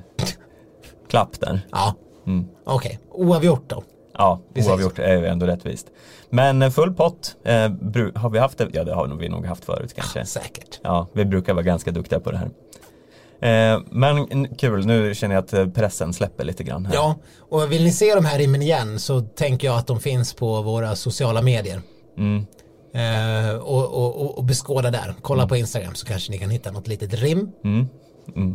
klapp 1.11 1.41
där. 1.41 1.61
Ja, 1.73 1.95
Mm. 2.27 2.45
okej. 2.65 2.99
Oavgjort 3.11 3.65
då. 3.71 3.83
Ja, 4.19 4.41
oavgjort 4.55 4.99
är 4.99 5.17
ju 5.17 5.27
ändå 5.27 5.47
rättvist. 5.47 5.87
Men 6.31 6.63
eh, 6.63 6.71
full 6.71 6.95
pott, 6.95 7.37
eh, 7.45 7.71
har 8.15 8.31
vi 8.31 8.39
haft 8.39 8.59
det? 8.59 8.69
Ja, 8.73 8.85
det 8.85 8.95
har 8.95 9.07
vi 9.09 9.29
nog 9.29 9.47
haft 9.47 9.65
förut 9.65 9.95
kanske. 9.95 10.25
Säkert. 10.25 10.81
Ja, 10.83 11.09
vi 11.13 11.25
brukar 11.25 11.55
vara 11.55 11.63
ganska 11.63 11.91
duktiga 11.91 12.21
på 12.21 12.31
det 12.31 12.39
här. 12.39 12.51
Eh, 13.41 13.81
men 13.91 14.49
kul, 14.57 14.87
nu 14.87 15.15
känner 15.15 15.35
jag 15.35 15.45
att 15.45 15.53
eh, 15.53 15.67
pressen 15.67 16.13
släpper 16.13 16.45
lite 16.45 16.65
grann 16.65 16.87
här. 16.87 16.95
Ja, 16.95 17.17
och 17.39 17.73
vill 17.73 17.85
ni 17.85 17.93
se 17.93 18.15
de 18.15 18.25
här 18.25 18.39
rimmen 18.39 18.63
igen 18.63 18.99
så 19.01 19.21
tänker 19.21 19.67
jag 19.67 19.77
att 19.77 19.87
de 19.87 20.01
finns 20.01 20.35
på 20.35 20.63
våra 20.63 20.97
sociala 20.97 21.43
medier. 21.43 21.81
Mm. 22.19 22.47
Eh, 22.95 23.57
och, 23.57 23.85
och, 23.85 24.39
och, 24.39 24.45
beskåda 24.45 24.91
där. 24.91 25.15
Kolla 25.23 25.49
på 25.49 25.57
Instagram 25.57 25.95
så 25.95 26.07
kanske 26.07 26.33
ni 26.33 26.39
kan 26.39 26.51
hitta 26.51 26.71
något 26.71 26.87
litet 26.87 27.15
rim. 27.15 27.51
Mm. 27.65 27.89
Mm. 28.37 28.55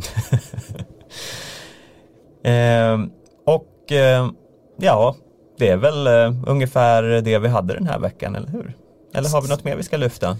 eh, 3.03 3.09
och 3.45 3.91
eh, 3.91 4.29
ja, 4.77 5.15
det 5.57 5.69
är 5.69 5.77
väl 5.77 6.07
eh, 6.07 6.33
ungefär 6.47 7.03
det 7.03 7.39
vi 7.39 7.47
hade 7.47 7.73
den 7.73 7.87
här 7.87 7.99
veckan, 7.99 8.35
eller 8.35 8.47
hur? 8.47 8.73
Eller 9.13 9.29
har 9.29 9.41
vi 9.41 9.47
något 9.47 9.63
mer 9.63 9.75
vi 9.75 9.83
ska 9.83 9.97
lyfta? 9.97 10.37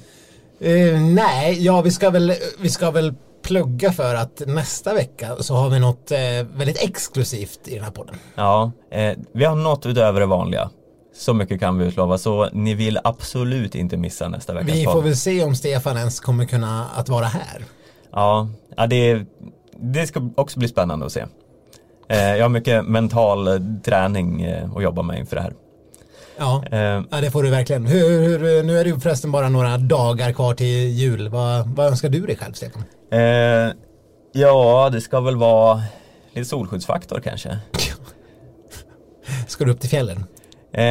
Eh, 0.61 1.01
nej, 1.01 1.65
ja 1.65 1.81
vi 1.81 1.91
ska, 1.91 2.09
väl, 2.09 2.33
vi 2.59 2.69
ska 2.69 2.91
väl 2.91 3.13
plugga 3.43 3.91
för 3.91 4.15
att 4.15 4.41
nästa 4.47 4.93
vecka 4.93 5.35
så 5.39 5.55
har 5.55 5.69
vi 5.69 5.79
något 5.79 6.11
eh, 6.11 6.17
väldigt 6.55 6.83
exklusivt 6.83 7.59
i 7.67 7.75
den 7.75 7.83
här 7.83 7.91
podden. 7.91 8.15
Ja, 8.35 8.71
eh, 8.91 9.17
vi 9.33 9.45
har 9.45 9.55
något 9.55 9.85
utöver 9.85 10.19
det 10.19 10.25
vanliga. 10.25 10.69
Så 11.15 11.33
mycket 11.33 11.59
kan 11.59 11.77
vi 11.77 11.85
utlova, 11.85 12.17
så 12.17 12.49
ni 12.53 12.73
vill 12.73 12.99
absolut 13.03 13.75
inte 13.75 13.97
missa 13.97 14.27
nästa 14.27 14.53
veckas 14.53 14.75
Vi 14.75 14.83
får 14.83 15.01
väl 15.01 15.15
se 15.15 15.43
om 15.43 15.55
Stefan 15.55 15.97
ens 15.97 16.19
kommer 16.19 16.45
kunna 16.45 16.85
att 16.95 17.09
vara 17.09 17.25
här. 17.25 17.65
Ja, 18.11 18.49
ja 18.77 18.87
det, 18.87 19.25
det 19.77 20.07
ska 20.07 20.29
också 20.35 20.59
bli 20.59 20.67
spännande 20.67 21.05
att 21.05 21.11
se. 21.11 21.25
Eh, 22.09 22.35
jag 22.35 22.43
har 22.43 22.49
mycket 22.49 22.85
mental 22.85 23.61
träning 23.83 24.41
eh, 24.41 24.75
att 24.75 24.83
jobba 24.83 25.01
med 25.01 25.19
inför 25.19 25.35
det 25.35 25.41
här. 25.41 25.53
Ja, 26.41 26.63
Eh, 26.71 26.79
ja 27.11 27.21
det 27.21 27.31
får 27.31 27.43
du 27.43 27.49
verkligen. 27.49 27.85
Hur, 27.85 28.21
hur, 28.21 28.63
nu 28.63 28.79
är 28.79 28.83
det 28.83 28.89
ju 28.89 28.99
förresten 28.99 29.31
bara 29.31 29.49
några 29.49 29.77
dagar 29.77 30.31
kvar 30.33 30.53
till 30.53 30.89
jul. 30.89 31.29
Vad, 31.29 31.67
vad 31.75 31.87
önskar 31.87 32.09
du 32.09 32.25
dig 32.25 32.35
själv 32.37 32.53
Stefan? 32.53 32.83
eh, 33.11 33.73
ja, 34.33 34.89
det 34.91 35.01
ska 35.01 35.19
väl 35.19 35.35
vara 35.35 35.81
lite 36.33 36.49
solskyddsfaktor 36.49 37.19
kanske. 37.19 37.59
Ska 39.47 39.65
du 39.65 39.71
upp 39.71 39.79
till 39.79 39.89
fjällen? 39.89 40.17
Eh, 40.73 40.81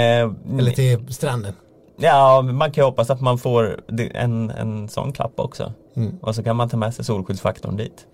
Eller 0.59 0.71
till 0.71 1.15
stranden? 1.15 1.53
Ja, 1.97 2.43
man 2.43 2.73
kan 2.73 2.83
ju 2.83 2.87
hoppas 2.87 3.11
att 3.11 3.21
man 3.21 3.39
får 3.39 3.81
en, 4.15 4.51
en 4.51 4.89
sån 4.89 5.13
klapp 5.13 5.33
också. 5.37 5.73
Mm. 5.97 6.19
Och 6.23 6.35
så 6.35 6.43
kan 6.43 6.57
man 6.57 6.69
ta 6.69 6.77
med 6.77 6.95
sig 6.95 7.05
solskyddsfaktorn 7.05 7.77
dit. 7.77 8.07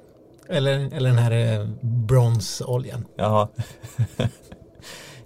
Eller, 0.48 0.94
eller 0.94 1.10
den 1.10 1.18
här 1.18 1.60
eh, 1.60 1.66
bronsoljan? 1.80 3.04
Jaha. 3.16 3.48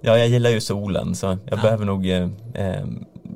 ja, 0.01 0.18
jag 0.18 0.28
gillar 0.28 0.51
ju 0.51 0.61
solen 0.61 1.14
så 1.14 1.26
jag 1.26 1.38
Ja. 1.51 1.57
behöver 1.57 1.84
nog 1.84 2.09
eh, 2.11 2.28
eh, 2.55 2.84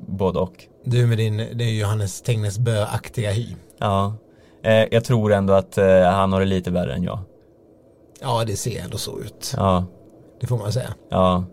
både 0.09 0.39
och. 0.39 0.65
Du 0.85 1.07
med 1.07 1.19
din, 1.19 1.37
det 1.37 1.65
är 1.65 1.71
Johannes 1.81 2.23
Tegnes 2.23 2.59
Bö-aktiga 2.59 3.31
hy. 3.33 3.47
Ja, 3.79 4.15
eh, 4.63 4.73
jag 4.91 5.05
tror 5.05 5.33
ändå 5.33 5.53
att 5.55 5.79
eh, 5.79 6.03
han 6.03 6.33
har 6.33 6.41
det 6.41 6.47
lite 6.47 6.71
värre 6.71 6.95
än 6.95 7.03
jag. 7.03 7.19
Ja, 8.21 8.45
det 8.47 8.57
ser 8.57 8.81
ändå 8.85 8.99
så 8.99 9.19
ut. 9.21 9.55
Ja, 9.57 9.85
Det 10.41 10.47
får 10.47 10.59
man 10.59 10.73
säga. 10.73 10.95
ja. 11.11 11.45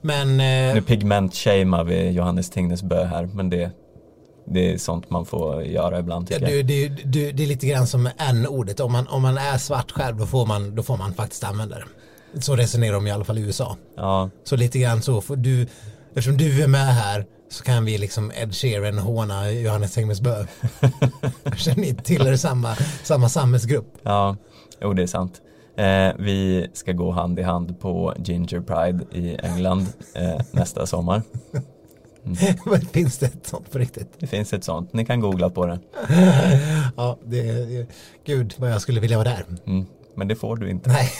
Men 0.00 0.28
eh, 0.28 0.74
Nu 0.74 0.80
pigment-shamear 0.86 1.84
vi 1.84 2.10
Johannes 2.10 2.50
Tingnes 2.50 2.82
Bö 2.82 3.04
här, 3.04 3.28
men 3.34 3.50
det, 3.50 3.70
det 4.46 4.72
är 4.72 4.78
sånt 4.78 5.10
man 5.10 5.24
får 5.26 5.62
göra 5.62 5.98
ibland 5.98 6.28
Ja, 6.30 6.38
tycker 6.38 6.52
jag. 6.56 6.66
du, 6.66 6.88
du, 6.88 7.02
du, 7.04 7.32
det 7.32 7.42
är 7.42 7.46
lite 7.46 7.66
grann 7.66 7.86
som 7.86 8.08
n-ordet. 8.18 8.80
Om 8.80 8.92
man, 8.92 9.06
om 9.08 9.22
man 9.22 9.38
är 9.38 9.58
svart 9.58 9.90
själv 9.92 10.16
då 10.16 10.26
får, 10.26 10.46
man, 10.46 10.74
då 10.74 10.82
får 10.82 10.96
man 10.96 11.14
faktiskt 11.14 11.44
använda 11.44 11.76
det. 11.76 11.84
Så 12.40 12.56
resonerar 12.56 12.92
de 12.92 13.06
i 13.06 13.10
alla 13.10 13.24
fall 13.24 13.38
i 13.38 13.40
USA. 13.42 13.76
Ja, 13.96 14.30
Så 14.44 14.56
lite 14.56 14.78
grann 14.78 15.02
så, 15.02 15.20
för 15.20 15.36
du, 15.36 15.66
eftersom 16.08 16.36
du 16.36 16.62
är 16.62 16.68
med 16.68 16.94
här 16.94 17.26
så 17.50 17.64
kan 17.64 17.84
vi 17.84 17.98
liksom 17.98 18.32
Ed 18.34 18.54
Sheeran 18.54 18.98
håna 18.98 19.50
Johannes 19.50 19.92
Tengmesbö. 19.94 20.46
Eftersom 21.44 21.74
ni 21.76 21.94
tillhör 21.94 22.36
samma, 22.36 22.76
samma 23.02 23.28
samhällsgrupp. 23.28 23.98
ja, 24.02 24.36
jo 24.80 24.92
det 24.92 25.02
är 25.02 25.06
sant. 25.06 25.40
Eh, 25.76 26.12
vi 26.18 26.66
ska 26.72 26.92
gå 26.92 27.10
hand 27.10 27.38
i 27.38 27.42
hand 27.42 27.80
på 27.80 28.14
Ginger 28.24 28.60
Pride 28.60 29.04
i 29.12 29.36
England 29.42 29.86
eh, 30.14 30.40
nästa 30.50 30.86
sommar. 30.86 31.22
Finns 32.92 33.18
det 33.18 33.26
ett 33.26 33.46
sånt 33.46 33.70
på 33.72 33.78
riktigt? 33.78 34.08
Det 34.18 34.26
finns 34.26 34.52
ett 34.52 34.64
sånt, 34.64 34.92
ni 34.92 35.04
kan 35.04 35.20
googla 35.20 35.50
på 35.50 35.66
det. 35.66 35.78
Ja, 36.96 37.18
det, 37.24 37.42
det, 37.42 37.86
gud 38.24 38.54
vad 38.58 38.70
jag 38.70 38.80
skulle 38.82 39.00
vilja 39.00 39.16
vara 39.18 39.28
där. 39.28 39.44
Mm. 39.66 39.86
Men 40.14 40.28
det 40.28 40.36
får 40.36 40.56
du 40.56 40.70
inte. 40.70 40.90
Nej, 40.90 41.10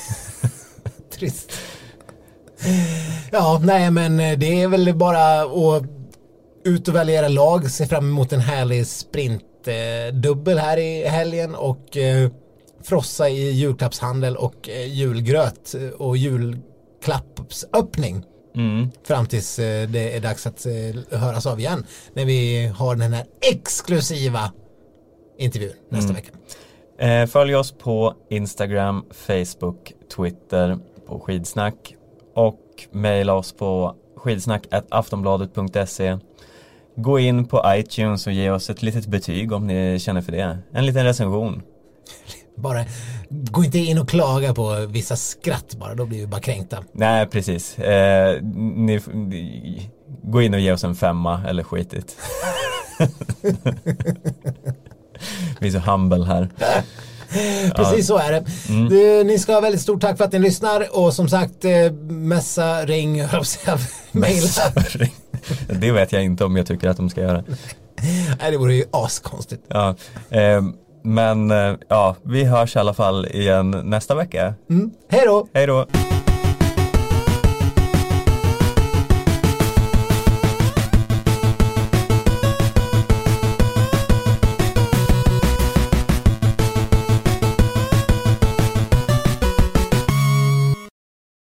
trist. 1.13 1.53
Ja, 3.33 3.61
nej 3.65 3.91
men 3.91 4.17
det 4.17 4.63
är 4.63 4.69
väl 4.69 4.95
bara 4.95 5.43
att 5.43 5.83
ut 6.65 6.89
och 6.89 6.95
välja 6.95 7.19
era 7.19 7.29
lag, 7.29 7.71
se 7.71 7.87
fram 7.87 8.09
emot 8.09 8.33
en 8.33 8.41
härlig 8.41 8.87
sprintdubbel 8.87 10.59
här 10.59 10.77
i 10.79 11.05
helgen 11.05 11.55
och 11.55 11.97
eh, 11.97 12.31
frossa 12.83 13.29
i 13.29 13.51
julklappshandel 13.51 14.37
och 14.37 14.69
eh, 14.69 14.87
julgröt 14.87 15.75
och 15.99 16.17
julklappsöppning 16.17 18.25
Mm. 18.55 18.91
fram 19.05 19.27
tills 19.27 19.59
eh, 19.59 19.89
det 19.89 20.17
är 20.17 20.21
dags 20.21 20.47
att 20.47 20.67
eh, 20.67 20.73
höras 21.19 21.47
av 21.47 21.61
igen 21.61 21.87
när 22.15 22.25
vi 22.25 22.67
har 22.67 22.97
den 22.97 23.13
här 23.13 23.25
exklusiva 23.53 24.53
intervjun 25.39 25.73
nästa 25.89 26.13
vecka. 26.13 26.31
Eh, 26.99 27.27
följ 27.27 27.57
oss 27.57 27.73
på 27.73 28.15
Instagram, 28.31 29.05
Facebook, 29.13 29.93
Twitter 30.17 30.79
på 31.13 31.21
skidsnack 31.21 31.95
och 32.35 32.61
mejla 32.91 33.35
oss 33.35 33.53
på 33.53 33.95
skidsnack.aftonbladet.se 34.17 36.19
Gå 36.97 37.19
in 37.19 37.45
på 37.45 37.63
iTunes 37.67 38.27
och 38.27 38.33
ge 38.33 38.51
oss 38.51 38.71
ett 38.71 38.83
litet 38.83 39.07
betyg 39.07 39.53
om 39.53 39.67
ni 39.67 39.99
känner 40.01 40.21
för 40.21 40.33
det. 40.33 40.59
En 40.73 40.87
liten 40.87 41.05
recension. 41.05 41.63
Bara 42.57 42.85
gå 43.31 43.65
inte 43.65 43.79
in 43.79 43.99
och 43.99 44.09
klaga 44.09 44.55
på 44.55 44.87
vissa 44.89 45.17
skratt 45.17 45.75
bara, 45.75 45.95
då 45.95 46.07
blir 46.07 46.19
vi 46.19 46.27
bara 46.27 46.41
kränkta. 46.41 46.85
Nej, 46.93 47.27
precis. 47.27 47.79
Eh, 47.79 48.43
ni, 48.43 49.01
ni, 49.13 49.91
gå 50.23 50.43
in 50.43 50.55
och 50.55 50.61
ge 50.61 50.73
oss 50.73 50.85
en 50.85 50.95
femma 50.95 51.43
eller 51.49 51.63
skitigt. 51.63 52.17
vi 55.61 55.67
är 55.67 55.71
så 55.71 55.79
humble 55.79 56.25
här. 56.25 56.49
Precis 57.77 58.07
så 58.07 58.19
är 58.19 58.33
det. 58.33 58.45
Du, 58.89 59.25
Ni 59.25 59.39
ska 59.39 59.53
ha 59.55 59.61
väldigt 59.61 59.81
stort 59.81 60.01
tack 60.01 60.17
för 60.19 60.25
att 60.25 60.33
ni 60.33 60.39
lyssnar 60.39 60.97
och 60.99 61.15
som 61.15 61.29
sagt 61.29 61.65
eh, 61.65 61.93
mässa, 62.09 62.85
ring, 62.87 63.23
mejla. 64.13 64.49
det 65.67 65.93
vet 65.93 66.13
jag 66.13 66.25
inte 66.25 66.45
om 66.45 66.57
jag 66.57 66.67
tycker 66.67 66.89
att 66.89 66.97
de 66.97 67.11
ska 67.11 67.21
göra. 67.21 67.45
Nej, 68.41 68.51
det 68.51 68.57
vore 68.57 68.75
ju 68.75 68.85
askonstigt. 68.91 69.65
Ja, 69.69 69.95
eh, 70.31 70.63
men 71.05 71.51
ja, 71.89 72.17
vi 72.23 72.45
hörs 72.45 72.77
i 72.77 72.79
alla 72.79 72.95
fall 72.95 73.27
igen 73.27 73.71
nästa 73.71 74.15
vecka. 74.15 74.55
Mm. 74.71 74.91
Hej 75.09 75.23
då! 75.27 75.47
Hej 75.55 75.67
då! 75.67 75.87